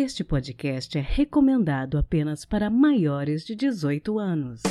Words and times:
Este 0.00 0.22
podcast 0.22 0.96
é 0.96 1.00
recomendado 1.00 1.98
apenas 1.98 2.44
para 2.44 2.70
maiores 2.70 3.44
de 3.44 3.56
18 3.56 4.16
anos. 4.16 4.62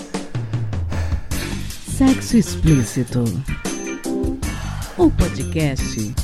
Sexo 1.85 2.37
Explícito 2.37 3.25
o 4.97 5.11
podcast 5.11 6.15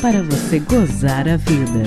para 0.00 0.22
você 0.22 0.60
gozar 0.60 1.28
a 1.28 1.36
vida. 1.36 1.82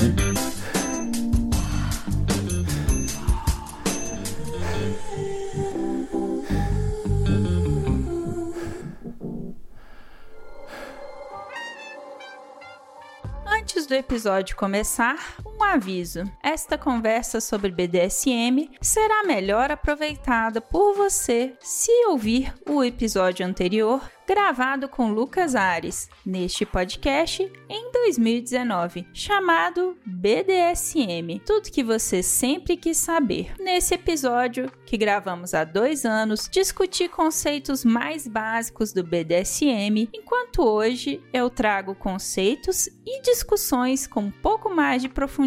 Antes 13.48 13.88
do 13.88 13.94
episódio 13.94 14.58
começar, 14.58 15.16
um 15.58 15.64
aviso: 15.64 16.24
esta 16.44 16.78
conversa 16.78 17.40
sobre 17.40 17.72
BDSM 17.72 18.70
será 18.82 19.24
melhor 19.24 19.72
aproveitada 19.72 20.62
por 20.62 20.94
você 20.96 21.54
se 21.60 21.92
ouvir 22.08 22.54
o 22.68 22.84
episódio 22.84 23.46
anterior 23.46 24.02
gravado 24.28 24.90
com 24.90 25.12
Lucas 25.12 25.56
Ares 25.56 26.10
neste 26.26 26.66
podcast 26.66 27.52
em 27.70 27.92
2019, 27.92 29.08
chamado 29.14 29.96
BDSM 30.06 31.40
Tudo 31.46 31.72
que 31.72 31.84
você 31.84 32.24
sempre 32.24 32.76
quis 32.76 32.98
saber. 32.98 33.54
Nesse 33.60 33.94
episódio, 33.94 34.72
que 34.86 34.98
gravamos 34.98 35.54
há 35.54 35.64
dois 35.64 36.06
anos, 36.06 36.50
discuti 36.52 37.08
conceitos 37.08 37.86
mais 37.86 38.28
básicos 38.28 38.92
do 38.92 39.04
BDSM, 39.04 40.10
enquanto 40.14 40.64
hoje 40.64 41.22
eu 41.32 41.50
trago 41.50 41.94
conceitos 41.94 42.88
e 43.06 43.22
discussões 43.22 44.08
com 44.08 44.22
um 44.22 44.32
pouco 44.32 44.70
mais 44.70 45.02
de 45.02 45.10
profundidade. 45.10 45.45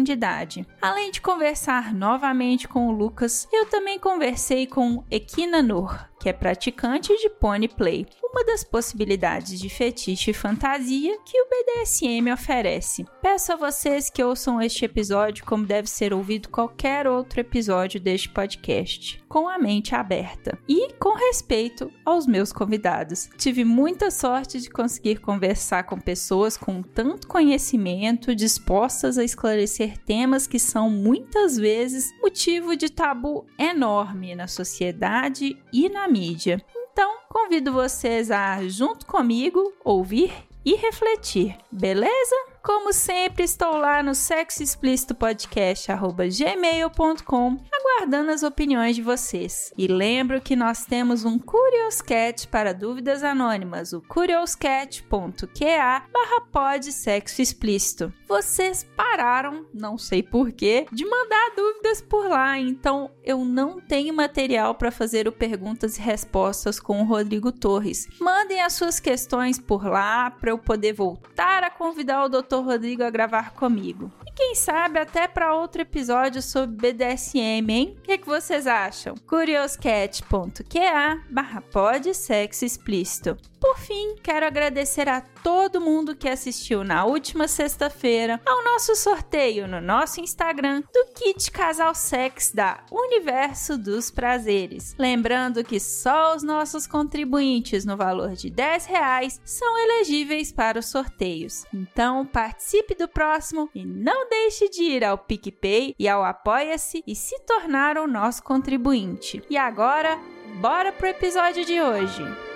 Além 0.81 1.11
de 1.11 1.21
conversar 1.21 1.93
novamente 1.93 2.67
com 2.67 2.87
o 2.87 2.91
Lucas, 2.91 3.47
eu 3.51 3.65
também 3.65 3.99
conversei 3.99 4.65
com 4.65 5.03
Equina 5.11 5.61
Nur, 5.61 6.08
que 6.19 6.27
é 6.27 6.33
praticante 6.33 7.15
de 7.15 7.29
pony 7.29 7.67
play, 7.67 8.05
uma 8.21 8.43
das 8.43 8.63
possibilidades 8.63 9.59
de 9.59 9.69
fetiche 9.69 10.31
e 10.31 10.33
fantasia 10.33 11.17
que 11.25 11.41
o 11.41 11.45
BDSM 11.45 12.31
oferece. 12.31 13.05
Peço 13.21 13.53
a 13.53 13.55
vocês 13.55 14.09
que 14.09 14.23
ouçam 14.23 14.61
este 14.61 14.85
episódio 14.85 15.45
como 15.45 15.65
deve 15.65 15.89
ser 15.89 16.13
ouvido 16.13 16.49
qualquer 16.49 17.07
outro 17.07 17.39
episódio 17.39 17.99
deste 17.99 18.29
podcast, 18.29 19.23
com 19.27 19.47
a 19.47 19.57
mente 19.57 19.95
aberta 19.95 20.57
e 20.67 20.93
com 20.93 21.15
respeito 21.15 21.91
aos 22.03 22.27
meus 22.27 22.51
convidados. 22.51 23.29
Tive 23.37 23.63
muita 23.63 24.11
sorte 24.11 24.59
de 24.59 24.69
conseguir 24.69 25.21
conversar 25.21 25.83
com 25.83 25.99
pessoas 25.99 26.57
com 26.57 26.81
tanto 26.81 27.27
conhecimento, 27.27 28.35
dispostas 28.35 29.17
a 29.17 29.23
esclarecer 29.23 29.97
temas 29.97 30.47
que 30.47 30.59
são 30.59 30.89
muitas 30.89 31.57
vezes 31.57 32.11
motivo 32.21 32.75
de 32.75 32.89
tabu 32.89 33.45
enorme 33.57 34.35
na 34.35 34.47
sociedade 34.47 35.57
e 35.71 35.87
na 35.87 36.08
mídia. 36.09 36.63
Então, 36.91 37.19
convido 37.29 37.71
vocês 37.71 38.31
a, 38.31 38.67
junto 38.67 39.05
comigo, 39.05 39.73
ouvir 39.83 40.33
e 40.65 40.75
refletir, 40.75 41.57
beleza? 41.71 42.35
Como 42.61 42.91
sempre, 42.91 43.43
estou 43.43 43.77
lá 43.77 44.03
no 44.03 44.13
sexo 44.13 44.61
explícito 44.61 45.15
podcast 45.15 45.87
gmail.com 45.91 47.57
aguardando 47.99 48.31
as 48.31 48.43
opiniões 48.43 48.95
de 48.95 49.01
vocês. 49.01 49.73
E 49.77 49.87
lembro 49.87 50.39
que 50.39 50.55
nós 50.55 50.85
temos 50.85 51.25
um 51.25 51.37
Curioscat 51.37 52.47
para 52.47 52.73
dúvidas 52.73 53.23
anônimas, 53.23 53.91
o 53.91 54.01
curioscat.qa 54.01 56.03
barra 56.11 56.91
sexo 56.91 57.41
explícito. 57.41 58.13
Vocês 58.27 58.87
pararam, 58.95 59.65
não 59.73 59.97
sei 59.97 60.23
porquê, 60.23 60.85
de 60.91 61.05
mandar 61.05 61.51
dúvidas 61.55 62.01
por 62.01 62.29
lá, 62.29 62.57
então 62.57 63.11
eu 63.23 63.43
não 63.43 63.81
tenho 63.81 64.13
material 64.13 64.75
para 64.75 64.91
fazer 64.91 65.27
o 65.27 65.31
perguntas 65.31 65.97
e 65.97 66.01
respostas 66.01 66.79
com 66.79 67.01
o 67.01 67.05
Rodrigo 67.05 67.51
Torres. 67.51 68.07
Mandem 68.19 68.61
as 68.61 68.73
suas 68.73 68.99
questões 68.99 69.59
por 69.59 69.85
lá 69.85 70.31
para 70.31 70.51
eu 70.51 70.57
poder 70.57 70.93
voltar 70.93 71.63
a 71.63 71.69
convidar 71.69 72.23
o 72.23 72.29
Dr. 72.29 72.63
Rodrigo 72.63 73.03
a 73.03 73.09
gravar 73.09 73.53
comigo. 73.53 74.11
E 74.25 74.31
quem 74.31 74.55
sabe 74.55 74.99
até 74.99 75.27
para 75.27 75.55
outro 75.55 75.81
episódio 75.81 76.41
sobre 76.41 76.93
BDSM, 76.93 77.71
hein? 77.71 77.88
O 77.97 78.01
que, 78.01 78.17
que 78.17 78.25
vocês 78.27 78.67
acham? 78.67 79.15
curioscat.qa 79.27 81.23
barra 81.29 81.61
pod 81.61 82.13
sexo 82.13 82.65
explícito. 82.65 83.37
Por 83.59 83.77
fim, 83.77 84.15
quero 84.23 84.45
agradecer 84.45 85.09
a 85.09 85.21
todo 85.21 85.81
mundo 85.81 86.15
que 86.15 86.29
assistiu 86.29 86.83
na 86.83 87.05
última 87.05 87.47
sexta-feira 87.47 88.39
ao 88.45 88.63
nosso 88.63 88.95
sorteio 88.95 89.67
no 89.67 89.81
nosso 89.81 90.21
Instagram 90.21 90.81
do 90.93 91.05
kit 91.13 91.51
Casal 91.51 91.93
Sex 91.93 92.51
da 92.53 92.83
Universo 92.91 93.77
dos 93.77 94.09
Prazeres. 94.09 94.95
Lembrando 94.97 95.63
que 95.63 95.79
só 95.79 96.35
os 96.35 96.43
nossos 96.43 96.87
contribuintes 96.87 97.85
no 97.85 97.97
valor 97.97 98.33
de 98.33 98.49
10 98.49 98.85
reais 98.85 99.41
são 99.43 99.77
elegíveis 99.77 100.51
para 100.51 100.79
os 100.79 100.87
sorteios. 100.87 101.65
Então 101.73 102.25
participe 102.25 102.95
do 102.95 103.07
próximo 103.07 103.69
e 103.75 103.85
não 103.85 104.29
deixe 104.29 104.69
de 104.69 104.83
ir 104.83 105.03
ao 105.03 105.17
PicPay 105.17 105.95
e 105.99 106.07
ao 106.07 106.23
Apoia-se 106.23 107.03
e 107.05 107.15
se 107.15 107.37
tornar 107.41 107.97
o 107.97 108.07
nosso 108.07 108.43
contribuinte. 108.43 109.43
E 109.49 109.57
agora, 109.57 110.17
bora 110.61 110.91
pro 110.91 111.07
episódio 111.07 111.65
de 111.65 111.81
hoje! 111.81 112.48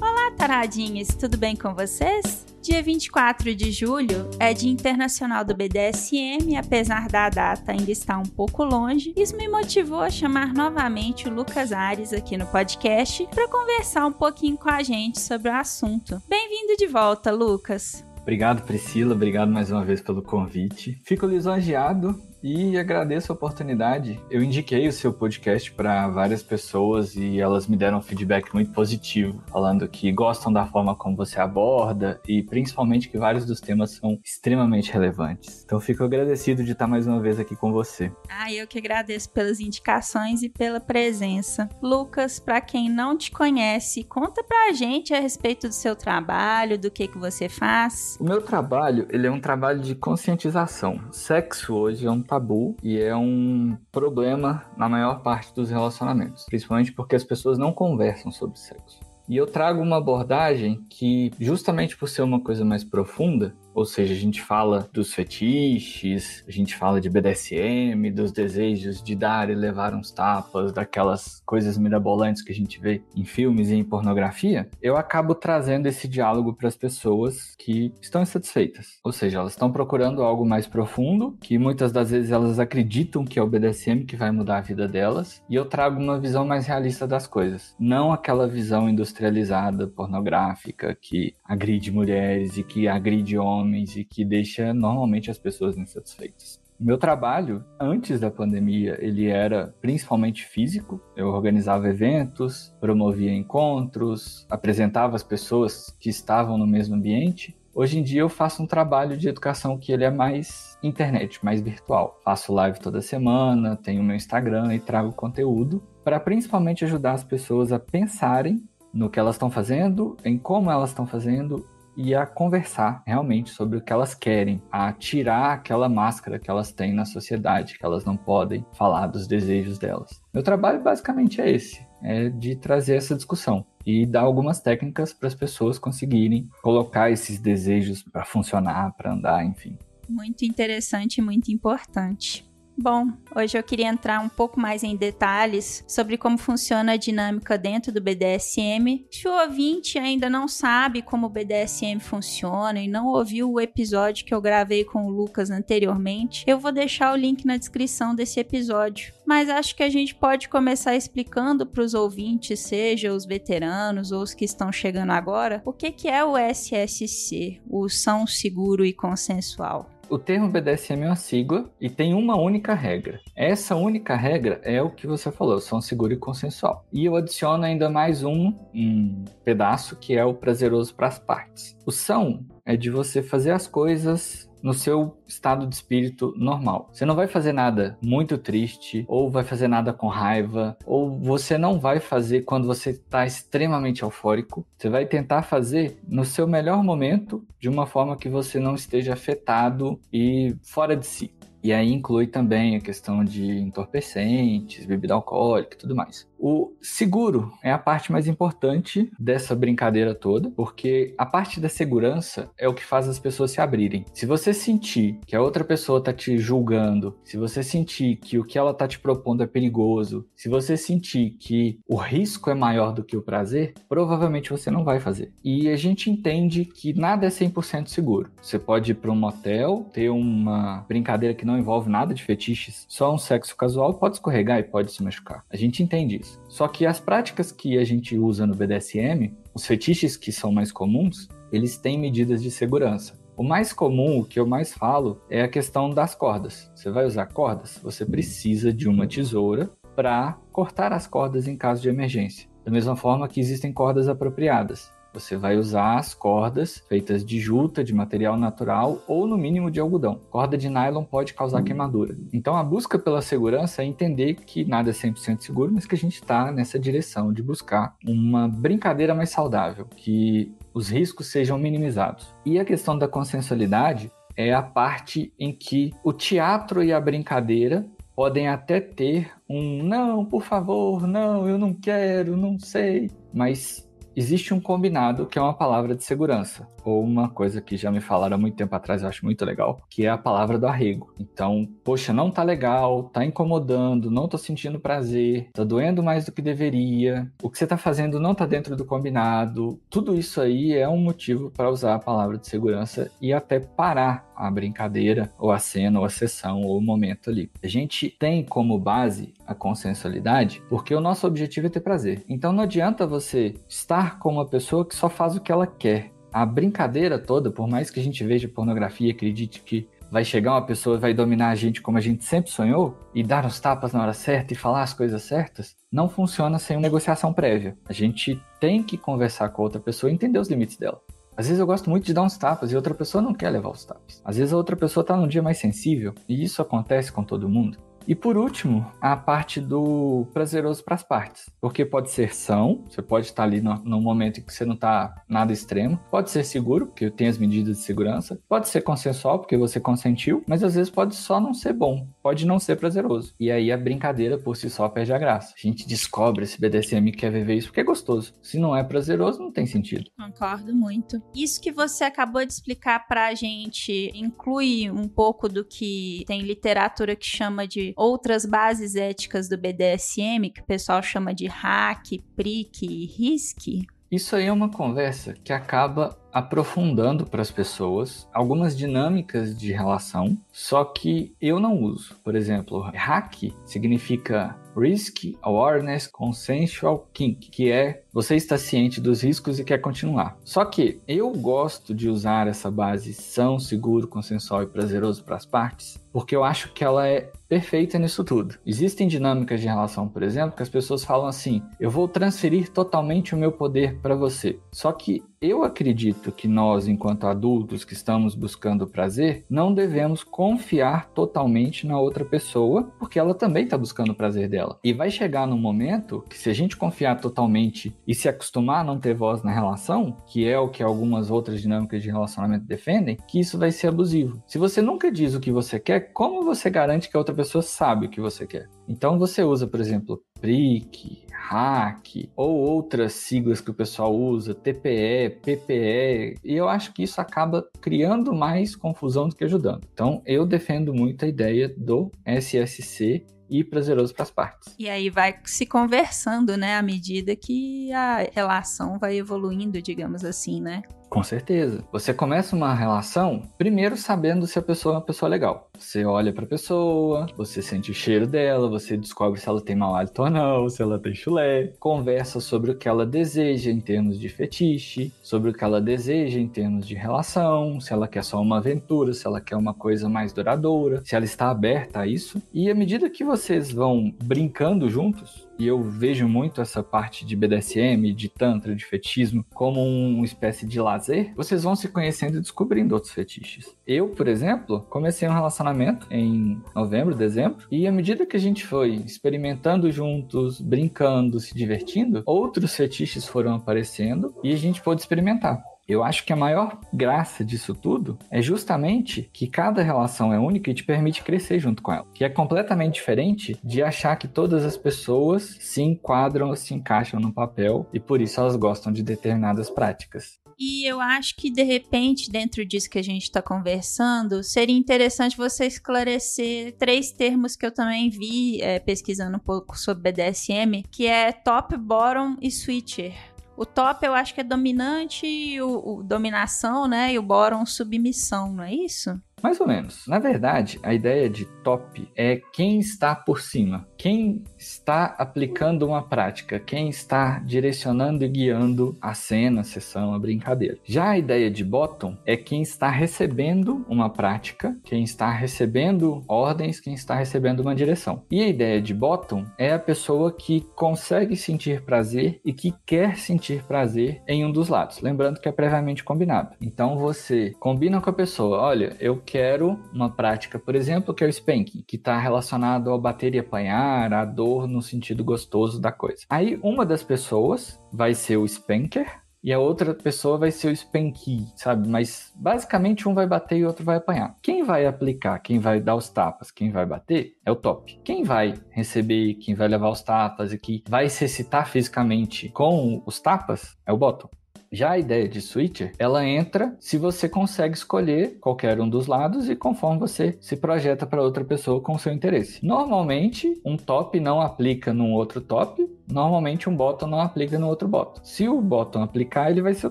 Olá, 0.00 0.30
taradinhas, 0.36 1.08
tudo 1.08 1.38
bem 1.38 1.56
com 1.56 1.74
vocês? 1.74 2.44
Dia 2.60 2.82
24 2.82 3.54
de 3.54 3.70
julho 3.70 4.28
é 4.38 4.52
Dia 4.52 4.70
Internacional 4.70 5.44
do 5.44 5.54
BDSM, 5.54 6.56
apesar 6.58 7.08
da 7.08 7.28
data 7.28 7.72
ainda 7.72 7.90
estar 7.90 8.18
um 8.18 8.24
pouco 8.24 8.64
longe. 8.64 9.14
Isso 9.16 9.36
me 9.36 9.48
motivou 9.48 10.00
a 10.00 10.10
chamar 10.10 10.52
novamente 10.52 11.28
o 11.28 11.32
Lucas 11.32 11.72
Ares 11.72 12.12
aqui 12.12 12.36
no 12.36 12.46
podcast 12.46 13.26
para 13.34 13.48
conversar 13.48 14.04
um 14.06 14.12
pouquinho 14.12 14.58
com 14.58 14.68
a 14.68 14.82
gente 14.82 15.20
sobre 15.20 15.48
o 15.48 15.54
assunto. 15.54 16.20
Bem-vindo 16.28 16.76
de 16.76 16.86
volta, 16.86 17.30
Lucas. 17.30 18.04
Obrigado, 18.20 18.66
Priscila. 18.66 19.14
Obrigado 19.14 19.50
mais 19.50 19.70
uma 19.70 19.84
vez 19.84 20.00
pelo 20.00 20.20
convite. 20.20 21.00
Fico 21.04 21.26
lisonjeado 21.26 22.20
e 22.42 22.78
agradeço 22.78 23.32
a 23.32 23.34
oportunidade. 23.34 24.20
Eu 24.30 24.42
indiquei 24.42 24.86
o 24.88 24.92
seu 24.92 25.12
podcast 25.12 25.72
para 25.72 26.08
várias 26.08 26.42
pessoas 26.42 27.16
e 27.16 27.40
elas 27.40 27.66
me 27.66 27.76
deram 27.76 27.98
um 27.98 28.02
feedback 28.02 28.52
muito 28.52 28.70
positivo, 28.72 29.42
falando 29.50 29.88
que 29.88 30.10
gostam 30.12 30.52
da 30.52 30.66
forma 30.66 30.94
como 30.94 31.16
você 31.16 31.40
aborda 31.40 32.20
e 32.26 32.42
principalmente 32.42 33.08
que 33.08 33.18
vários 33.18 33.44
dos 33.44 33.60
temas 33.60 33.92
são 33.92 34.18
extremamente 34.24 34.92
relevantes. 34.92 35.62
Então 35.64 35.80
fico 35.80 36.04
agradecido 36.04 36.62
de 36.62 36.72
estar 36.72 36.86
mais 36.86 37.06
uma 37.06 37.20
vez 37.20 37.38
aqui 37.38 37.56
com 37.56 37.72
você. 37.72 38.12
Ah, 38.28 38.52
eu 38.52 38.66
que 38.66 38.78
agradeço 38.78 39.30
pelas 39.30 39.60
indicações 39.60 40.42
e 40.42 40.48
pela 40.48 40.80
presença. 40.80 41.68
Lucas, 41.82 42.38
para 42.38 42.60
quem 42.60 42.88
não 42.88 43.16
te 43.16 43.30
conhece, 43.30 44.04
conta 44.04 44.42
pra 44.42 44.72
gente 44.72 45.14
a 45.14 45.20
respeito 45.20 45.68
do 45.68 45.74
seu 45.74 45.96
trabalho, 45.96 46.78
do 46.78 46.90
que 46.90 47.08
que 47.08 47.18
você 47.18 47.48
faz. 47.48 48.16
O 48.20 48.24
meu 48.24 48.42
trabalho, 48.42 49.06
ele 49.10 49.26
é 49.26 49.30
um 49.30 49.40
trabalho 49.40 49.80
de 49.80 49.94
conscientização. 49.94 51.00
Sexo 51.12 51.74
hoje 51.74 52.06
é 52.06 52.10
um 52.10 52.22
tabu 52.26 52.76
e 52.82 52.98
é 52.98 53.14
um 53.16 53.76
problema 53.92 54.64
na 54.76 54.88
maior 54.88 55.22
parte 55.22 55.54
dos 55.54 55.70
relacionamentos, 55.70 56.44
principalmente 56.46 56.92
porque 56.92 57.16
as 57.16 57.24
pessoas 57.24 57.56
não 57.56 57.72
conversam 57.72 58.32
sobre 58.32 58.58
sexo. 58.58 59.00
E 59.28 59.36
eu 59.36 59.46
trago 59.46 59.80
uma 59.80 59.96
abordagem 59.96 60.84
que, 60.88 61.32
justamente 61.40 61.96
por 61.96 62.08
ser 62.08 62.22
uma 62.22 62.40
coisa 62.40 62.64
mais 62.64 62.84
profunda, 62.84 63.56
ou 63.76 63.84
seja, 63.84 64.14
a 64.14 64.16
gente 64.16 64.40
fala 64.40 64.88
dos 64.90 65.12
fetiches, 65.12 66.42
a 66.48 66.50
gente 66.50 66.74
fala 66.74 66.98
de 66.98 67.10
BDSM, 67.10 68.10
dos 68.10 68.32
desejos 68.32 69.02
de 69.02 69.14
dar 69.14 69.50
e 69.50 69.54
levar 69.54 69.92
uns 69.92 70.10
tapas, 70.10 70.72
daquelas 70.72 71.42
coisas 71.44 71.76
mirabolantes 71.76 72.40
que 72.40 72.50
a 72.50 72.54
gente 72.54 72.80
vê 72.80 73.02
em 73.14 73.22
filmes 73.22 73.68
e 73.68 73.74
em 73.74 73.84
pornografia. 73.84 74.66
Eu 74.80 74.96
acabo 74.96 75.34
trazendo 75.34 75.86
esse 75.88 76.08
diálogo 76.08 76.54
para 76.54 76.68
as 76.68 76.74
pessoas 76.74 77.54
que 77.58 77.92
estão 78.00 78.22
insatisfeitas. 78.22 78.98
Ou 79.04 79.12
seja, 79.12 79.40
elas 79.40 79.52
estão 79.52 79.70
procurando 79.70 80.22
algo 80.22 80.46
mais 80.46 80.66
profundo, 80.66 81.36
que 81.42 81.58
muitas 81.58 81.92
das 81.92 82.10
vezes 82.10 82.30
elas 82.30 82.58
acreditam 82.58 83.26
que 83.26 83.38
é 83.38 83.42
o 83.42 83.46
BDSM 83.46 84.06
que 84.06 84.16
vai 84.16 84.30
mudar 84.30 84.56
a 84.56 84.62
vida 84.62 84.88
delas, 84.88 85.42
e 85.50 85.54
eu 85.54 85.66
trago 85.66 86.00
uma 86.00 86.18
visão 86.18 86.46
mais 86.46 86.66
realista 86.66 87.06
das 87.06 87.26
coisas. 87.26 87.76
Não 87.78 88.10
aquela 88.10 88.48
visão 88.48 88.88
industrializada, 88.88 89.86
pornográfica, 89.86 90.96
que 90.98 91.34
agride 91.48 91.90
mulheres 91.90 92.56
e 92.56 92.62
que 92.62 92.88
agride 92.88 93.38
homens 93.38 93.96
e 93.96 94.04
que 94.04 94.24
deixa 94.24 94.74
normalmente 94.74 95.30
as 95.30 95.38
pessoas 95.38 95.76
insatisfeitas. 95.76 96.60
Meu 96.78 96.98
trabalho, 96.98 97.64
antes 97.80 98.20
da 98.20 98.30
pandemia, 98.30 98.98
ele 99.00 99.28
era 99.28 99.74
principalmente 99.80 100.44
físico. 100.44 101.00
Eu 101.16 101.28
organizava 101.28 101.88
eventos, 101.88 102.74
promovia 102.78 103.32
encontros, 103.32 104.46
apresentava 104.50 105.16
as 105.16 105.22
pessoas 105.22 105.96
que 105.98 106.10
estavam 106.10 106.58
no 106.58 106.66
mesmo 106.66 106.94
ambiente. 106.94 107.56
Hoje 107.74 107.98
em 107.98 108.02
dia 108.02 108.20
eu 108.20 108.28
faço 108.28 108.62
um 108.62 108.66
trabalho 108.66 109.16
de 109.16 109.28
educação 109.28 109.78
que 109.78 109.90
ele 109.90 110.04
é 110.04 110.10
mais 110.10 110.78
internet, 110.82 111.42
mais 111.42 111.62
virtual. 111.62 112.20
Faço 112.22 112.52
live 112.52 112.78
toda 112.78 113.00
semana, 113.00 113.76
tenho 113.76 114.02
meu 114.02 114.16
Instagram 114.16 114.74
e 114.74 114.78
trago 114.78 115.12
conteúdo 115.12 115.82
para 116.04 116.20
principalmente 116.20 116.84
ajudar 116.84 117.12
as 117.12 117.24
pessoas 117.24 117.72
a 117.72 117.78
pensarem 117.78 118.62
no 118.92 119.10
que 119.10 119.18
elas 119.18 119.36
estão 119.36 119.50
fazendo, 119.50 120.16
em 120.24 120.38
como 120.38 120.70
elas 120.70 120.90
estão 120.90 121.06
fazendo 121.06 121.66
e 121.96 122.14
a 122.14 122.26
conversar 122.26 123.02
realmente 123.06 123.50
sobre 123.50 123.78
o 123.78 123.80
que 123.80 123.92
elas 123.92 124.14
querem, 124.14 124.62
a 124.70 124.92
tirar 124.92 125.52
aquela 125.52 125.88
máscara 125.88 126.38
que 126.38 126.50
elas 126.50 126.70
têm 126.70 126.92
na 126.92 127.06
sociedade, 127.06 127.78
que 127.78 127.86
elas 127.86 128.04
não 128.04 128.16
podem 128.16 128.64
falar 128.74 129.06
dos 129.06 129.26
desejos 129.26 129.78
delas. 129.78 130.20
Meu 130.32 130.42
trabalho 130.42 130.82
basicamente 130.82 131.40
é 131.40 131.50
esse, 131.50 131.86
é 132.02 132.28
de 132.28 132.54
trazer 132.54 132.96
essa 132.96 133.16
discussão 133.16 133.64
e 133.84 134.04
dar 134.04 134.22
algumas 134.22 134.60
técnicas 134.60 135.12
para 135.14 135.28
as 135.28 135.34
pessoas 135.34 135.78
conseguirem 135.78 136.50
colocar 136.62 137.10
esses 137.10 137.40
desejos 137.40 138.02
para 138.02 138.24
funcionar, 138.24 138.92
para 138.92 139.12
andar, 139.12 139.44
enfim. 139.44 139.78
Muito 140.08 140.44
interessante 140.44 141.18
e 141.18 141.22
muito 141.22 141.50
importante. 141.50 142.46
Bom, 142.78 143.10
hoje 143.34 143.56
eu 143.56 143.62
queria 143.62 143.88
entrar 143.88 144.20
um 144.20 144.28
pouco 144.28 144.60
mais 144.60 144.82
em 144.82 144.94
detalhes 144.94 145.82
sobre 145.88 146.18
como 146.18 146.36
funciona 146.36 146.92
a 146.92 146.96
dinâmica 146.96 147.56
dentro 147.56 147.90
do 147.90 148.02
BDSM. 148.02 149.06
Se 149.10 149.26
o 149.26 149.32
ouvinte 149.32 149.98
ainda 149.98 150.28
não 150.28 150.46
sabe 150.46 151.00
como 151.00 151.26
o 151.26 151.30
BDSM 151.30 151.98
funciona 151.98 152.78
e 152.78 152.86
não 152.86 153.06
ouviu 153.06 153.50
o 153.50 153.58
episódio 153.58 154.26
que 154.26 154.34
eu 154.34 154.42
gravei 154.42 154.84
com 154.84 155.06
o 155.06 155.10
Lucas 155.10 155.50
anteriormente, 155.50 156.44
eu 156.46 156.58
vou 156.58 156.70
deixar 156.70 157.14
o 157.14 157.16
link 157.16 157.46
na 157.46 157.56
descrição 157.56 158.14
desse 158.14 158.40
episódio. 158.40 159.14
Mas 159.24 159.48
acho 159.48 159.74
que 159.74 159.82
a 159.82 159.88
gente 159.88 160.14
pode 160.14 160.46
começar 160.48 160.94
explicando 160.94 161.64
para 161.64 161.82
os 161.82 161.94
ouvintes, 161.94 162.60
seja 162.60 163.12
os 163.12 163.24
veteranos 163.24 164.12
ou 164.12 164.22
os 164.22 164.34
que 164.34 164.44
estão 164.44 164.70
chegando 164.70 165.12
agora, 165.12 165.62
o 165.64 165.72
que, 165.72 165.90
que 165.90 166.08
é 166.08 166.22
o 166.22 166.36
SSC, 166.36 167.58
o 167.68 167.88
São 167.88 168.26
Seguro 168.26 168.84
e 168.84 168.92
Consensual. 168.92 169.95
O 170.08 170.18
termo 170.18 170.48
BDSM 170.48 171.02
é 171.02 171.06
uma 171.06 171.16
sigla 171.16 171.68
e 171.80 171.90
tem 171.90 172.14
uma 172.14 172.36
única 172.36 172.74
regra. 172.74 173.20
Essa 173.34 173.74
única 173.74 174.14
regra 174.14 174.60
é 174.62 174.80
o 174.80 174.90
que 174.90 175.04
você 175.04 175.32
falou, 175.32 175.60
som 175.60 175.80
seguro 175.80 176.12
e 176.12 176.16
consensual. 176.16 176.86
E 176.92 177.04
eu 177.04 177.16
adiciono 177.16 177.64
ainda 177.64 177.90
mais 177.90 178.22
um, 178.22 178.54
um 178.72 179.24
pedaço 179.44 179.96
que 179.96 180.16
é 180.16 180.24
o 180.24 180.32
prazeroso 180.32 180.94
para 180.94 181.08
as 181.08 181.18
partes. 181.18 181.76
O 181.84 181.90
são 181.90 182.46
é 182.64 182.76
de 182.76 182.88
você 182.88 183.20
fazer 183.20 183.50
as 183.50 183.66
coisas 183.66 184.45
no 184.62 184.74
seu 184.74 185.16
estado 185.26 185.66
de 185.66 185.74
espírito 185.74 186.34
normal. 186.36 186.88
Você 186.92 187.04
não 187.04 187.14
vai 187.14 187.26
fazer 187.26 187.52
nada 187.52 187.96
muito 188.02 188.38
triste, 188.38 189.04
ou 189.08 189.30
vai 189.30 189.44
fazer 189.44 189.68
nada 189.68 189.92
com 189.92 190.08
raiva, 190.08 190.76
ou 190.84 191.18
você 191.18 191.56
não 191.56 191.78
vai 191.78 192.00
fazer 192.00 192.42
quando 192.42 192.66
você 192.66 192.90
está 192.90 193.26
extremamente 193.26 194.02
eufórico. 194.02 194.66
Você 194.76 194.88
vai 194.88 195.06
tentar 195.06 195.42
fazer 195.42 195.98
no 196.06 196.24
seu 196.24 196.46
melhor 196.46 196.82
momento, 196.82 197.46
de 197.58 197.68
uma 197.68 197.86
forma 197.86 198.16
que 198.16 198.28
você 198.28 198.58
não 198.58 198.74
esteja 198.74 199.12
afetado 199.12 200.00
e 200.12 200.54
fora 200.62 200.96
de 200.96 201.06
si. 201.06 201.32
E 201.66 201.72
aí 201.72 201.92
inclui 201.92 202.28
também 202.28 202.76
a 202.76 202.80
questão 202.80 203.24
de 203.24 203.58
entorpecentes, 203.58 204.86
bebida 204.86 205.14
alcoólica 205.14 205.74
e 205.74 205.78
tudo 205.78 205.96
mais. 205.96 206.24
O 206.38 206.72
seguro 206.80 207.52
é 207.62 207.72
a 207.72 207.78
parte 207.78 208.12
mais 208.12 208.26
importante 208.28 209.10
dessa 209.18 209.54
brincadeira 209.54 210.14
toda, 210.14 210.50
porque 210.50 211.14
a 211.16 211.26
parte 211.26 211.60
da 211.60 211.68
segurança 211.68 212.50
é 212.58 212.68
o 212.68 212.74
que 212.74 212.84
faz 212.84 213.08
as 213.08 213.18
pessoas 213.18 213.50
se 213.50 213.60
abrirem. 213.60 214.04
Se 214.12 214.26
você 214.26 214.52
sentir 214.52 215.18
que 215.26 215.34
a 215.34 215.42
outra 215.42 215.64
pessoa 215.64 216.02
tá 216.02 216.12
te 216.12 216.38
julgando, 216.38 217.16
se 217.24 217.36
você 217.36 217.62
sentir 217.62 218.16
que 218.16 218.38
o 218.38 218.44
que 218.44 218.58
ela 218.58 218.74
tá 218.74 218.86
te 218.86 218.98
propondo 218.98 219.42
é 219.42 219.46
perigoso, 219.46 220.26
se 220.34 220.48
você 220.48 220.76
sentir 220.76 221.30
que 221.38 221.78
o 221.88 221.96
risco 221.96 222.50
é 222.50 222.54
maior 222.54 222.92
do 222.92 223.04
que 223.04 223.16
o 223.16 223.22
prazer, 223.22 223.74
provavelmente 223.88 224.50
você 224.50 224.70
não 224.70 224.84
vai 224.84 225.00
fazer. 225.00 225.32
E 225.42 225.68
a 225.68 225.76
gente 225.76 226.10
entende 226.10 226.64
que 226.64 226.92
nada 226.92 227.26
é 227.26 227.30
100% 227.30 227.88
seguro. 227.88 228.30
Você 228.40 228.58
pode 228.58 228.92
ir 228.92 228.94
para 228.94 229.10
um 229.10 229.16
motel, 229.16 229.88
ter 229.92 230.10
uma 230.10 230.84
brincadeira 230.88 231.34
que 231.34 231.44
não 231.44 231.58
envolve 231.58 231.88
nada 231.88 232.12
de 232.12 232.22
fetiches, 232.22 232.84
só 232.88 233.12
um 233.12 233.18
sexo 233.18 233.56
casual 233.56 233.94
pode 233.94 234.16
escorregar 234.16 234.58
e 234.58 234.62
pode 234.62 234.92
se 234.92 235.02
machucar. 235.02 235.44
A 235.50 235.56
gente 235.56 235.82
entende 235.82 236.20
isso. 236.20 236.25
Só 236.48 236.68
que 236.68 236.86
as 236.86 237.00
práticas 237.00 237.52
que 237.52 237.78
a 237.78 237.84
gente 237.84 238.16
usa 238.16 238.46
no 238.46 238.54
BDSM, 238.54 239.34
os 239.54 239.66
fetiches 239.66 240.16
que 240.16 240.32
são 240.32 240.52
mais 240.52 240.72
comuns, 240.72 241.28
eles 241.52 241.76
têm 241.76 241.98
medidas 241.98 242.42
de 242.42 242.50
segurança. 242.50 243.18
O 243.36 243.42
mais 243.42 243.72
comum, 243.72 244.20
o 244.20 244.24
que 244.24 244.40
eu 244.40 244.46
mais 244.46 244.72
falo, 244.72 245.20
é 245.28 245.42
a 245.42 245.48
questão 245.48 245.90
das 245.90 246.14
cordas. 246.14 246.70
Você 246.74 246.90
vai 246.90 247.04
usar 247.04 247.26
cordas? 247.26 247.78
Você 247.82 248.06
precisa 248.06 248.72
de 248.72 248.88
uma 248.88 249.06
tesoura 249.06 249.70
para 249.94 250.38
cortar 250.50 250.92
as 250.92 251.06
cordas 251.06 251.46
em 251.46 251.56
caso 251.56 251.82
de 251.82 251.88
emergência. 251.88 252.48
Da 252.64 252.70
mesma 252.70 252.96
forma 252.96 253.28
que 253.28 253.38
existem 253.38 253.72
cordas 253.72 254.08
apropriadas. 254.08 254.90
Você 255.16 255.34
vai 255.34 255.56
usar 255.56 255.96
as 255.96 256.12
cordas 256.12 256.84
feitas 256.90 257.24
de 257.24 257.40
juta, 257.40 257.82
de 257.82 257.94
material 257.94 258.36
natural 258.36 259.02
ou 259.08 259.26
no 259.26 259.38
mínimo 259.38 259.70
de 259.70 259.80
algodão. 259.80 260.20
Corda 260.28 260.58
de 260.58 260.68
nylon 260.68 261.04
pode 261.04 261.32
causar 261.32 261.62
queimadura. 261.62 262.14
Então 262.34 262.54
a 262.54 262.62
busca 262.62 262.98
pela 262.98 263.22
segurança 263.22 263.80
é 263.80 263.86
entender 263.86 264.34
que 264.34 264.66
nada 264.66 264.90
é 264.90 264.92
100% 264.92 265.40
seguro, 265.40 265.72
mas 265.72 265.86
que 265.86 265.94
a 265.94 265.98
gente 265.98 266.16
está 266.16 266.52
nessa 266.52 266.78
direção 266.78 267.32
de 267.32 267.42
buscar 267.42 267.96
uma 268.06 268.46
brincadeira 268.46 269.14
mais 269.14 269.30
saudável, 269.30 269.86
que 269.96 270.54
os 270.74 270.90
riscos 270.90 271.28
sejam 271.28 271.56
minimizados. 271.56 272.34
E 272.44 272.58
a 272.58 272.64
questão 272.66 272.98
da 272.98 273.08
consensualidade 273.08 274.12
é 274.36 274.52
a 274.52 274.60
parte 274.60 275.32
em 275.38 275.50
que 275.50 275.94
o 276.04 276.12
teatro 276.12 276.84
e 276.84 276.92
a 276.92 277.00
brincadeira 277.00 277.86
podem 278.14 278.48
até 278.48 278.80
ter 278.80 279.30
um 279.48 279.82
não, 279.82 280.24
por 280.24 280.42
favor, 280.42 281.06
não, 281.06 281.48
eu 281.48 281.58
não 281.58 281.72
quero, 281.72 282.36
não 282.36 282.58
sei, 282.58 283.10
mas 283.32 283.85
existe 284.16 284.54
um 284.54 284.60
combinado 284.60 285.26
que 285.26 285.38
é 285.38 285.42
uma 285.42 285.54
palavra 285.54 285.94
de 285.94 286.02
segurança, 286.02 286.66
ou 286.90 287.02
uma 287.02 287.28
coisa 287.28 287.60
que 287.60 287.76
já 287.76 287.90
me 287.90 288.00
falaram 288.00 288.36
há 288.36 288.38
muito 288.38 288.56
tempo 288.56 288.74
atrás, 288.74 289.02
eu 289.02 289.08
acho 289.08 289.24
muito 289.24 289.44
legal, 289.44 289.82
que 289.90 290.06
é 290.06 290.08
a 290.08 290.18
palavra 290.18 290.58
do 290.58 290.66
arrego. 290.66 291.12
Então, 291.18 291.68
poxa, 291.84 292.12
não 292.12 292.30
tá 292.30 292.42
legal, 292.42 293.04
tá 293.04 293.24
incomodando, 293.24 294.10
não 294.10 294.28
tô 294.28 294.38
sentindo 294.38 294.80
prazer, 294.80 295.50
tá 295.52 295.64
doendo 295.64 296.02
mais 296.02 296.24
do 296.24 296.32
que 296.32 296.42
deveria, 296.42 297.30
o 297.42 297.50
que 297.50 297.58
você 297.58 297.66
tá 297.66 297.76
fazendo 297.76 298.20
não 298.20 298.34
tá 298.34 298.46
dentro 298.46 298.76
do 298.76 298.84
combinado. 298.84 299.80
Tudo 299.90 300.14
isso 300.14 300.40
aí 300.40 300.72
é 300.72 300.88
um 300.88 300.98
motivo 300.98 301.50
para 301.50 301.70
usar 301.70 301.94
a 301.94 301.98
palavra 301.98 302.38
de 302.38 302.46
segurança 302.46 303.10
e 303.20 303.32
até 303.32 303.58
parar 303.58 304.26
a 304.36 304.50
brincadeira, 304.50 305.32
ou 305.38 305.50
a 305.50 305.58
cena, 305.58 305.98
ou 305.98 306.04
a 306.04 306.10
sessão, 306.10 306.60
ou 306.62 306.76
o 306.76 306.82
momento 306.82 307.30
ali. 307.30 307.50
A 307.62 307.66
gente 307.66 308.10
tem 308.10 308.44
como 308.44 308.78
base 308.78 309.32
a 309.46 309.54
consensualidade 309.54 310.62
porque 310.68 310.94
o 310.94 311.00
nosso 311.00 311.26
objetivo 311.26 311.66
é 311.66 311.70
ter 311.70 311.80
prazer. 311.80 312.22
Então 312.28 312.52
não 312.52 312.64
adianta 312.64 313.06
você 313.06 313.54
estar 313.68 314.18
com 314.18 314.32
uma 314.32 314.46
pessoa 314.46 314.84
que 314.84 314.94
só 314.94 315.08
faz 315.08 315.36
o 315.36 315.40
que 315.40 315.50
ela 315.50 315.66
quer. 315.66 316.15
A 316.36 316.44
brincadeira 316.44 317.18
toda, 317.18 317.50
por 317.50 317.66
mais 317.66 317.88
que 317.88 317.98
a 317.98 318.02
gente 318.02 318.22
veja 318.22 318.46
pornografia, 318.46 319.10
acredite 319.10 319.62
que 319.62 319.88
vai 320.10 320.22
chegar 320.22 320.52
uma 320.52 320.66
pessoa 320.66 320.98
e 320.98 321.00
vai 321.00 321.14
dominar 321.14 321.48
a 321.48 321.54
gente 321.54 321.80
como 321.80 321.96
a 321.96 322.00
gente 322.02 322.24
sempre 322.24 322.50
sonhou 322.50 322.94
e 323.14 323.22
dar 323.22 323.46
os 323.46 323.58
tapas 323.58 323.94
na 323.94 324.02
hora 324.02 324.12
certa 324.12 324.52
e 324.52 324.56
falar 324.56 324.82
as 324.82 324.92
coisas 324.92 325.22
certas, 325.22 325.74
não 325.90 326.10
funciona 326.10 326.58
sem 326.58 326.76
uma 326.76 326.82
negociação 326.82 327.32
prévia. 327.32 327.74
A 327.88 327.92
gente 327.94 328.38
tem 328.60 328.82
que 328.82 328.98
conversar 328.98 329.48
com 329.48 329.62
outra 329.62 329.80
pessoa 329.80 330.10
e 330.10 330.14
entender 330.14 330.38
os 330.38 330.50
limites 330.50 330.76
dela. 330.76 331.00
Às 331.34 331.46
vezes 331.46 331.58
eu 331.58 331.66
gosto 331.66 331.88
muito 331.88 332.04
de 332.04 332.12
dar 332.12 332.20
uns 332.20 332.36
tapas 332.36 332.70
e 332.70 332.76
outra 332.76 332.92
pessoa 332.92 333.22
não 333.22 333.32
quer 333.32 333.48
levar 333.48 333.70
os 333.70 333.86
tapas. 333.86 334.20
Às 334.22 334.36
vezes 334.36 334.52
a 334.52 334.58
outra 334.58 334.76
pessoa 334.76 335.02
tá 335.06 335.16
num 335.16 335.26
dia 335.26 335.42
mais 335.42 335.56
sensível 335.56 336.14
e 336.28 336.44
isso 336.44 336.60
acontece 336.60 337.10
com 337.10 337.24
todo 337.24 337.48
mundo. 337.48 337.78
E 338.06 338.14
por 338.14 338.36
último, 338.36 338.90
a 339.00 339.16
parte 339.16 339.60
do 339.60 340.26
prazeroso 340.32 340.84
para 340.84 340.94
as 340.94 341.02
partes. 341.02 341.50
Porque 341.60 341.84
pode 341.84 342.10
ser 342.10 342.32
são, 342.34 342.84
você 342.88 343.02
pode 343.02 343.26
estar 343.26 343.42
ali 343.42 343.60
no, 343.60 343.74
no 343.82 344.00
momento 344.00 344.38
em 344.38 344.42
que 344.42 344.52
você 344.52 344.64
não 344.64 344.74
está 344.74 345.24
nada 345.28 345.52
extremo. 345.52 345.98
Pode 346.10 346.30
ser 346.30 346.44
seguro, 346.44 346.86
porque 346.86 347.10
tem 347.10 347.26
as 347.26 347.36
medidas 347.36 347.78
de 347.78 347.82
segurança. 347.82 348.38
Pode 348.48 348.68
ser 348.68 348.82
consensual, 348.82 349.40
porque 349.40 349.56
você 349.56 349.80
consentiu. 349.80 350.44
Mas 350.46 350.62
às 350.62 350.76
vezes 350.76 350.90
pode 350.90 351.16
só 351.16 351.40
não 351.40 351.52
ser 351.52 351.72
bom. 351.72 352.06
Pode 352.22 352.46
não 352.46 352.60
ser 352.60 352.76
prazeroso. 352.76 353.34
E 353.40 353.50
aí 353.50 353.72
a 353.72 353.76
brincadeira 353.76 354.38
por 354.38 354.56
si 354.56 354.70
só 354.70 354.88
perde 354.88 355.12
a 355.12 355.18
graça. 355.18 355.54
A 355.56 355.60
gente 355.60 355.86
descobre 355.86 356.44
esse 356.44 356.60
BDSM 356.60 357.10
que 357.10 357.18
quer 357.18 357.32
viver 357.32 357.54
isso 357.54 357.68
porque 357.68 357.80
é 357.80 357.84
gostoso. 357.84 358.34
Se 358.40 358.58
não 358.58 358.76
é 358.76 358.84
prazeroso, 358.84 359.42
não 359.42 359.50
tem 359.50 359.66
sentido. 359.66 360.10
Concordo 360.16 360.74
muito. 360.74 361.20
Isso 361.34 361.60
que 361.60 361.72
você 361.72 362.04
acabou 362.04 362.44
de 362.44 362.52
explicar 362.52 363.06
pra 363.08 363.34
gente 363.34 364.12
inclui 364.14 364.90
um 364.90 365.08
pouco 365.08 365.48
do 365.48 365.64
que 365.64 366.24
tem 366.26 366.42
literatura 366.42 367.16
que 367.16 367.26
chama 367.26 367.66
de 367.66 367.95
outras 367.96 368.44
bases 368.44 368.94
éticas 368.94 369.48
do 369.48 369.56
BDSM, 369.56 370.50
que 370.50 370.60
o 370.60 370.66
pessoal 370.66 371.02
chama 371.02 371.34
de 371.34 371.46
hack, 371.46 372.20
prick 372.36 372.86
e 372.86 373.06
risque? 373.06 373.86
Isso 374.10 374.36
aí 374.36 374.46
é 374.46 374.52
uma 374.52 374.68
conversa 374.68 375.34
que 375.42 375.52
acaba 375.52 376.16
aprofundando 376.32 377.26
para 377.26 377.42
as 377.42 377.50
pessoas 377.50 378.28
algumas 378.32 378.76
dinâmicas 378.76 379.56
de 379.58 379.72
relação, 379.72 380.38
só 380.52 380.84
que 380.84 381.34
eu 381.40 381.58
não 381.58 381.82
uso. 381.82 382.14
Por 382.22 382.36
exemplo, 382.36 382.82
hack 382.94 383.52
significa 383.64 384.54
Risk 384.76 385.34
Awareness 385.40 386.06
Consensual 386.06 387.08
Kink, 387.12 387.50
que 387.50 387.72
é 387.72 388.04
você 388.12 388.36
está 388.36 388.58
ciente 388.58 389.00
dos 389.00 389.22
riscos 389.22 389.58
e 389.58 389.64
quer 389.64 389.78
continuar. 389.78 390.36
Só 390.44 390.64
que 390.64 391.00
eu 391.08 391.32
gosto 391.32 391.94
de 391.94 392.08
usar 392.08 392.46
essa 392.46 392.70
base 392.70 393.14
são, 393.14 393.58
seguro, 393.58 394.06
consensual 394.06 394.62
e 394.62 394.66
prazeroso 394.66 395.24
para 395.24 395.36
as 395.36 395.46
partes, 395.46 395.98
porque 396.12 396.36
eu 396.36 396.44
acho 396.44 396.72
que 396.74 396.84
ela 396.84 397.08
é 397.08 397.32
perfeita 397.48 397.98
nisso 397.98 398.24
tudo. 398.24 398.56
Existem 398.66 399.08
dinâmicas 399.08 399.60
de 399.60 399.66
relação, 399.66 400.08
por 400.08 400.22
exemplo, 400.22 400.56
que 400.56 400.62
as 400.62 400.68
pessoas 400.68 401.04
falam 401.04 401.26
assim: 401.26 401.62
eu 401.78 401.90
vou 401.90 402.08
transferir 402.08 402.70
totalmente 402.70 403.34
o 403.34 403.38
meu 403.38 403.52
poder 403.52 403.98
para 404.00 404.14
você. 404.14 404.58
Só 404.72 404.92
que 404.92 405.22
eu 405.40 405.62
acredito 405.62 406.32
que 406.32 406.48
nós, 406.48 406.88
enquanto 406.88 407.26
adultos 407.26 407.84
que 407.84 407.92
estamos 407.92 408.34
buscando 408.34 408.86
prazer, 408.86 409.44
não 409.50 409.72
devemos 409.72 410.24
confiar 410.24 411.10
totalmente 411.10 411.86
na 411.86 411.98
outra 411.98 412.24
pessoa, 412.24 412.84
porque 412.98 413.18
ela 413.18 413.34
também 413.34 413.64
está 413.64 413.76
buscando 413.76 414.12
o 414.12 414.14
prazer 414.14 414.48
dela. 414.48 414.78
E 414.82 414.92
vai 414.92 415.10
chegar 415.10 415.46
num 415.46 415.58
momento 415.58 416.24
que, 416.28 416.38
se 416.38 416.48
a 416.48 416.54
gente 416.54 416.76
confiar 416.76 417.20
totalmente 417.20 417.96
e 418.06 418.14
se 418.14 418.28
acostumar 418.28 418.80
a 418.80 418.84
não 418.84 418.98
ter 418.98 419.14
voz 419.14 419.42
na 419.42 419.52
relação, 419.52 420.16
que 420.26 420.48
é 420.48 420.58
o 420.58 420.68
que 420.68 420.82
algumas 420.82 421.30
outras 421.30 421.60
dinâmicas 421.60 422.02
de 422.02 422.10
relacionamento 422.10 422.64
defendem, 422.64 423.16
que 423.28 423.40
isso 423.40 423.58
vai 423.58 423.70
ser 423.70 423.88
abusivo. 423.88 424.42
Se 424.46 424.58
você 424.58 424.80
nunca 424.80 425.10
diz 425.10 425.34
o 425.34 425.40
que 425.40 425.52
você 425.52 425.78
quer, 425.78 426.12
como 426.12 426.42
você 426.42 426.70
garante 426.70 427.10
que 427.10 427.16
a 427.16 427.20
outra 427.20 427.34
pessoa 427.34 427.62
sabe 427.62 428.06
o 428.06 428.10
que 428.10 428.20
você 428.20 428.46
quer? 428.46 428.68
Então 428.88 429.18
você 429.18 429.42
usa, 429.42 429.66
por 429.66 429.80
exemplo, 429.80 430.22
PRIC, 430.40 431.25
hack 431.46 432.28
ou 432.34 432.56
outras 432.56 433.12
siglas 433.12 433.60
que 433.60 433.70
o 433.70 433.74
pessoal 433.74 434.14
usa, 434.14 434.54
TPE, 434.54 435.38
PPE, 435.42 436.38
e 436.44 436.54
eu 436.54 436.68
acho 436.68 436.92
que 436.92 437.04
isso 437.04 437.20
acaba 437.20 437.68
criando 437.80 438.34
mais 438.34 438.74
confusão 438.74 439.28
do 439.28 439.36
que 439.36 439.44
ajudando. 439.44 439.86
Então 439.92 440.22
eu 440.26 440.44
defendo 440.44 440.92
muito 440.92 441.24
a 441.24 441.28
ideia 441.28 441.68
do 441.68 442.10
SSC 442.24 443.24
e 443.48 443.62
prazeroso 443.62 444.12
para 444.12 444.24
as 444.24 444.30
partes. 444.30 444.74
E 444.76 444.88
aí 444.88 445.08
vai 445.08 445.38
se 445.44 445.64
conversando, 445.66 446.56
né, 446.56 446.76
à 446.76 446.82
medida 446.82 447.36
que 447.36 447.92
a 447.92 448.28
relação 448.32 448.98
vai 448.98 449.16
evoluindo, 449.16 449.80
digamos 449.80 450.24
assim, 450.24 450.60
né? 450.60 450.82
Com 451.08 451.22
certeza. 451.22 451.84
Você 451.92 452.12
começa 452.12 452.54
uma 452.54 452.74
relação 452.74 453.42
primeiro 453.56 453.96
sabendo 453.96 454.46
se 454.46 454.58
a 454.58 454.62
pessoa 454.62 454.94
é 454.94 454.98
uma 454.98 455.04
pessoa 455.04 455.28
legal. 455.28 455.70
Você 455.78 456.04
olha 456.04 456.32
para 456.32 456.44
a 456.44 456.48
pessoa, 456.48 457.26
você 457.36 457.62
sente 457.62 457.90
o 457.90 457.94
cheiro 457.94 458.26
dela, 458.26 458.68
você 458.68 458.96
descobre 458.96 459.40
se 459.40 459.48
ela 459.48 459.60
tem 459.60 459.76
mau 459.76 459.94
hálito 459.94 460.22
ou 460.22 460.30
não, 460.30 460.68
se 460.68 460.82
ela 460.82 460.98
tem 460.98 461.14
chulé, 461.14 461.72
conversa 461.78 462.40
sobre 462.40 462.70
o 462.70 462.76
que 462.76 462.88
ela 462.88 463.06
deseja 463.06 463.70
em 463.70 463.80
termos 463.80 464.18
de 464.18 464.28
fetiche, 464.28 465.12
sobre 465.22 465.50
o 465.50 465.52
que 465.54 465.64
ela 465.64 465.80
deseja 465.80 466.38
em 466.38 466.48
termos 466.48 466.86
de 466.86 466.94
relação, 466.94 467.80
se 467.80 467.92
ela 467.92 468.08
quer 468.08 468.24
só 468.24 468.40
uma 468.40 468.58
aventura, 468.58 469.12
se 469.12 469.26
ela 469.26 469.40
quer 469.40 469.56
uma 469.56 469.74
coisa 469.74 470.08
mais 470.08 470.32
duradoura, 470.32 471.02
se 471.04 471.14
ela 471.14 471.24
está 471.24 471.50
aberta 471.50 472.00
a 472.00 472.06
isso. 472.06 472.42
E 472.52 472.70
à 472.70 472.74
medida 472.74 473.10
que 473.10 473.24
vocês 473.24 473.70
vão 473.70 474.12
brincando 474.22 474.88
juntos, 474.90 475.45
e 475.58 475.66
eu 475.66 475.82
vejo 475.82 476.28
muito 476.28 476.60
essa 476.60 476.82
parte 476.82 477.24
de 477.24 477.36
BDSM, 477.36 478.12
de 478.12 478.28
Tantra, 478.28 478.74
de 478.74 478.84
fetismo, 478.84 479.44
como 479.54 479.82
uma 479.82 480.24
espécie 480.24 480.66
de 480.66 480.80
lazer, 480.80 481.32
vocês 481.34 481.62
vão 481.62 481.74
se 481.74 481.88
conhecendo 481.88 482.38
e 482.38 482.40
descobrindo 482.40 482.94
outros 482.94 483.12
fetiches. 483.12 483.74
Eu, 483.86 484.08
por 484.08 484.28
exemplo, 484.28 484.86
comecei 484.90 485.28
um 485.28 485.32
relacionamento 485.32 486.06
em 486.10 486.60
novembro, 486.74 487.14
dezembro, 487.14 487.66
e 487.70 487.86
à 487.86 487.92
medida 487.92 488.26
que 488.26 488.36
a 488.36 488.40
gente 488.40 488.66
foi 488.66 488.94
experimentando 488.94 489.90
juntos, 489.90 490.60
brincando, 490.60 491.40
se 491.40 491.54
divertindo, 491.54 492.22
outros 492.26 492.74
fetiches 492.74 493.26
foram 493.26 493.54
aparecendo 493.54 494.34
e 494.42 494.52
a 494.52 494.56
gente 494.56 494.82
pôde 494.82 495.00
experimentar. 495.00 495.62
Eu 495.88 496.02
acho 496.02 496.24
que 496.24 496.32
a 496.32 496.36
maior 496.36 496.80
graça 496.92 497.44
disso 497.44 497.72
tudo 497.72 498.18
é 498.28 498.42
justamente 498.42 499.30
que 499.32 499.46
cada 499.46 499.82
relação 499.82 500.32
é 500.32 500.38
única 500.38 500.70
e 500.70 500.74
te 500.74 500.82
permite 500.82 501.22
crescer 501.22 501.60
junto 501.60 501.80
com 501.80 501.92
ela. 501.92 502.06
Que 502.12 502.24
é 502.24 502.28
completamente 502.28 502.94
diferente 502.94 503.56
de 503.62 503.82
achar 503.82 504.16
que 504.16 504.26
todas 504.26 504.64
as 504.64 504.76
pessoas 504.76 505.56
se 505.60 505.82
enquadram 505.82 506.48
ou 506.48 506.56
se 506.56 506.74
encaixam 506.74 507.20
no 507.20 507.32
papel 507.32 507.88
e 507.92 508.00
por 508.00 508.20
isso 508.20 508.40
elas 508.40 508.56
gostam 508.56 508.92
de 508.92 509.02
determinadas 509.02 509.70
práticas. 509.70 510.40
E 510.58 510.90
eu 510.90 511.00
acho 511.00 511.36
que, 511.36 511.50
de 511.50 511.62
repente, 511.62 512.30
dentro 512.30 512.64
disso 512.64 512.88
que 512.88 512.98
a 512.98 513.04
gente 513.04 513.24
está 513.24 513.42
conversando, 513.42 514.42
seria 514.42 514.76
interessante 514.76 515.36
você 515.36 515.66
esclarecer 515.66 516.74
três 516.78 517.12
termos 517.12 517.54
que 517.54 517.66
eu 517.66 517.72
também 517.72 518.08
vi 518.08 518.62
é, 518.62 518.78
pesquisando 518.78 519.36
um 519.36 519.40
pouco 519.40 519.78
sobre 519.78 520.10
BDSM, 520.10 520.82
que 520.90 521.06
é 521.06 521.30
top, 521.30 521.76
bottom 521.76 522.36
e 522.40 522.50
switcher. 522.50 523.35
O 523.56 523.64
top 523.64 524.04
eu 524.04 524.14
acho 524.14 524.34
que 524.34 524.40
é 524.40 524.44
dominante 524.44 525.26
e 525.26 525.60
o, 525.62 525.98
o 525.98 526.02
dominação, 526.02 526.86
né? 526.86 527.12
E 527.12 527.18
o 527.18 527.22
bottom 527.22 527.64
submissão, 527.64 528.52
não 528.52 528.64
é 528.64 528.74
isso? 528.74 529.18
Mais 529.42 529.60
ou 529.60 529.66
menos. 529.66 530.06
Na 530.06 530.18
verdade, 530.18 530.78
a 530.82 530.92
ideia 530.92 531.28
de 531.28 531.44
top 531.62 532.10
é 532.16 532.40
quem 532.52 532.78
está 532.78 533.14
por 533.14 533.40
cima, 533.40 533.86
quem 534.06 534.40
está 534.56 535.16
aplicando 535.18 535.84
uma 535.84 536.00
prática, 536.00 536.60
quem 536.60 536.88
está 536.88 537.40
direcionando 537.40 538.24
e 538.24 538.28
guiando 538.28 538.96
a 539.02 539.14
cena, 539.14 539.62
a 539.62 539.64
sessão, 539.64 540.14
a 540.14 540.18
brincadeira. 540.18 540.78
Já 540.84 541.08
a 541.08 541.18
ideia 541.18 541.50
de 541.50 541.64
bottom 541.64 542.16
é 542.24 542.36
quem 542.36 542.62
está 542.62 542.88
recebendo 542.88 543.84
uma 543.88 544.08
prática, 544.08 544.76
quem 544.84 545.02
está 545.02 545.32
recebendo 545.32 546.22
ordens, 546.28 546.78
quem 546.78 546.94
está 546.94 547.16
recebendo 547.16 547.58
uma 547.58 547.74
direção. 547.74 548.22
E 548.30 548.40
a 548.40 548.46
ideia 548.46 548.80
de 548.80 548.94
bottom 548.94 549.44
é 549.58 549.72
a 549.72 549.78
pessoa 549.78 550.30
que 550.30 550.60
consegue 550.76 551.34
sentir 551.34 551.82
prazer 551.82 552.40
e 552.44 552.52
que 552.52 552.72
quer 552.86 553.16
sentir 553.16 553.64
prazer 553.64 554.22
em 554.28 554.44
um 554.44 554.52
dos 554.52 554.68
lados. 554.68 555.00
Lembrando 555.00 555.40
que 555.40 555.48
é 555.48 555.52
previamente 555.52 556.04
combinado. 556.04 556.54
Então 556.60 556.96
você 556.96 557.56
combina 557.58 558.00
com 558.00 558.10
a 558.10 558.12
pessoa, 558.12 558.58
olha, 558.58 558.96
eu 559.00 559.20
quero 559.26 559.80
uma 559.92 560.08
prática, 560.08 560.60
por 560.60 560.76
exemplo, 560.76 561.12
que 561.12 561.24
é 561.24 561.26
o 561.26 561.30
spanking, 561.30 561.82
que 561.84 561.96
está 561.96 562.16
relacionado 562.16 562.88
ao 562.88 563.00
bater 563.00 563.34
e 563.34 563.40
apanhar, 563.40 563.95
a 564.04 564.24
dor 564.24 564.66
no 564.66 564.82
sentido 564.82 565.24
gostoso 565.24 565.80
da 565.80 565.90
coisa. 565.90 566.24
Aí 566.28 566.58
uma 566.62 566.84
das 566.84 567.02
pessoas 567.02 567.80
vai 567.92 568.14
ser 568.14 568.36
o 568.36 568.46
spanker, 568.46 569.24
e 569.46 569.52
a 569.52 569.60
outra 569.60 569.94
pessoa 569.94 570.36
vai 570.36 570.50
ser 570.50 570.68
o 570.68 570.72
spanky, 570.72 571.46
sabe? 571.54 571.88
Mas 571.88 572.32
basicamente 572.34 573.08
um 573.08 573.14
vai 573.14 573.28
bater 573.28 573.58
e 573.58 573.64
o 573.64 573.68
outro 573.68 573.84
vai 573.84 573.98
apanhar. 573.98 574.34
Quem 574.42 574.64
vai 574.64 574.86
aplicar, 574.86 575.38
quem 575.38 575.60
vai 575.60 575.80
dar 575.80 575.94
os 575.94 576.08
tapas, 576.08 576.50
quem 576.50 576.72
vai 576.72 576.84
bater 576.84 577.34
é 577.44 577.52
o 577.52 577.54
top. 577.54 577.96
Quem 578.02 578.24
vai 578.24 578.54
receber, 578.70 579.34
quem 579.34 579.54
vai 579.54 579.68
levar 579.68 579.90
os 579.90 580.02
tapas 580.02 580.52
e 580.52 580.58
que 580.58 580.82
vai 580.88 581.08
se 581.08 581.26
excitar 581.26 581.68
fisicamente 581.68 582.48
com 582.48 583.00
os 583.06 583.20
tapas 583.20 583.76
é 583.86 583.92
o 583.92 583.96
bottom. 583.96 584.28
Já 584.72 584.90
a 584.90 584.98
ideia 584.98 585.28
de 585.28 585.40
switcher, 585.40 585.92
ela 585.98 586.26
entra 586.26 586.76
se 586.80 586.98
você 586.98 587.28
consegue 587.28 587.76
escolher 587.76 588.38
qualquer 588.40 588.80
um 588.80 588.88
dos 588.88 589.06
lados 589.06 589.48
e 589.48 589.56
conforme 589.56 589.98
você 589.98 590.36
se 590.40 590.56
projeta 590.56 591.06
para 591.06 591.22
outra 591.22 591.44
pessoa 591.44 591.80
com 591.80 591.98
seu 591.98 592.12
interesse. 592.12 592.64
Normalmente, 592.64 593.60
um 593.64 593.76
top 593.76 594.18
não 594.18 594.40
aplica 594.40 594.92
num 594.92 595.12
outro 595.12 595.40
top, 595.40 595.88
normalmente 596.10 596.68
um 596.68 596.76
bottom 596.76 597.06
não 597.06 597.20
aplica 597.20 597.58
no 597.58 597.68
outro 597.68 597.88
bottom. 597.88 598.20
Se 598.24 598.48
o 598.48 598.60
bottom 598.60 599.02
aplicar, 599.02 599.50
ele 599.50 599.62
vai 599.62 599.74
ser 599.74 599.86
o 599.86 599.90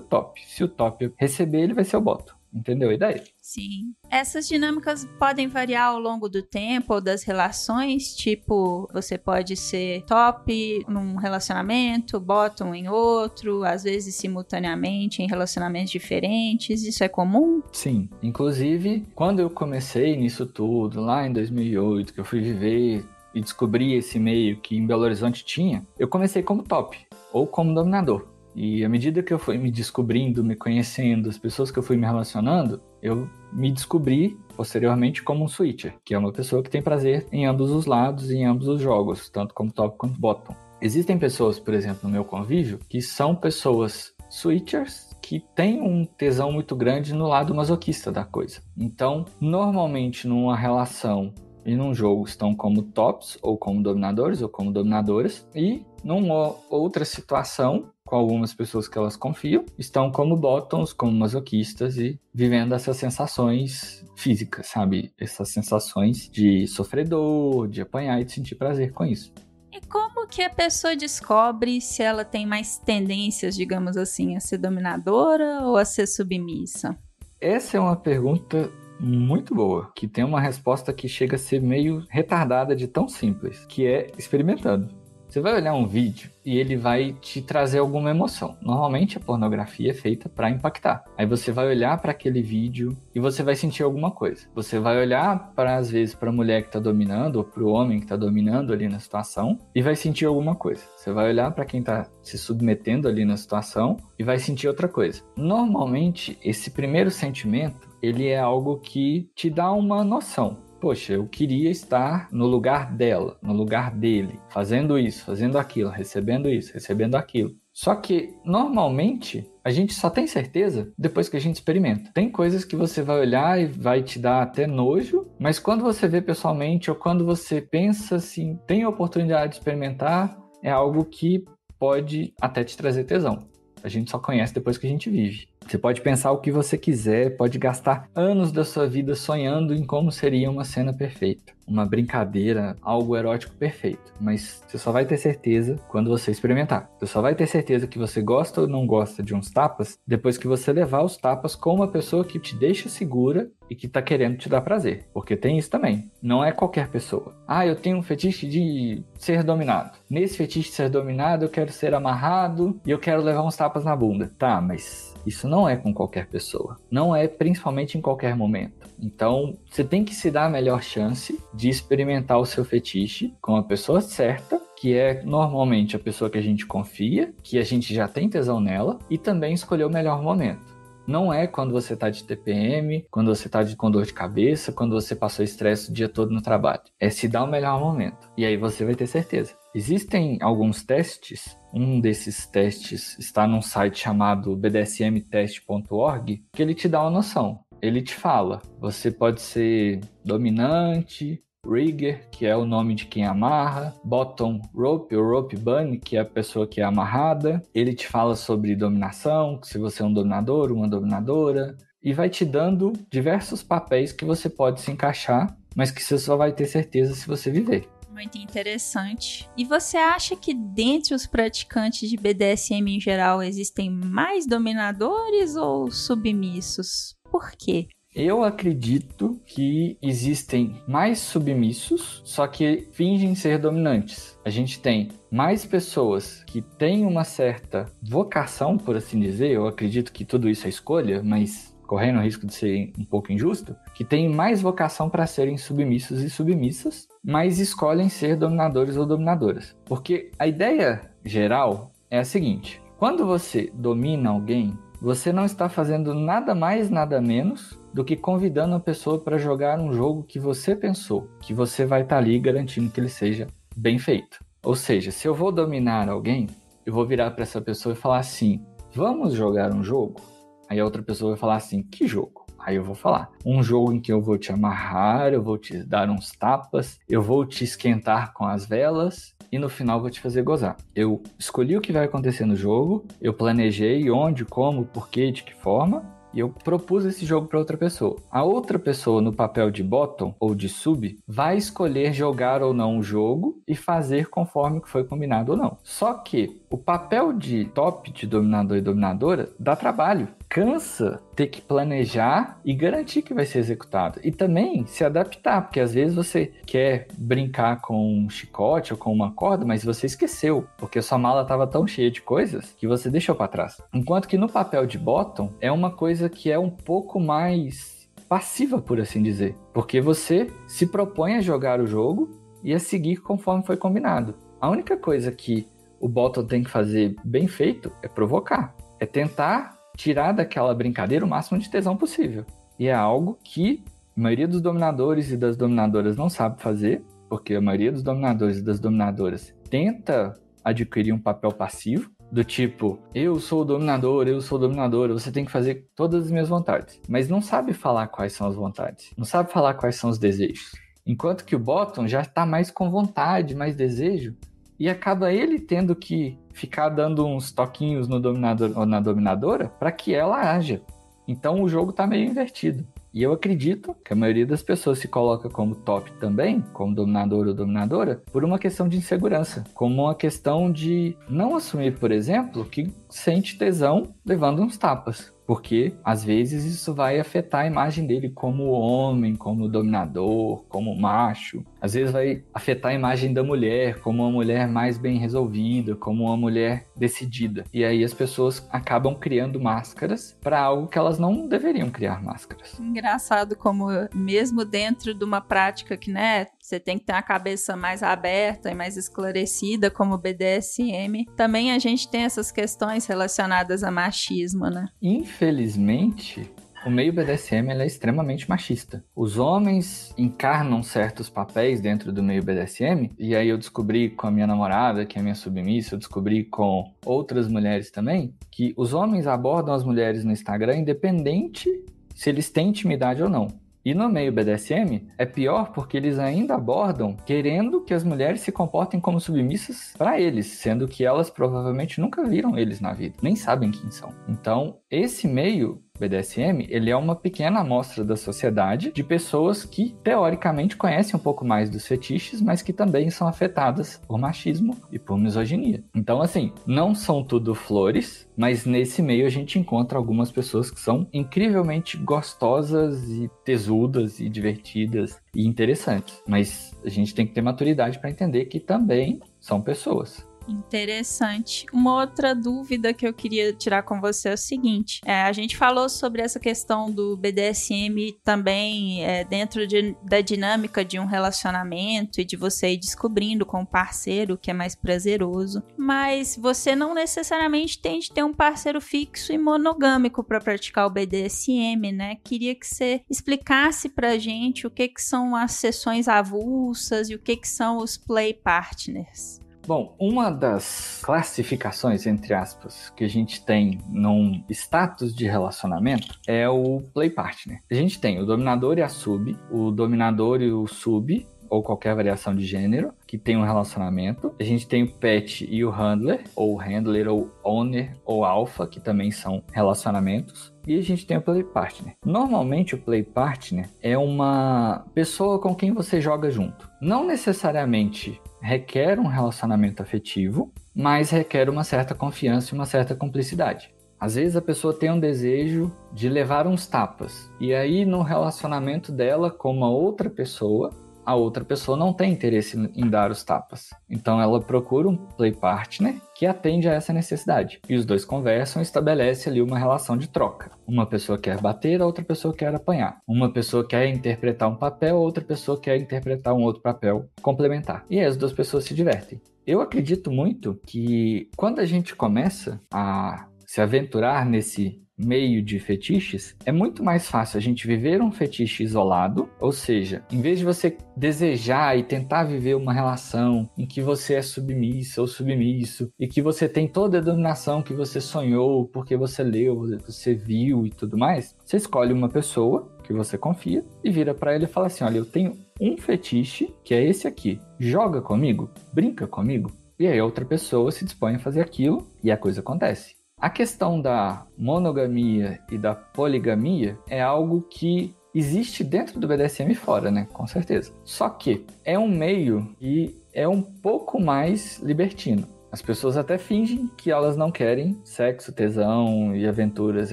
top. 0.00 0.40
Se 0.46 0.62
o 0.62 0.68
top 0.68 1.12
receber, 1.16 1.62
ele 1.62 1.74
vai 1.74 1.84
ser 1.84 1.96
o 1.96 2.00
bottom. 2.00 2.35
Entendeu 2.56 2.90
a 2.90 2.94
ideia? 2.94 3.22
Sim. 3.40 3.92
Essas 4.10 4.48
dinâmicas 4.48 5.06
podem 5.18 5.46
variar 5.46 5.88
ao 5.88 5.98
longo 5.98 6.28
do 6.28 6.42
tempo 6.42 6.94
ou 6.94 7.00
das 7.00 7.22
relações, 7.22 8.16
tipo, 8.16 8.88
você 8.92 9.18
pode 9.18 9.54
ser 9.56 10.02
top 10.02 10.84
num 10.88 11.16
relacionamento, 11.16 12.18
bottom 12.18 12.74
em 12.74 12.88
outro, 12.88 13.62
às 13.62 13.84
vezes 13.84 14.14
simultaneamente 14.14 15.22
em 15.22 15.28
relacionamentos 15.28 15.90
diferentes. 15.90 16.82
Isso 16.82 17.04
é 17.04 17.08
comum? 17.08 17.62
Sim. 17.72 18.08
Inclusive, 18.22 19.06
quando 19.14 19.40
eu 19.40 19.50
comecei 19.50 20.16
nisso 20.16 20.46
tudo, 20.46 21.00
lá 21.00 21.26
em 21.26 21.32
2008, 21.32 22.14
que 22.14 22.20
eu 22.20 22.24
fui 22.24 22.40
viver 22.40 23.04
e 23.34 23.40
descobri 23.40 23.92
esse 23.92 24.18
meio 24.18 24.56
que 24.56 24.76
em 24.76 24.86
Belo 24.86 25.02
Horizonte 25.02 25.44
tinha, 25.44 25.86
eu 25.98 26.08
comecei 26.08 26.42
como 26.42 26.62
top 26.62 26.98
ou 27.32 27.46
como 27.46 27.74
dominador. 27.74 28.35
E 28.56 28.82
à 28.82 28.88
medida 28.88 29.22
que 29.22 29.34
eu 29.34 29.38
fui 29.38 29.58
me 29.58 29.70
descobrindo, 29.70 30.42
me 30.42 30.56
conhecendo, 30.56 31.28
as 31.28 31.36
pessoas 31.36 31.70
que 31.70 31.78
eu 31.78 31.82
fui 31.82 31.94
me 31.94 32.06
relacionando, 32.06 32.80
eu 33.02 33.28
me 33.52 33.70
descobri 33.70 34.34
posteriormente 34.56 35.22
como 35.22 35.44
um 35.44 35.48
switcher, 35.48 35.94
que 36.02 36.14
é 36.14 36.18
uma 36.18 36.32
pessoa 36.32 36.62
que 36.62 36.70
tem 36.70 36.80
prazer 36.80 37.26
em 37.30 37.44
ambos 37.44 37.70
os 37.70 37.84
lados 37.84 38.30
em 38.30 38.46
ambos 38.46 38.66
os 38.66 38.80
jogos, 38.80 39.28
tanto 39.28 39.52
como 39.52 39.70
top 39.70 39.98
quanto 39.98 40.18
bottom. 40.18 40.54
Existem 40.80 41.18
pessoas, 41.18 41.58
por 41.58 41.74
exemplo, 41.74 42.00
no 42.04 42.10
meu 42.10 42.24
convívio, 42.24 42.78
que 42.88 43.02
são 43.02 43.34
pessoas 43.36 44.14
switchers 44.30 45.14
que 45.20 45.40
têm 45.54 45.82
um 45.82 46.06
tesão 46.06 46.50
muito 46.50 46.74
grande 46.74 47.14
no 47.14 47.26
lado 47.26 47.54
masoquista 47.54 48.10
da 48.10 48.24
coisa. 48.24 48.62
Então, 48.76 49.26
normalmente 49.38 50.26
numa 50.26 50.56
relação 50.56 51.34
e 51.64 51.74
num 51.74 51.92
jogo 51.92 52.24
estão 52.24 52.54
como 52.54 52.80
tops 52.80 53.38
ou 53.42 53.58
como 53.58 53.82
dominadores 53.82 54.40
ou 54.40 54.48
como 54.48 54.72
dominadoras 54.72 55.46
e 55.54 55.84
numa 56.02 56.54
outra 56.70 57.04
situação 57.04 57.90
com 58.06 58.14
algumas 58.16 58.54
pessoas 58.54 58.86
que 58.86 58.96
elas 58.96 59.16
confiam, 59.16 59.66
estão 59.76 60.10
como 60.10 60.36
bottoms, 60.36 60.92
como 60.92 61.12
masoquistas 61.12 61.98
e 61.98 62.18
vivendo 62.32 62.74
essas 62.74 62.96
sensações 62.96 64.06
físicas, 64.16 64.68
sabe? 64.68 65.12
Essas 65.20 65.50
sensações 65.50 66.30
de 66.30 66.66
sofredor, 66.68 67.68
de 67.68 67.82
apanhar 67.82 68.20
e 68.20 68.24
de 68.24 68.32
sentir 68.32 68.54
prazer 68.54 68.92
com 68.92 69.04
isso. 69.04 69.34
E 69.72 69.80
como 69.88 70.26
que 70.28 70.40
a 70.40 70.48
pessoa 70.48 70.96
descobre 70.96 71.80
se 71.80 72.02
ela 72.02 72.24
tem 72.24 72.46
mais 72.46 72.78
tendências, 72.78 73.56
digamos 73.56 73.96
assim, 73.96 74.36
a 74.36 74.40
ser 74.40 74.58
dominadora 74.58 75.62
ou 75.62 75.76
a 75.76 75.84
ser 75.84 76.06
submissa? 76.06 76.96
Essa 77.40 77.76
é 77.76 77.80
uma 77.80 77.96
pergunta 77.96 78.70
muito 78.98 79.54
boa, 79.54 79.92
que 79.94 80.08
tem 80.08 80.24
uma 80.24 80.40
resposta 80.40 80.92
que 80.92 81.08
chega 81.08 81.36
a 81.36 81.38
ser 81.38 81.60
meio 81.60 82.04
retardada 82.08 82.74
de 82.74 82.86
tão 82.86 83.08
simples, 83.08 83.66
que 83.66 83.86
é 83.86 84.10
experimentando. 84.16 84.94
Você 85.36 85.42
vai 85.42 85.54
olhar 85.54 85.74
um 85.74 85.86
vídeo 85.86 86.30
e 86.46 86.56
ele 86.56 86.78
vai 86.78 87.12
te 87.12 87.42
trazer 87.42 87.78
alguma 87.78 88.08
emoção. 88.08 88.56
Normalmente 88.62 89.18
a 89.18 89.20
pornografia 89.20 89.90
é 89.90 89.92
feita 89.92 90.30
para 90.30 90.48
impactar. 90.48 91.04
Aí 91.14 91.26
você 91.26 91.52
vai 91.52 91.66
olhar 91.68 92.00
para 92.00 92.12
aquele 92.12 92.40
vídeo 92.40 92.96
e 93.14 93.20
você 93.20 93.42
vai 93.42 93.54
sentir 93.54 93.82
alguma 93.82 94.10
coisa. 94.10 94.48
Você 94.54 94.78
vai 94.78 94.98
olhar 94.98 95.52
para 95.54 95.76
às 95.76 95.90
vezes 95.90 96.14
para 96.14 96.30
a 96.30 96.32
mulher 96.32 96.62
que 96.62 96.68
está 96.68 96.78
dominando 96.78 97.36
ou 97.36 97.44
para 97.44 97.62
o 97.62 97.68
homem 97.68 97.98
que 97.98 98.06
está 98.06 98.16
dominando 98.16 98.72
ali 98.72 98.88
na 98.88 98.98
situação 98.98 99.58
e 99.74 99.82
vai 99.82 99.94
sentir 99.94 100.24
alguma 100.24 100.54
coisa. 100.54 100.82
Você 100.96 101.12
vai 101.12 101.28
olhar 101.28 101.50
para 101.50 101.66
quem 101.66 101.80
está 101.80 102.08
se 102.22 102.38
submetendo 102.38 103.06
ali 103.06 103.26
na 103.26 103.36
situação 103.36 103.98
e 104.18 104.24
vai 104.24 104.38
sentir 104.38 104.68
outra 104.68 104.88
coisa. 104.88 105.20
Normalmente 105.36 106.38
esse 106.42 106.70
primeiro 106.70 107.10
sentimento 107.10 107.86
ele 108.02 108.28
é 108.28 108.38
algo 108.38 108.78
que 108.78 109.28
te 109.34 109.50
dá 109.50 109.70
uma 109.70 110.02
noção 110.02 110.64
poxa, 110.86 111.14
eu 111.14 111.26
queria 111.26 111.68
estar 111.68 112.28
no 112.30 112.46
lugar 112.46 112.92
dela, 112.92 113.36
no 113.42 113.52
lugar 113.52 113.90
dele, 113.90 114.38
fazendo 114.48 114.96
isso, 114.96 115.24
fazendo 115.24 115.58
aquilo, 115.58 115.90
recebendo 115.90 116.48
isso, 116.48 116.72
recebendo 116.72 117.16
aquilo. 117.16 117.56
Só 117.72 117.96
que 117.96 118.32
normalmente 118.44 119.44
a 119.64 119.70
gente 119.72 119.92
só 119.92 120.08
tem 120.08 120.28
certeza 120.28 120.92
depois 120.96 121.28
que 121.28 121.36
a 121.36 121.40
gente 121.40 121.56
experimenta. 121.56 122.12
Tem 122.14 122.30
coisas 122.30 122.64
que 122.64 122.76
você 122.76 123.02
vai 123.02 123.18
olhar 123.18 123.60
e 123.60 123.66
vai 123.66 124.00
te 124.00 124.20
dar 124.20 124.42
até 124.42 124.64
nojo, 124.64 125.26
mas 125.40 125.58
quando 125.58 125.82
você 125.82 126.06
vê 126.06 126.22
pessoalmente 126.22 126.88
ou 126.88 126.94
quando 126.94 127.26
você 127.26 127.60
pensa 127.60 128.14
assim, 128.14 128.56
tem 128.64 128.84
a 128.84 128.88
oportunidade 128.88 129.54
de 129.54 129.58
experimentar, 129.58 130.38
é 130.62 130.70
algo 130.70 131.04
que 131.04 131.44
pode 131.80 132.32
até 132.40 132.62
te 132.62 132.76
trazer 132.76 133.02
tesão. 133.02 133.48
A 133.82 133.88
gente 133.88 134.08
só 134.08 134.20
conhece 134.20 134.54
depois 134.54 134.78
que 134.78 134.86
a 134.86 134.90
gente 134.90 135.10
vive. 135.10 135.48
Você 135.66 135.78
pode 135.78 136.00
pensar 136.00 136.30
o 136.30 136.38
que 136.38 136.52
você 136.52 136.78
quiser, 136.78 137.36
pode 137.36 137.58
gastar 137.58 138.08
anos 138.14 138.52
da 138.52 138.64
sua 138.64 138.86
vida 138.86 139.16
sonhando 139.16 139.74
em 139.74 139.84
como 139.84 140.12
seria 140.12 140.48
uma 140.48 140.62
cena 140.62 140.92
perfeita, 140.92 141.52
uma 141.66 141.84
brincadeira, 141.84 142.76
algo 142.80 143.16
erótico 143.16 143.52
perfeito. 143.56 144.14
Mas 144.20 144.62
você 144.66 144.78
só 144.78 144.92
vai 144.92 145.04
ter 145.04 145.16
certeza 145.16 145.76
quando 145.88 146.08
você 146.08 146.30
experimentar. 146.30 146.88
Você 147.00 147.06
só 147.06 147.20
vai 147.20 147.34
ter 147.34 147.48
certeza 147.48 147.88
que 147.88 147.98
você 147.98 148.22
gosta 148.22 148.60
ou 148.60 148.68
não 148.68 148.86
gosta 148.86 149.24
de 149.24 149.34
uns 149.34 149.50
tapas 149.50 149.98
depois 150.06 150.38
que 150.38 150.46
você 150.46 150.72
levar 150.72 151.02
os 151.02 151.16
tapas 151.16 151.56
com 151.56 151.74
uma 151.74 151.88
pessoa 151.88 152.24
que 152.24 152.38
te 152.38 152.54
deixa 152.54 152.88
segura 152.88 153.50
e 153.68 153.74
que 153.74 153.88
tá 153.88 154.00
querendo 154.00 154.38
te 154.38 154.48
dar 154.48 154.60
prazer. 154.60 155.08
Porque 155.12 155.36
tem 155.36 155.58
isso 155.58 155.68
também. 155.68 156.08
Não 156.22 156.44
é 156.44 156.52
qualquer 156.52 156.88
pessoa. 156.88 157.34
Ah, 157.48 157.66
eu 157.66 157.74
tenho 157.74 157.96
um 157.96 158.02
fetiche 158.02 158.46
de 158.46 159.02
ser 159.18 159.42
dominado. 159.42 159.98
Nesse 160.08 160.36
fetiche 160.36 160.68
de 160.68 160.76
ser 160.76 160.88
dominado, 160.88 161.44
eu 161.44 161.48
quero 161.48 161.72
ser 161.72 161.92
amarrado 161.92 162.80
e 162.86 162.90
eu 162.92 163.00
quero 163.00 163.20
levar 163.20 163.42
uns 163.42 163.56
tapas 163.56 163.84
na 163.84 163.96
bunda. 163.96 164.30
Tá, 164.38 164.60
mas 164.60 165.15
isso 165.26 165.48
não 165.48 165.68
é 165.68 165.76
com 165.76 165.92
qualquer 165.92 166.26
pessoa. 166.28 166.78
Não 166.90 167.14
é 167.14 167.26
principalmente 167.26 167.98
em 167.98 168.00
qualquer 168.00 168.36
momento. 168.36 168.88
Então, 168.98 169.58
você 169.68 169.84
tem 169.84 170.04
que 170.04 170.14
se 170.14 170.30
dar 170.30 170.46
a 170.46 170.50
melhor 170.50 170.82
chance 170.82 171.38
de 171.52 171.68
experimentar 171.68 172.38
o 172.38 172.46
seu 172.46 172.64
fetiche 172.64 173.34
com 173.40 173.56
a 173.56 173.62
pessoa 173.62 174.00
certa 174.00 174.60
que 174.76 174.94
é 174.94 175.22
normalmente 175.22 175.96
a 175.96 175.98
pessoa 175.98 176.30
que 176.30 176.38
a 176.38 176.42
gente 176.42 176.66
confia, 176.66 177.32
que 177.42 177.58
a 177.58 177.64
gente 177.64 177.94
já 177.94 178.06
tem 178.06 178.28
tesão 178.28 178.60
nela, 178.60 178.98
e 179.08 179.16
também 179.16 179.54
escolher 179.54 179.84
o 179.84 179.90
melhor 179.90 180.22
momento. 180.22 180.76
Não 181.06 181.32
é 181.32 181.46
quando 181.46 181.72
você 181.72 181.94
está 181.94 182.10
de 182.10 182.24
TPM, 182.24 183.06
quando 183.10 183.34
você 183.34 183.46
está 183.46 183.64
com 183.76 183.90
dor 183.90 184.04
de 184.04 184.12
cabeça, 184.12 184.72
quando 184.72 184.92
você 184.92 185.14
passou 185.14 185.44
estresse 185.44 185.90
o 185.90 185.94
dia 185.94 186.08
todo 186.08 186.32
no 186.32 186.42
trabalho. 186.42 186.82
É 186.98 187.08
se 187.08 187.28
dar 187.28 187.44
o 187.44 187.46
melhor 187.46 187.78
momento. 187.78 188.28
E 188.36 188.44
aí 188.44 188.56
você 188.56 188.84
vai 188.84 188.94
ter 188.94 189.06
certeza. 189.06 189.54
Existem 189.76 190.38
alguns 190.40 190.82
testes. 190.82 191.54
Um 191.70 192.00
desses 192.00 192.46
testes 192.46 193.14
está 193.18 193.46
num 193.46 193.60
site 193.60 193.98
chamado 193.98 194.56
bdsmtest.org, 194.56 196.42
que 196.50 196.62
ele 196.62 196.74
te 196.74 196.88
dá 196.88 197.02
uma 197.02 197.10
noção. 197.10 197.60
Ele 197.82 198.00
te 198.00 198.14
fala, 198.14 198.62
você 198.80 199.10
pode 199.10 199.42
ser 199.42 200.00
dominante, 200.24 201.42
rigger, 201.62 202.26
que 202.30 202.46
é 202.46 202.56
o 202.56 202.64
nome 202.64 202.94
de 202.94 203.04
quem 203.04 203.26
amarra, 203.26 203.94
bottom 204.02 204.62
rope 204.74 205.14
ou 205.14 205.28
rope 205.28 205.58
bunny, 205.58 205.98
que 205.98 206.16
é 206.16 206.20
a 206.20 206.24
pessoa 206.24 206.66
que 206.66 206.80
é 206.80 206.84
amarrada. 206.84 207.62
Ele 207.74 207.92
te 207.92 208.08
fala 208.08 208.34
sobre 208.34 208.74
dominação, 208.74 209.60
se 209.62 209.76
você 209.76 210.02
é 210.02 210.06
um 210.06 210.12
dominador, 210.14 210.72
uma 210.72 210.88
dominadora, 210.88 211.76
e 212.02 212.14
vai 212.14 212.30
te 212.30 212.46
dando 212.46 212.94
diversos 213.12 213.62
papéis 213.62 214.10
que 214.10 214.24
você 214.24 214.48
pode 214.48 214.80
se 214.80 214.90
encaixar, 214.90 215.54
mas 215.76 215.90
que 215.90 216.02
você 216.02 216.16
só 216.16 216.34
vai 216.34 216.50
ter 216.50 216.64
certeza 216.64 217.14
se 217.14 217.26
você 217.26 217.50
viver. 217.50 217.86
Muito 218.16 218.38
interessante. 218.38 219.46
E 219.58 219.62
você 219.62 219.98
acha 219.98 220.34
que 220.34 220.54
dentre 220.54 221.14
os 221.14 221.26
praticantes 221.26 222.08
de 222.08 222.16
BDSM 222.16 222.88
em 222.88 222.98
geral 222.98 223.42
existem 223.42 223.90
mais 223.90 224.46
dominadores 224.46 225.54
ou 225.54 225.90
submissos? 225.90 227.14
Por 227.30 227.52
quê? 227.52 227.88
Eu 228.14 228.42
acredito 228.42 229.38
que 229.44 229.98
existem 230.00 230.80
mais 230.88 231.18
submissos, 231.18 232.22
só 232.24 232.46
que 232.46 232.88
fingem 232.92 233.34
ser 233.34 233.58
dominantes. 233.58 234.38
A 234.42 234.48
gente 234.48 234.80
tem 234.80 235.10
mais 235.30 235.66
pessoas 235.66 236.42
que 236.44 236.62
têm 236.62 237.04
uma 237.04 237.22
certa 237.22 237.84
vocação, 238.02 238.78
por 238.78 238.96
assim 238.96 239.20
dizer. 239.20 239.50
Eu 239.50 239.66
acredito 239.66 240.10
que 240.10 240.24
tudo 240.24 240.48
isso 240.48 240.64
é 240.64 240.70
escolha, 240.70 241.22
mas 241.22 241.76
correndo 241.86 242.18
o 242.18 242.22
risco 242.22 242.46
de 242.46 242.54
ser 242.54 242.92
um 242.98 243.04
pouco 243.04 243.32
injusto, 243.32 243.76
que 243.94 244.04
têm 244.04 244.28
mais 244.28 244.60
vocação 244.60 245.08
para 245.08 245.26
serem 245.26 245.56
submissos 245.56 246.22
e 246.22 246.28
submissas, 246.28 247.06
mas 247.26 247.58
escolhem 247.58 248.08
ser 248.08 248.36
dominadores 248.36 248.96
ou 248.96 249.04
dominadoras. 249.04 249.76
Porque 249.84 250.30
a 250.38 250.46
ideia 250.46 251.10
geral 251.24 251.90
é 252.08 252.20
a 252.20 252.24
seguinte: 252.24 252.80
quando 252.96 253.26
você 253.26 253.68
domina 253.74 254.30
alguém, 254.30 254.78
você 255.02 255.32
não 255.32 255.44
está 255.44 255.68
fazendo 255.68 256.14
nada 256.14 256.54
mais, 256.54 256.88
nada 256.88 257.20
menos 257.20 257.76
do 257.92 258.04
que 258.04 258.14
convidando 258.14 258.76
a 258.76 258.80
pessoa 258.80 259.18
para 259.18 259.38
jogar 259.38 259.80
um 259.80 259.92
jogo 259.92 260.22
que 260.22 260.38
você 260.38 260.76
pensou, 260.76 261.28
que 261.40 261.52
você 261.52 261.84
vai 261.84 262.02
estar 262.02 262.16
tá 262.16 262.22
ali 262.22 262.38
garantindo 262.38 262.90
que 262.90 263.00
ele 263.00 263.08
seja 263.08 263.48
bem 263.76 263.98
feito. 263.98 264.38
Ou 264.62 264.76
seja, 264.76 265.10
se 265.10 265.26
eu 265.26 265.34
vou 265.34 265.50
dominar 265.50 266.08
alguém, 266.08 266.46
eu 266.84 266.92
vou 266.92 267.04
virar 267.04 267.32
para 267.32 267.42
essa 267.42 267.60
pessoa 267.60 267.92
e 267.92 267.96
falar 267.96 268.18
assim: 268.18 268.64
"Vamos 268.94 269.34
jogar 269.34 269.74
um 269.74 269.82
jogo?" 269.82 270.20
Aí 270.68 270.78
a 270.78 270.84
outra 270.84 271.02
pessoa 271.02 271.32
vai 271.32 271.38
falar 271.40 271.56
assim: 271.56 271.82
"Que 271.82 272.06
jogo?" 272.06 272.45
Aí 272.66 272.74
eu 272.74 272.82
vou 272.82 272.96
falar: 272.96 273.30
"Um 273.44 273.62
jogo 273.62 273.92
em 273.92 274.00
que 274.00 274.12
eu 274.12 274.20
vou 274.20 274.36
te 274.36 274.50
amarrar, 274.50 275.32
eu 275.32 275.40
vou 275.40 275.56
te 275.56 275.84
dar 275.84 276.10
uns 276.10 276.32
tapas, 276.32 276.98
eu 277.08 277.22
vou 277.22 277.46
te 277.46 277.62
esquentar 277.62 278.32
com 278.32 278.44
as 278.44 278.66
velas 278.66 279.36
e 279.52 279.58
no 279.58 279.68
final 279.68 280.00
vou 280.00 280.10
te 280.10 280.20
fazer 280.20 280.42
gozar. 280.42 280.76
Eu 280.92 281.22
escolhi 281.38 281.76
o 281.76 281.80
que 281.80 281.92
vai 281.92 282.04
acontecer 282.06 282.44
no 282.44 282.56
jogo, 282.56 283.04
eu 283.22 283.32
planejei 283.32 284.10
onde, 284.10 284.44
como, 284.44 284.84
porquê, 284.84 285.30
de 285.30 285.44
que 285.44 285.54
forma, 285.54 286.04
e 286.36 286.40
eu 286.40 286.50
propus 286.50 287.06
esse 287.06 287.24
jogo 287.24 287.46
para 287.46 287.58
outra 287.58 287.78
pessoa. 287.78 288.16
A 288.30 288.42
outra 288.42 288.78
pessoa, 288.78 289.22
no 289.22 289.32
papel 289.32 289.70
de 289.70 289.82
bottom 289.82 290.34
ou 290.38 290.54
de 290.54 290.68
sub, 290.68 291.18
vai 291.26 291.56
escolher 291.56 292.12
jogar 292.12 292.62
ou 292.62 292.74
não 292.74 292.98
o 292.98 293.02
jogo 293.02 293.62
e 293.66 293.74
fazer 293.74 294.28
conforme 294.28 294.82
que 294.82 294.88
foi 294.90 295.04
combinado 295.04 295.52
ou 295.52 295.58
não. 295.58 295.78
Só 295.82 296.12
que 296.12 296.60
o 296.70 296.76
papel 296.76 297.32
de 297.32 297.66
top, 297.66 298.10
de 298.12 298.26
dominador 298.26 298.76
e 298.76 298.80
dominadora, 298.80 299.50
dá 299.58 299.76
trabalho 299.76 300.28
cansa 300.48 301.20
ter 301.34 301.48
que 301.48 301.60
planejar 301.60 302.58
e 302.64 302.72
garantir 302.72 303.22
que 303.22 303.34
vai 303.34 303.44
ser 303.44 303.58
executado. 303.58 304.20
E 304.22 304.30
também 304.30 304.86
se 304.86 305.04
adaptar, 305.04 305.62
porque 305.62 305.80
às 305.80 305.92
vezes 305.92 306.14
você 306.14 306.52
quer 306.64 307.08
brincar 307.18 307.80
com 307.80 308.20
um 308.20 308.30
chicote 308.30 308.92
ou 308.92 308.98
com 308.98 309.12
uma 309.12 309.32
corda, 309.32 309.64
mas 309.64 309.84
você 309.84 310.06
esqueceu, 310.06 310.66
porque 310.78 311.02
sua 311.02 311.18
mala 311.18 311.42
estava 311.42 311.66
tão 311.66 311.86
cheia 311.86 312.10
de 312.10 312.22
coisas 312.22 312.74
que 312.78 312.86
você 312.86 313.10
deixou 313.10 313.34
para 313.34 313.48
trás. 313.48 313.80
Enquanto 313.92 314.28
que 314.28 314.38
no 314.38 314.48
papel 314.48 314.86
de 314.86 314.98
bottom 314.98 315.52
é 315.60 315.70
uma 315.70 315.90
coisa 315.90 316.28
que 316.28 316.50
é 316.50 316.58
um 316.58 316.70
pouco 316.70 317.20
mais 317.20 318.08
passiva, 318.28 318.80
por 318.80 319.00
assim 319.00 319.22
dizer, 319.22 319.54
porque 319.72 320.00
você 320.00 320.50
se 320.66 320.86
propõe 320.86 321.34
a 321.34 321.40
jogar 321.40 321.80
o 321.80 321.86
jogo 321.86 322.30
e 322.62 322.74
a 322.74 322.78
seguir 322.78 323.18
conforme 323.18 323.64
foi 323.64 323.76
combinado. 323.76 324.34
A 324.60 324.70
única 324.70 324.96
coisa 324.96 325.30
que 325.30 325.68
o 326.00 326.08
bottom 326.08 326.44
tem 326.44 326.62
que 326.62 326.70
fazer 326.70 327.14
bem 327.24 327.46
feito 327.46 327.90
é 328.02 328.08
provocar, 328.08 328.74
é 329.00 329.06
tentar 329.06 329.76
tirar 329.96 330.32
daquela 330.32 330.74
brincadeira 330.74 331.24
o 331.24 331.28
máximo 331.28 331.58
de 331.58 331.70
tesão 331.70 331.96
possível. 331.96 332.44
E 332.78 332.86
é 332.88 332.94
algo 332.94 333.38
que 333.42 333.82
a 334.16 334.20
maioria 334.20 334.46
dos 334.46 334.60
dominadores 334.60 335.30
e 335.30 335.36
das 335.36 335.56
dominadoras 335.56 336.16
não 336.16 336.28
sabe 336.28 336.60
fazer, 336.60 337.02
porque 337.28 337.54
a 337.54 337.60
maioria 337.60 337.90
dos 337.90 338.02
dominadores 338.02 338.58
e 338.58 338.62
das 338.62 338.78
dominadoras 338.78 339.54
tenta 339.70 340.34
adquirir 340.62 341.12
um 341.12 341.18
papel 341.18 341.52
passivo, 341.52 342.10
do 342.30 342.42
tipo, 342.42 342.98
eu 343.14 343.38
sou 343.38 343.62
o 343.62 343.64
dominador, 343.64 344.26
eu 344.26 344.40
sou 344.40 344.58
dominadora, 344.58 345.12
você 345.12 345.30
tem 345.30 345.44
que 345.44 345.50
fazer 345.50 345.88
todas 345.94 346.24
as 346.24 346.30
minhas 346.30 346.48
vontades. 346.48 347.00
Mas 347.08 347.28
não 347.28 347.40
sabe 347.40 347.72
falar 347.72 348.08
quais 348.08 348.32
são 348.32 348.48
as 348.48 348.56
vontades, 348.56 349.12
não 349.16 349.24
sabe 349.24 349.52
falar 349.52 349.74
quais 349.74 349.96
são 349.96 350.10
os 350.10 350.18
desejos. 350.18 350.72
Enquanto 351.06 351.44
que 351.44 351.54
o 351.54 351.58
bottom 351.58 352.08
já 352.08 352.22
está 352.22 352.44
mais 352.44 352.68
com 352.68 352.90
vontade, 352.90 353.54
mais 353.54 353.76
desejo, 353.76 354.34
e 354.78 354.88
acaba 354.88 355.32
ele 355.32 355.58
tendo 355.58 355.94
que 355.94 356.38
ficar 356.52 356.88
dando 356.88 357.26
uns 357.26 357.52
toquinhos 357.52 358.08
no 358.08 358.20
dominador 358.20 358.72
ou 358.76 358.86
na 358.86 359.00
dominadora 359.00 359.68
para 359.68 359.92
que 359.92 360.14
ela 360.14 360.50
haja. 360.50 360.80
Então 361.28 361.62
o 361.62 361.68
jogo 361.68 361.90
está 361.90 362.06
meio 362.06 362.28
invertido. 362.28 362.86
E 363.12 363.22
eu 363.22 363.32
acredito 363.32 363.96
que 364.04 364.12
a 364.12 364.16
maioria 364.16 364.44
das 364.44 364.62
pessoas 364.62 364.98
se 364.98 365.08
coloca 365.08 365.48
como 365.48 365.74
top 365.74 366.12
também, 366.20 366.60
como 366.74 366.94
dominador 366.94 367.46
ou 367.46 367.54
dominadora, 367.54 368.22
por 368.30 368.44
uma 368.44 368.58
questão 368.58 368.86
de 368.86 368.98
insegurança, 368.98 369.64
como 369.72 370.02
uma 370.02 370.14
questão 370.14 370.70
de 370.70 371.16
não 371.26 371.56
assumir, 371.56 371.98
por 371.98 372.12
exemplo, 372.12 372.64
que 372.66 372.92
sente 373.08 373.56
tesão 373.56 374.14
levando 374.22 374.60
uns 374.60 374.76
tapas. 374.76 375.32
Porque 375.46 375.94
às 376.04 376.24
vezes 376.24 376.64
isso 376.64 376.94
vai 376.94 377.20
afetar 377.20 377.62
a 377.62 377.66
imagem 377.66 378.06
dele 378.06 378.28
como 378.30 378.70
homem, 378.70 379.36
como 379.36 379.68
dominador, 379.68 380.64
como 380.68 380.94
macho. 380.98 381.64
Às 381.80 381.94
vezes 381.94 382.12
vai 382.12 382.42
afetar 382.52 382.92
a 382.92 382.94
imagem 382.94 383.32
da 383.32 383.42
mulher 383.42 384.00
como 384.00 384.22
uma 384.22 384.30
mulher 384.30 384.66
mais 384.66 384.98
bem 384.98 385.18
resolvida, 385.18 385.94
como 385.94 386.24
uma 386.24 386.36
mulher 386.36 386.86
decidida. 386.96 387.64
E 387.72 387.84
aí 387.84 388.02
as 388.02 388.12
pessoas 388.12 388.66
acabam 388.72 389.14
criando 389.14 389.60
máscaras 389.60 390.36
para 390.42 390.60
algo 390.60 390.88
que 390.88 390.98
elas 390.98 391.18
não 391.18 391.46
deveriam 391.46 391.90
criar 391.90 392.22
máscaras. 392.22 392.78
Engraçado 392.80 393.56
como 393.56 393.86
mesmo 394.12 394.64
dentro 394.64 395.14
de 395.14 395.24
uma 395.24 395.40
prática 395.40 395.96
que, 395.96 396.10
né, 396.10 396.46
você 396.66 396.80
tem 396.80 396.98
que 396.98 397.04
ter 397.04 397.12
a 397.12 397.22
cabeça 397.22 397.76
mais 397.76 398.02
aberta 398.02 398.68
e 398.68 398.74
mais 398.74 398.96
esclarecida, 398.96 399.88
como 399.88 400.18
BDSM. 400.18 401.24
Também 401.36 401.70
a 401.70 401.78
gente 401.78 402.10
tem 402.10 402.22
essas 402.22 402.50
questões 402.50 403.06
relacionadas 403.06 403.84
a 403.84 403.90
machismo, 403.92 404.68
né? 404.68 404.88
Infelizmente, 405.00 406.50
o 406.84 406.90
meio 406.90 407.12
BDSM 407.12 407.70
é 407.70 407.86
extremamente 407.86 408.48
machista. 408.48 409.04
Os 409.14 409.38
homens 409.38 410.12
encarnam 410.18 410.82
certos 410.82 411.30
papéis 411.30 411.80
dentro 411.80 412.12
do 412.12 412.20
meio 412.20 412.42
BDSM, 412.42 413.12
e 413.16 413.36
aí 413.36 413.48
eu 413.48 413.58
descobri 413.58 414.10
com 414.10 414.26
a 414.26 414.30
minha 414.32 414.46
namorada, 414.48 415.06
que 415.06 415.20
é 415.20 415.22
minha 415.22 415.36
submissa, 415.36 415.94
eu 415.94 415.98
descobri 416.00 416.42
com 416.42 416.92
outras 417.04 417.46
mulheres 417.46 417.92
também, 417.92 418.34
que 418.50 418.74
os 418.76 418.92
homens 418.92 419.28
abordam 419.28 419.72
as 419.72 419.84
mulheres 419.84 420.24
no 420.24 420.32
Instagram 420.32 420.78
independente 420.78 421.70
se 422.12 422.28
eles 422.28 422.50
têm 422.50 422.70
intimidade 422.70 423.22
ou 423.22 423.28
não. 423.28 423.65
E 423.86 423.94
no 423.94 424.08
meio 424.08 424.32
BDSM 424.32 425.06
é 425.16 425.24
pior 425.24 425.70
porque 425.70 425.96
eles 425.96 426.18
ainda 426.18 426.56
abordam 426.56 427.14
querendo 427.24 427.84
que 427.84 427.94
as 427.94 428.02
mulheres 428.02 428.40
se 428.40 428.50
comportem 428.50 428.98
como 428.98 429.20
submissas 429.20 429.94
para 429.96 430.20
eles, 430.20 430.46
sendo 430.46 430.88
que 430.88 431.04
elas 431.04 431.30
provavelmente 431.30 432.00
nunca 432.00 432.24
viram 432.24 432.58
eles 432.58 432.80
na 432.80 432.92
vida, 432.92 433.14
nem 433.22 433.36
sabem 433.36 433.70
quem 433.70 433.88
são. 433.92 434.12
Então, 434.28 434.80
esse 434.90 435.28
meio 435.28 435.80
BDSM, 435.98 436.66
ele 436.68 436.90
é 436.90 436.96
uma 436.96 437.16
pequena 437.16 437.60
amostra 437.60 438.04
da 438.04 438.16
sociedade 438.16 438.92
de 438.92 439.02
pessoas 439.02 439.64
que 439.64 439.94
teoricamente 440.02 440.76
conhecem 440.76 441.16
um 441.16 441.22
pouco 441.22 441.44
mais 441.44 441.70
dos 441.70 441.86
fetiches, 441.86 442.40
mas 442.40 442.62
que 442.62 442.72
também 442.72 443.10
são 443.10 443.26
afetadas 443.26 444.00
por 444.06 444.18
machismo 444.18 444.76
e 444.90 444.98
por 444.98 445.18
misoginia. 445.18 445.82
Então, 445.94 446.20
assim, 446.20 446.52
não 446.66 446.94
são 446.94 447.22
tudo 447.22 447.54
flores, 447.54 448.28
mas 448.36 448.66
nesse 448.66 449.02
meio 449.02 449.26
a 449.26 449.30
gente 449.30 449.58
encontra 449.58 449.98
algumas 449.98 450.30
pessoas 450.30 450.70
que 450.70 450.80
são 450.80 451.06
incrivelmente 451.12 451.96
gostosas 451.96 453.08
e 453.08 453.30
tesudas 453.44 454.20
e 454.20 454.28
divertidas 454.28 455.20
e 455.34 455.46
interessantes. 455.46 456.22
Mas 456.26 456.76
a 456.84 456.88
gente 456.88 457.14
tem 457.14 457.26
que 457.26 457.32
ter 457.32 457.42
maturidade 457.42 457.98
para 457.98 458.10
entender 458.10 458.46
que 458.46 458.60
também 458.60 459.20
são 459.40 459.60
pessoas. 459.60 460.26
Interessante. 460.48 461.66
Uma 461.72 462.00
outra 462.00 462.34
dúvida 462.34 462.94
que 462.94 463.06
eu 463.06 463.12
queria 463.12 463.52
tirar 463.52 463.82
com 463.82 464.00
você 464.00 464.30
é 464.30 464.34
o 464.34 464.38
seguinte: 464.38 465.00
é, 465.04 465.22
a 465.22 465.32
gente 465.32 465.56
falou 465.56 465.88
sobre 465.88 466.22
essa 466.22 466.38
questão 466.38 466.90
do 466.90 467.16
BDSM 467.16 468.16
também 468.22 469.04
é, 469.04 469.24
dentro 469.24 469.66
de, 469.66 469.96
da 470.02 470.20
dinâmica 470.20 470.84
de 470.84 470.98
um 470.98 471.06
relacionamento 471.06 472.20
e 472.20 472.24
de 472.24 472.36
você 472.36 472.70
ir 472.70 472.78
descobrindo 472.78 473.44
com 473.44 473.62
o 473.62 473.66
parceiro 473.66 474.38
que 474.38 474.50
é 474.50 474.54
mais 474.54 474.74
prazeroso, 474.74 475.62
mas 475.76 476.36
você 476.36 476.76
não 476.76 476.94
necessariamente 476.94 477.80
tem 477.80 477.98
de 477.98 478.12
ter 478.12 478.22
um 478.22 478.32
parceiro 478.32 478.80
fixo 478.80 479.32
e 479.32 479.38
monogâmico 479.38 480.22
para 480.22 480.40
praticar 480.40 480.86
o 480.86 480.90
BDSM, 480.90 481.92
né? 481.92 482.16
Queria 482.22 482.54
que 482.54 482.66
você 482.66 483.02
explicasse 483.10 483.88
pra 483.88 484.18
gente 484.18 484.66
o 484.66 484.70
que, 484.70 484.88
que 484.88 485.02
são 485.02 485.34
as 485.34 485.52
sessões 485.52 486.08
avulsas 486.08 487.10
e 487.10 487.14
o 487.14 487.18
que, 487.18 487.36
que 487.36 487.48
são 487.48 487.78
os 487.78 487.96
play 487.96 488.34
partners. 488.34 489.45
Bom, 489.66 489.96
uma 489.98 490.30
das 490.30 491.00
classificações, 491.02 492.06
entre 492.06 492.32
aspas, 492.32 492.88
que 492.90 493.02
a 493.02 493.08
gente 493.08 493.44
tem 493.44 493.80
num 493.88 494.44
status 494.48 495.12
de 495.12 495.26
relacionamento 495.26 496.20
é 496.24 496.48
o 496.48 496.82
play 496.94 497.10
partner. 497.10 497.60
A 497.68 497.74
gente 497.74 498.00
tem 498.00 498.20
o 498.20 498.24
dominador 498.24 498.78
e 498.78 498.82
a 498.82 498.88
sub, 498.88 499.36
o 499.50 499.72
dominador 499.72 500.40
e 500.40 500.52
o 500.52 500.68
sub, 500.68 501.26
ou 501.48 501.62
qualquer 501.62 501.94
variação 501.94 502.34
de 502.34 502.44
gênero 502.44 502.92
que 503.06 503.18
tem 503.18 503.36
um 503.36 503.44
relacionamento. 503.44 504.34
A 504.38 504.44
gente 504.44 504.66
tem 504.66 504.82
o 504.82 504.92
pet 504.92 505.46
e 505.50 505.64
o 505.64 505.70
handler, 505.70 506.24
ou 506.34 506.56
handler, 506.56 507.08
ou 507.08 507.30
owner, 507.44 507.96
ou 508.04 508.24
alpha, 508.24 508.66
que 508.66 508.80
também 508.80 509.10
são 509.10 509.42
relacionamentos. 509.52 510.52
E 510.66 510.78
a 510.78 510.82
gente 510.82 511.06
tem 511.06 511.16
o 511.16 511.22
play 511.22 511.44
partner. 511.44 511.94
Normalmente 512.04 512.74
o 512.74 512.78
play 512.78 513.02
partner 513.02 513.68
é 513.80 513.96
uma 513.96 514.84
pessoa 514.94 515.38
com 515.40 515.54
quem 515.54 515.72
você 515.72 516.00
joga 516.00 516.30
junto. 516.30 516.68
Não 516.80 517.06
necessariamente 517.06 518.20
requer 518.40 518.98
um 518.98 519.06
relacionamento 519.06 519.82
afetivo, 519.82 520.52
mas 520.74 521.10
requer 521.10 521.48
uma 521.48 521.64
certa 521.64 521.94
confiança 521.94 522.54
e 522.54 522.58
uma 522.58 522.66
certa 522.66 522.94
cumplicidade. 522.94 523.74
Às 523.98 524.14
vezes 524.14 524.36
a 524.36 524.42
pessoa 524.42 524.74
tem 524.74 524.90
um 524.90 525.00
desejo 525.00 525.72
de 525.90 526.08
levar 526.08 526.46
uns 526.46 526.66
tapas, 526.66 527.30
e 527.40 527.54
aí 527.54 527.86
no 527.86 528.02
relacionamento 528.02 528.92
dela 528.92 529.30
com 529.30 529.50
uma 529.50 529.70
outra 529.70 530.10
pessoa, 530.10 530.70
a 531.06 531.14
outra 531.14 531.44
pessoa 531.44 531.78
não 531.78 531.92
tem 531.92 532.12
interesse 532.12 532.58
em 532.74 532.90
dar 532.90 533.12
os 533.12 533.22
tapas. 533.22 533.70
Então 533.88 534.20
ela 534.20 534.40
procura 534.40 534.88
um 534.88 534.96
play 534.96 535.32
partner 535.32 535.94
que 536.16 536.26
atende 536.26 536.68
a 536.68 536.72
essa 536.72 536.92
necessidade. 536.92 537.60
E 537.68 537.76
os 537.76 537.86
dois 537.86 538.04
conversam 538.04 538.60
e 538.60 538.64
estabelecem 538.64 539.30
ali 539.30 539.40
uma 539.40 539.58
relação 539.58 539.96
de 539.96 540.08
troca. 540.08 540.50
Uma 540.66 540.84
pessoa 540.84 541.16
quer 541.16 541.40
bater, 541.40 541.80
a 541.80 541.86
outra 541.86 542.04
pessoa 542.04 542.34
quer 542.34 542.52
apanhar. 542.52 542.98
Uma 543.06 543.32
pessoa 543.32 543.66
quer 543.66 543.86
interpretar 543.88 544.48
um 544.48 544.56
papel, 544.56 544.96
a 544.96 545.00
outra 545.00 545.22
pessoa 545.22 545.60
quer 545.60 545.76
interpretar 545.76 546.34
um 546.34 546.42
outro 546.42 546.60
papel 546.60 547.08
complementar. 547.22 547.84
E 547.88 548.00
as 548.00 548.16
duas 548.16 548.32
pessoas 548.32 548.64
se 548.64 548.74
divertem. 548.74 549.20
Eu 549.46 549.60
acredito 549.60 550.10
muito 550.10 550.60
que 550.66 551.30
quando 551.36 551.60
a 551.60 551.64
gente 551.64 551.94
começa 551.94 552.60
a 552.72 553.28
se 553.46 553.60
aventurar 553.60 554.26
nesse 554.26 554.82
meio 554.98 555.42
de 555.42 555.58
fetiches, 555.58 556.34
é 556.44 556.52
muito 556.52 556.82
mais 556.82 557.08
fácil 557.08 557.38
a 557.38 557.40
gente 557.40 557.66
viver 557.66 558.00
um 558.00 558.10
fetiche 558.10 558.62
isolado, 558.62 559.28
ou 559.40 559.52
seja, 559.52 560.02
em 560.10 560.20
vez 560.20 560.38
de 560.38 560.44
você 560.44 560.76
desejar 560.96 561.78
e 561.78 561.82
tentar 561.82 562.24
viver 562.24 562.56
uma 562.56 562.72
relação 562.72 563.48
em 563.56 563.66
que 563.66 563.82
você 563.82 564.14
é 564.14 564.22
submissa 564.22 565.00
ou 565.00 565.06
submisso 565.06 565.90
e 565.98 566.06
que 566.06 566.22
você 566.22 566.48
tem 566.48 566.66
toda 566.66 566.98
a 566.98 567.02
dominação 567.02 567.62
que 567.62 567.74
você 567.74 568.00
sonhou 568.00 568.66
porque 568.68 568.96
você 568.96 569.22
leu, 569.22 569.66
você 569.84 570.14
viu 570.14 570.66
e 570.66 570.70
tudo 570.70 570.96
mais, 570.96 571.36
você 571.44 571.56
escolhe 571.56 571.92
uma 571.92 572.08
pessoa 572.08 572.72
que 572.82 572.92
você 572.92 573.18
confia 573.18 573.64
e 573.82 573.90
vira 573.90 574.14
para 574.14 574.34
ele 574.34 574.44
e 574.44 574.48
fala 574.48 574.66
assim: 574.66 574.84
"Olha, 574.84 574.98
eu 574.98 575.04
tenho 575.04 575.36
um 575.60 575.76
fetiche 575.76 576.54
que 576.64 576.74
é 576.74 576.84
esse 576.84 577.06
aqui. 577.06 577.40
Joga 577.58 578.00
comigo, 578.00 578.50
brinca 578.72 579.06
comigo". 579.06 579.52
E 579.78 579.86
aí 579.86 580.00
outra 580.00 580.24
pessoa 580.24 580.72
se 580.72 580.84
dispõe 580.84 581.16
a 581.16 581.18
fazer 581.18 581.42
aquilo 581.42 581.86
e 582.02 582.10
a 582.10 582.16
coisa 582.16 582.40
acontece. 582.40 582.95
A 583.18 583.30
questão 583.30 583.80
da 583.80 584.26
monogamia 584.36 585.40
e 585.50 585.56
da 585.56 585.74
poligamia 585.74 586.78
é 586.86 587.00
algo 587.00 587.40
que 587.40 587.96
existe 588.14 588.62
dentro 588.62 589.00
do 589.00 589.08
BDSM 589.08 589.50
e 589.50 589.54
fora, 589.54 589.90
né? 589.90 590.06
Com 590.12 590.26
certeza. 590.26 590.70
Só 590.84 591.08
que 591.08 591.46
é 591.64 591.78
um 591.78 591.88
meio 591.88 592.54
que 592.58 592.94
é 593.14 593.26
um 593.26 593.40
pouco 593.40 593.98
mais 593.98 594.58
libertino. 594.58 595.26
As 595.50 595.62
pessoas 595.62 595.96
até 595.96 596.18
fingem 596.18 596.70
que 596.76 596.90
elas 596.90 597.16
não 597.16 597.32
querem 597.32 597.80
sexo, 597.82 598.34
tesão 598.34 599.16
e 599.16 599.26
aventuras 599.26 599.92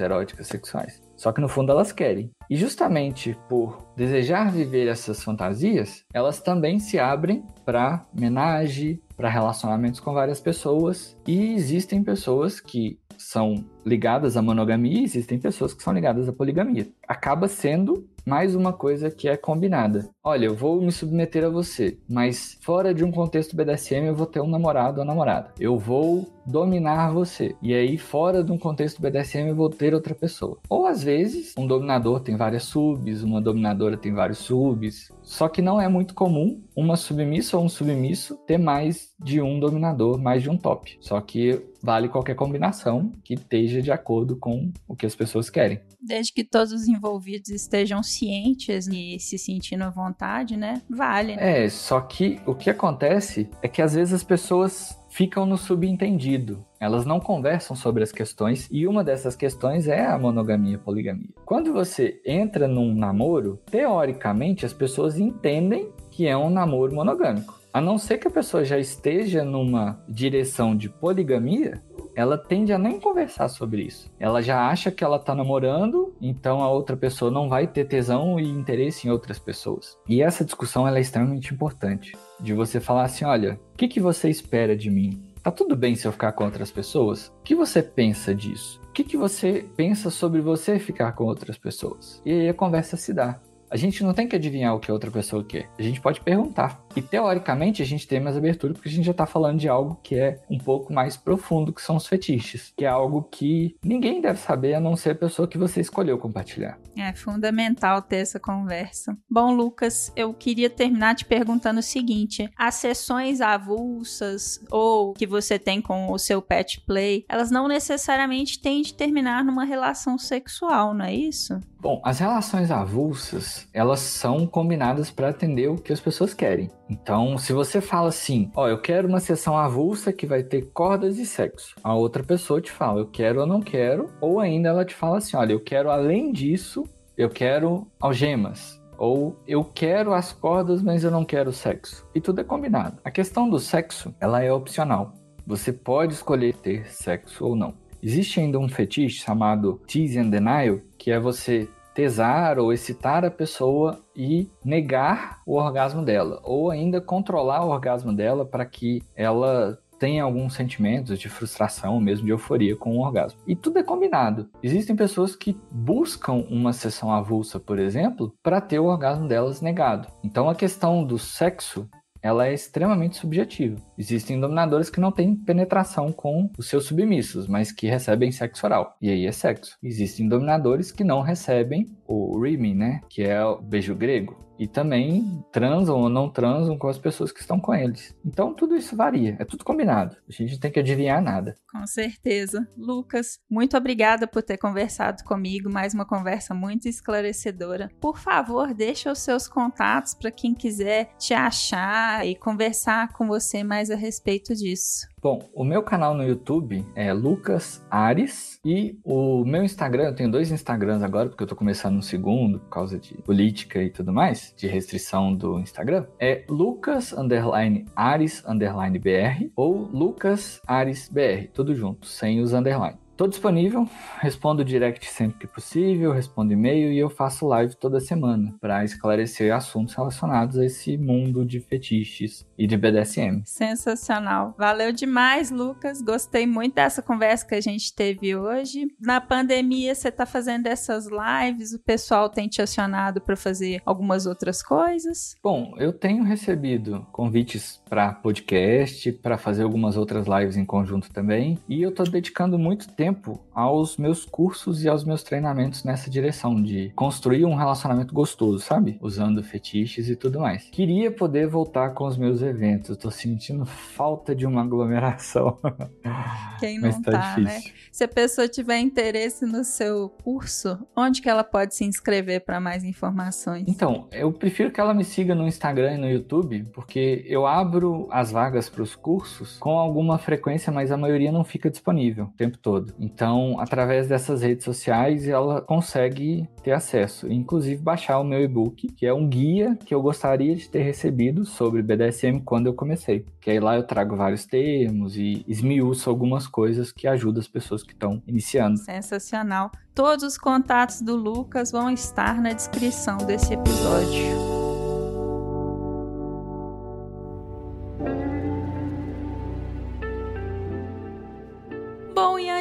eróticas 0.00 0.46
sexuais. 0.46 1.02
Só 1.16 1.32
que 1.32 1.40
no 1.40 1.48
fundo 1.48 1.72
elas 1.72 1.92
querem. 1.92 2.30
E 2.50 2.56
justamente 2.56 3.34
por 3.48 3.88
desejar 3.96 4.52
viver 4.52 4.86
essas 4.86 5.22
fantasias, 5.22 6.04
elas 6.12 6.40
também 6.40 6.78
se 6.78 6.98
abrem 6.98 7.42
para 7.64 8.04
menagem, 8.12 9.00
para 9.16 9.30
relacionamentos 9.30 10.00
com 10.00 10.12
várias 10.12 10.40
pessoas. 10.40 11.16
E 11.26 11.54
existem 11.54 12.04
pessoas 12.04 12.60
que 12.60 12.98
são 13.18 13.64
ligadas 13.84 14.36
à 14.36 14.42
monogamia 14.42 15.00
e 15.00 15.04
existem 15.04 15.38
pessoas 15.38 15.74
que 15.74 15.82
são 15.82 15.92
ligadas 15.92 16.28
à 16.28 16.32
poligamia. 16.32 16.88
Acaba 17.06 17.48
sendo 17.48 18.06
mais 18.26 18.54
uma 18.54 18.72
coisa 18.72 19.10
que 19.10 19.28
é 19.28 19.36
combinada. 19.36 20.08
Olha, 20.22 20.46
eu 20.46 20.54
vou 20.54 20.80
me 20.80 20.90
submeter 20.90 21.44
a 21.44 21.48
você, 21.48 21.98
mas 22.08 22.56
fora 22.62 22.94
de 22.94 23.04
um 23.04 23.12
contexto 23.12 23.54
BDSM 23.54 24.06
eu 24.06 24.14
vou 24.14 24.26
ter 24.26 24.40
um 24.40 24.48
namorado 24.48 25.00
ou 25.00 25.06
namorada. 25.06 25.52
Eu 25.60 25.78
vou 25.78 26.26
dominar 26.46 27.12
você. 27.12 27.54
E 27.62 27.74
aí, 27.74 27.96
fora 27.96 28.42
de 28.42 28.52
um 28.52 28.58
contexto 28.58 29.00
BDSM, 29.00 29.48
eu 29.48 29.54
vou 29.54 29.70
ter 29.70 29.94
outra 29.94 30.14
pessoa. 30.14 30.58
Ou 30.68 30.86
às 30.86 31.02
vezes, 31.02 31.54
um 31.58 31.66
dominador 31.66 32.20
tem 32.20 32.36
várias 32.36 32.64
subs, 32.64 33.22
uma 33.22 33.40
dominadora 33.40 33.96
tem 33.96 34.12
vários 34.12 34.38
subs. 34.38 35.10
Só 35.22 35.48
que 35.48 35.62
não 35.62 35.80
é 35.80 35.88
muito 35.88 36.14
comum 36.14 36.62
uma 36.76 36.96
submissa 36.96 37.56
ou 37.56 37.64
um 37.64 37.68
submisso 37.68 38.36
ter 38.46 38.58
mais 38.58 39.14
de 39.18 39.40
um 39.40 39.58
dominador, 39.58 40.18
mais 40.20 40.42
de 40.42 40.50
um 40.50 40.56
top. 40.56 40.96
Só 41.00 41.20
que 41.20 41.62
vale 41.82 42.08
qualquer 42.08 42.34
combinação 42.34 43.12
que 43.22 43.34
esteja 43.34 43.73
de 43.82 43.90
acordo 43.90 44.36
com 44.36 44.72
o 44.86 44.96
que 44.96 45.06
as 45.06 45.14
pessoas 45.14 45.50
querem. 45.50 45.80
Desde 46.00 46.32
que 46.32 46.44
todos 46.44 46.72
os 46.72 46.86
envolvidos 46.86 47.50
estejam 47.50 48.02
cientes 48.02 48.86
e 48.88 49.18
se 49.18 49.38
sentindo 49.38 49.84
à 49.84 49.90
vontade, 49.90 50.56
né? 50.56 50.82
Vale. 50.88 51.36
Né? 51.36 51.64
É, 51.64 51.68
só 51.68 52.00
que 52.00 52.40
o 52.46 52.54
que 52.54 52.70
acontece 52.70 53.48
é 53.62 53.68
que 53.68 53.80
às 53.80 53.94
vezes 53.94 54.14
as 54.14 54.24
pessoas 54.24 54.98
ficam 55.14 55.46
no 55.46 55.56
subentendido. 55.56 56.64
Elas 56.80 57.06
não 57.06 57.20
conversam 57.20 57.76
sobre 57.76 58.02
as 58.02 58.10
questões 58.10 58.68
e 58.70 58.86
uma 58.86 59.04
dessas 59.04 59.36
questões 59.36 59.86
é 59.86 60.04
a 60.04 60.18
monogamia 60.18 60.74
e 60.74 60.78
poligamia. 60.78 61.28
Quando 61.44 61.72
você 61.72 62.20
entra 62.26 62.66
num 62.66 62.92
namoro, 62.92 63.60
teoricamente 63.70 64.66
as 64.66 64.72
pessoas 64.72 65.18
entendem 65.18 65.92
que 66.10 66.26
é 66.26 66.36
um 66.36 66.50
namoro 66.50 66.94
monogâmico. 66.94 67.60
A 67.72 67.80
não 67.80 67.98
ser 67.98 68.18
que 68.18 68.28
a 68.28 68.30
pessoa 68.30 68.64
já 68.64 68.78
esteja 68.78 69.44
numa 69.44 70.00
direção 70.08 70.76
de 70.76 70.88
poligamia, 70.88 71.82
ela 72.14 72.38
tende 72.38 72.72
a 72.72 72.78
nem 72.78 73.00
conversar 73.00 73.48
sobre 73.48 73.82
isso. 73.82 74.10
Ela 74.18 74.40
já 74.40 74.68
acha 74.68 74.90
que 74.90 75.02
ela 75.02 75.18
tá 75.18 75.34
namorando, 75.34 76.14
então 76.20 76.62
a 76.62 76.70
outra 76.70 76.96
pessoa 76.96 77.30
não 77.30 77.48
vai 77.48 77.66
ter 77.66 77.86
tesão 77.86 78.38
e 78.38 78.48
interesse 78.48 79.06
em 79.06 79.10
outras 79.10 79.38
pessoas. 79.38 79.98
E 80.08 80.22
essa 80.22 80.44
discussão 80.44 80.86
ela 80.86 80.98
é 80.98 81.00
extremamente 81.00 81.52
importante. 81.52 82.16
De 82.40 82.52
você 82.52 82.80
falar 82.80 83.04
assim: 83.04 83.24
olha, 83.24 83.60
o 83.72 83.76
que, 83.76 83.88
que 83.88 84.00
você 84.00 84.28
espera 84.28 84.76
de 84.76 84.90
mim? 84.90 85.22
Tá 85.42 85.50
tudo 85.50 85.76
bem 85.76 85.94
se 85.94 86.06
eu 86.06 86.12
ficar 86.12 86.32
com 86.32 86.44
outras 86.44 86.70
pessoas? 86.70 87.26
O 87.40 87.42
que 87.42 87.54
você 87.54 87.82
pensa 87.82 88.34
disso? 88.34 88.80
O 88.88 88.92
que, 88.92 89.04
que 89.04 89.16
você 89.16 89.66
pensa 89.76 90.08
sobre 90.08 90.40
você 90.40 90.78
ficar 90.78 91.12
com 91.12 91.24
outras 91.24 91.58
pessoas? 91.58 92.22
E 92.24 92.32
aí 92.32 92.48
a 92.48 92.54
conversa 92.54 92.96
se 92.96 93.12
dá. 93.12 93.38
A 93.74 93.76
gente 93.76 94.04
não 94.04 94.14
tem 94.14 94.28
que 94.28 94.36
adivinhar 94.36 94.72
o 94.72 94.78
que 94.78 94.88
a 94.88 94.94
outra 94.94 95.10
pessoa 95.10 95.42
quer. 95.42 95.68
A 95.76 95.82
gente 95.82 96.00
pode 96.00 96.20
perguntar. 96.20 96.80
E 96.94 97.02
teoricamente 97.02 97.82
a 97.82 97.84
gente 97.84 98.06
tem 98.06 98.20
mais 98.20 98.36
abertura 98.36 98.72
porque 98.72 98.88
a 98.88 98.92
gente 98.92 99.04
já 99.04 99.10
está 99.10 99.26
falando 99.26 99.58
de 99.58 99.68
algo 99.68 99.98
que 100.00 100.14
é 100.14 100.40
um 100.48 100.58
pouco 100.58 100.92
mais 100.92 101.16
profundo, 101.16 101.72
que 101.72 101.82
são 101.82 101.96
os 101.96 102.06
fetiches, 102.06 102.72
que 102.76 102.84
é 102.84 102.88
algo 102.88 103.24
que 103.32 103.76
ninguém 103.82 104.20
deve 104.20 104.38
saber 104.38 104.74
a 104.74 104.80
não 104.80 104.94
ser 104.94 105.10
a 105.10 105.14
pessoa 105.16 105.48
que 105.48 105.58
você 105.58 105.80
escolheu 105.80 106.16
compartilhar. 106.18 106.78
É 106.96 107.12
fundamental 107.14 108.00
ter 108.00 108.18
essa 108.18 108.38
conversa. 108.38 109.18
Bom, 109.28 109.52
Lucas, 109.52 110.12
eu 110.14 110.32
queria 110.32 110.70
terminar 110.70 111.16
te 111.16 111.24
perguntando 111.24 111.80
o 111.80 111.82
seguinte: 111.82 112.48
as 112.56 112.76
sessões 112.76 113.40
avulsas 113.40 114.60
ou 114.70 115.14
que 115.14 115.26
você 115.26 115.58
tem 115.58 115.82
com 115.82 116.12
o 116.12 116.18
seu 116.18 116.40
pet 116.40 116.80
play, 116.86 117.24
elas 117.28 117.50
não 117.50 117.66
necessariamente 117.66 118.62
têm 118.62 118.82
de 118.82 118.94
terminar 118.94 119.44
numa 119.44 119.64
relação 119.64 120.16
sexual, 120.16 120.94
não 120.94 121.06
é 121.06 121.12
isso? 121.12 121.58
Bom, 121.84 122.00
as 122.02 122.18
relações 122.18 122.70
avulsas, 122.70 123.68
elas 123.70 124.00
são 124.00 124.46
combinadas 124.46 125.10
para 125.10 125.28
atender 125.28 125.68
o 125.68 125.76
que 125.76 125.92
as 125.92 126.00
pessoas 126.00 126.32
querem. 126.32 126.70
Então, 126.88 127.36
se 127.36 127.52
você 127.52 127.78
fala 127.78 128.08
assim, 128.08 128.50
ó, 128.56 128.66
eu 128.66 128.80
quero 128.80 129.06
uma 129.06 129.20
sessão 129.20 129.54
avulsa 129.54 130.10
que 130.10 130.26
vai 130.26 130.42
ter 130.42 130.70
cordas 130.72 131.18
e 131.18 131.26
sexo, 131.26 131.76
a 131.84 131.94
outra 131.94 132.24
pessoa 132.24 132.58
te 132.58 132.72
fala, 132.72 133.00
eu 133.00 133.06
quero 133.06 133.40
ou 133.40 133.46
não 133.46 133.60
quero, 133.60 134.08
ou 134.18 134.40
ainda 134.40 134.70
ela 134.70 134.82
te 134.82 134.94
fala 134.94 135.18
assim, 135.18 135.36
olha, 135.36 135.52
eu 135.52 135.60
quero 135.60 135.90
além 135.90 136.32
disso, 136.32 136.84
eu 137.18 137.28
quero 137.28 137.86
algemas, 138.00 138.82
ou 138.96 139.38
eu 139.46 139.62
quero 139.62 140.14
as 140.14 140.32
cordas, 140.32 140.82
mas 140.82 141.04
eu 141.04 141.10
não 141.10 141.22
quero 141.22 141.52
sexo. 141.52 142.08
E 142.14 142.20
tudo 142.20 142.40
é 142.40 142.44
combinado. 142.44 142.96
A 143.04 143.10
questão 143.10 143.46
do 143.46 143.58
sexo, 143.58 144.14
ela 144.18 144.42
é 144.42 144.50
opcional. 144.50 145.12
Você 145.46 145.70
pode 145.70 146.14
escolher 146.14 146.54
ter 146.54 146.90
sexo 146.90 147.44
ou 147.44 147.54
não. 147.54 147.74
Existe 148.02 148.38
ainda 148.38 148.58
um 148.58 148.68
fetiche 148.68 149.22
chamado 149.22 149.80
tease 149.86 150.18
and 150.18 150.28
denial, 150.28 150.78
que 150.98 151.10
é 151.10 151.18
você 151.18 151.66
tesar 151.94 152.58
ou 152.58 152.72
excitar 152.72 153.24
a 153.24 153.30
pessoa 153.30 154.00
e 154.16 154.48
negar 154.64 155.40
o 155.46 155.54
orgasmo 155.54 156.04
dela, 156.04 156.40
ou 156.42 156.70
ainda 156.70 157.00
controlar 157.00 157.64
o 157.64 157.70
orgasmo 157.70 158.12
dela 158.12 158.44
para 158.44 158.66
que 158.66 159.02
ela 159.14 159.78
tenha 159.98 160.24
alguns 160.24 160.54
sentimentos 160.54 161.18
de 161.18 161.28
frustração, 161.28 162.00
mesmo 162.00 162.26
de 162.26 162.32
euforia 162.32 162.76
com 162.76 162.98
o 162.98 163.00
orgasmo. 163.00 163.40
E 163.46 163.54
tudo 163.54 163.78
é 163.78 163.82
combinado. 163.82 164.48
Existem 164.62 164.94
pessoas 164.94 165.36
que 165.36 165.56
buscam 165.70 166.44
uma 166.50 166.72
sessão 166.72 167.12
avulsa, 167.12 167.60
por 167.60 167.78
exemplo, 167.78 168.34
para 168.42 168.60
ter 168.60 168.78
o 168.78 168.86
orgasmo 168.86 169.28
delas 169.28 169.60
negado. 169.60 170.08
Então 170.22 170.48
a 170.48 170.54
questão 170.54 171.04
do 171.04 171.18
sexo 171.18 171.88
ela 172.24 172.46
é 172.46 172.54
extremamente 172.54 173.18
subjetiva. 173.18 173.76
Existem 173.96 174.40
dominadores 174.40 174.90
que 174.90 175.00
não 175.00 175.12
têm 175.12 175.36
penetração 175.36 176.12
com 176.12 176.50
os 176.58 176.68
seus 176.68 176.86
submissos, 176.86 177.46
mas 177.46 177.72
que 177.72 177.86
recebem 177.86 178.32
sexo 178.32 178.66
oral. 178.66 178.96
E 179.00 179.10
aí 179.10 179.26
é 179.26 179.32
sexo. 179.32 179.76
Existem 179.82 180.28
dominadores 180.28 180.90
que 180.90 181.04
não 181.04 181.20
recebem 181.20 181.86
o 182.06 182.38
rimming, 182.40 182.74
né? 182.74 183.00
Que 183.08 183.22
é 183.22 183.44
o 183.44 183.60
beijo 183.60 183.94
grego 183.94 184.44
e 184.58 184.66
também 184.66 185.44
transam 185.52 185.98
ou 185.98 186.08
não 186.08 186.28
transam 186.28 186.78
com 186.78 186.88
as 186.88 186.98
pessoas 186.98 187.32
que 187.32 187.40
estão 187.40 187.58
com 187.58 187.74
eles. 187.74 188.16
Então 188.24 188.54
tudo 188.54 188.76
isso 188.76 188.96
varia, 188.96 189.36
é 189.38 189.44
tudo 189.44 189.64
combinado. 189.64 190.16
A 190.28 190.32
gente 190.32 190.58
tem 190.58 190.70
que 190.70 190.80
adivinhar 190.80 191.22
nada. 191.22 191.56
Com 191.70 191.86
certeza. 191.86 192.66
Lucas, 192.76 193.38
muito 193.50 193.76
obrigada 193.76 194.26
por 194.26 194.42
ter 194.42 194.56
conversado 194.56 195.24
comigo, 195.24 195.70
mais 195.70 195.92
uma 195.94 196.06
conversa 196.06 196.54
muito 196.54 196.88
esclarecedora. 196.88 197.90
Por 198.00 198.18
favor, 198.18 198.72
deixa 198.72 199.10
os 199.10 199.18
seus 199.18 199.48
contatos 199.48 200.14
para 200.14 200.30
quem 200.30 200.54
quiser 200.54 201.10
te 201.18 201.34
achar 201.34 202.26
e 202.26 202.36
conversar 202.36 203.12
com 203.12 203.26
você 203.26 203.64
mais 203.64 203.83
a 203.90 203.96
respeito 203.96 204.54
disso. 204.54 205.06
Bom, 205.20 205.48
o 205.54 205.64
meu 205.64 205.82
canal 205.82 206.14
no 206.14 206.22
YouTube 206.22 206.84
é 206.94 207.12
Lucas 207.12 207.82
Ares 207.90 208.60
e 208.64 208.98
o 209.02 209.44
meu 209.44 209.62
Instagram, 209.62 210.04
eu 210.04 210.14
tenho 210.14 210.30
dois 210.30 210.50
Instagrams 210.50 211.02
agora, 211.02 211.28
porque 211.28 211.42
eu 211.42 211.46
tô 211.46 211.56
começando 211.56 211.96
um 211.96 212.02
segundo 212.02 212.60
por 212.60 212.68
causa 212.68 212.98
de 212.98 213.14
política 213.22 213.82
e 213.82 213.90
tudo 213.90 214.12
mais, 214.12 214.52
de 214.56 214.66
restrição 214.66 215.34
do 215.34 215.58
Instagram, 215.58 216.06
é 216.18 216.44
Lucas 216.48 217.12
underline 217.12 217.86
Ares 217.96 218.42
underline 218.46 218.98
BR 218.98 219.50
ou 219.56 219.88
Lucas 219.92 220.60
Ares 220.66 221.08
BR, 221.08 221.48
tudo 221.52 221.74
junto, 221.74 222.06
sem 222.06 222.40
os 222.40 222.52
underline. 222.52 223.03
Tô 223.16 223.28
disponível, 223.28 223.88
respondo 224.18 224.64
direct 224.64 225.06
sempre 225.06 225.38
que 225.38 225.46
possível, 225.46 226.10
respondo 226.10 226.52
e-mail 226.52 226.92
e 226.92 226.98
eu 226.98 227.08
faço 227.08 227.46
live 227.46 227.76
toda 227.76 228.00
semana 228.00 228.52
para 228.60 228.84
esclarecer 228.84 229.54
assuntos 229.54 229.94
relacionados 229.94 230.58
a 230.58 230.64
esse 230.64 230.98
mundo 230.98 231.44
de 231.44 231.60
fetiches 231.60 232.44
e 232.58 232.66
de 232.66 232.76
BDSM. 232.76 233.42
Sensacional. 233.44 234.52
Valeu 234.58 234.90
demais, 234.90 235.52
Lucas. 235.52 236.02
Gostei 236.02 236.44
muito 236.44 236.74
dessa 236.74 237.02
conversa 237.02 237.46
que 237.46 237.54
a 237.54 237.60
gente 237.60 237.94
teve 237.94 238.34
hoje. 238.34 238.88
Na 239.00 239.20
pandemia, 239.20 239.94
você 239.94 240.10
tá 240.10 240.26
fazendo 240.26 240.66
essas 240.66 241.06
lives, 241.06 241.72
o 241.72 241.78
pessoal 241.78 242.28
tem 242.28 242.48
te 242.48 242.60
acionado 242.60 243.20
para 243.20 243.36
fazer 243.36 243.80
algumas 243.86 244.26
outras 244.26 244.60
coisas? 244.60 245.36
Bom, 245.40 245.74
eu 245.78 245.92
tenho 245.92 246.24
recebido 246.24 247.06
convites 247.12 247.80
para 247.88 248.12
podcast, 248.12 249.12
para 249.12 249.38
fazer 249.38 249.62
algumas 249.62 249.96
outras 249.96 250.26
lives 250.26 250.56
em 250.56 250.64
conjunto 250.64 251.12
também, 251.12 251.60
e 251.68 251.80
eu 251.80 251.94
tô 251.94 252.02
dedicando 252.02 252.58
muito 252.58 252.88
tempo 252.88 253.03
tempo 253.04 253.38
aos 253.54 253.98
meus 253.98 254.24
cursos 254.24 254.82
e 254.82 254.88
aos 254.88 255.04
meus 255.04 255.22
treinamentos 255.22 255.84
nessa 255.84 256.08
direção 256.08 256.60
de 256.60 256.90
construir 256.96 257.44
um 257.44 257.54
relacionamento 257.54 258.14
gostoso, 258.14 258.60
sabe? 258.60 258.98
Usando 259.00 259.42
fetiches 259.42 260.08
e 260.08 260.16
tudo 260.16 260.40
mais. 260.40 260.70
Queria 260.70 261.10
poder 261.10 261.46
voltar 261.46 261.90
com 261.90 262.06
os 262.06 262.16
meus 262.16 262.40
eventos, 262.40 262.96
tô 262.96 263.10
sentindo 263.10 263.66
falta 263.66 264.34
de 264.34 264.46
uma 264.46 264.62
aglomeração. 264.62 265.58
Quem 266.58 266.80
não 266.80 267.02
tá, 267.02 267.34
tá 267.34 267.36
né? 267.38 267.60
Se 267.92 268.04
a 268.04 268.08
pessoa 268.08 268.48
tiver 268.48 268.78
interesse 268.78 269.44
no 269.44 269.62
seu 269.62 270.08
curso, 270.08 270.78
onde 270.96 271.20
que 271.20 271.28
ela 271.28 271.44
pode 271.44 271.74
se 271.74 271.84
inscrever 271.84 272.40
para 272.40 272.58
mais 272.58 272.84
informações? 272.84 273.64
Então, 273.68 274.08
eu 274.10 274.32
prefiro 274.32 274.70
que 274.70 274.80
ela 274.80 274.94
me 274.94 275.04
siga 275.04 275.34
no 275.34 275.46
Instagram 275.46 275.94
e 275.94 275.98
no 275.98 276.08
YouTube, 276.08 276.66
porque 276.72 277.22
eu 277.26 277.46
abro 277.46 278.08
as 278.10 278.32
vagas 278.32 278.70
para 278.70 278.82
os 278.82 278.96
cursos 278.96 279.58
com 279.58 279.78
alguma 279.78 280.16
frequência, 280.16 280.72
mas 280.72 280.90
a 280.90 280.96
maioria 280.96 281.30
não 281.30 281.44
fica 281.44 281.70
disponível 281.70 282.24
o 282.24 282.36
tempo 282.36 282.56
todo. 282.56 282.93
Então, 282.98 283.58
através 283.58 284.08
dessas 284.08 284.42
redes 284.42 284.64
sociais, 284.64 285.26
ela 285.26 285.60
consegue 285.60 286.48
ter 286.62 286.72
acesso, 286.72 287.30
inclusive 287.30 287.82
baixar 287.82 288.18
o 288.18 288.24
meu 288.24 288.42
e-book, 288.42 288.88
que 288.88 289.06
é 289.06 289.12
um 289.12 289.28
guia 289.28 289.76
que 289.84 289.94
eu 289.94 290.00
gostaria 290.00 290.54
de 290.54 290.68
ter 290.68 290.82
recebido 290.82 291.44
sobre 291.44 291.82
BDSM 291.82 292.40
quando 292.44 292.66
eu 292.66 292.74
comecei. 292.74 293.26
Que 293.40 293.50
aí 293.50 293.60
lá 293.60 293.76
eu 293.76 293.82
trago 293.82 294.16
vários 294.16 294.46
termos 294.46 295.16
e 295.16 295.44
esmiuço 295.46 296.08
algumas 296.08 296.46
coisas 296.46 296.92
que 296.92 297.06
ajudam 297.06 297.40
as 297.40 297.48
pessoas 297.48 297.82
que 297.82 297.92
estão 297.92 298.22
iniciando. 298.26 298.78
Sensacional. 298.78 299.70
Todos 299.94 300.24
os 300.24 300.38
contatos 300.38 301.00
do 301.00 301.14
Lucas 301.14 301.70
vão 301.70 301.90
estar 301.90 302.40
na 302.40 302.52
descrição 302.52 303.18
desse 303.18 303.54
episódio. 303.54 304.63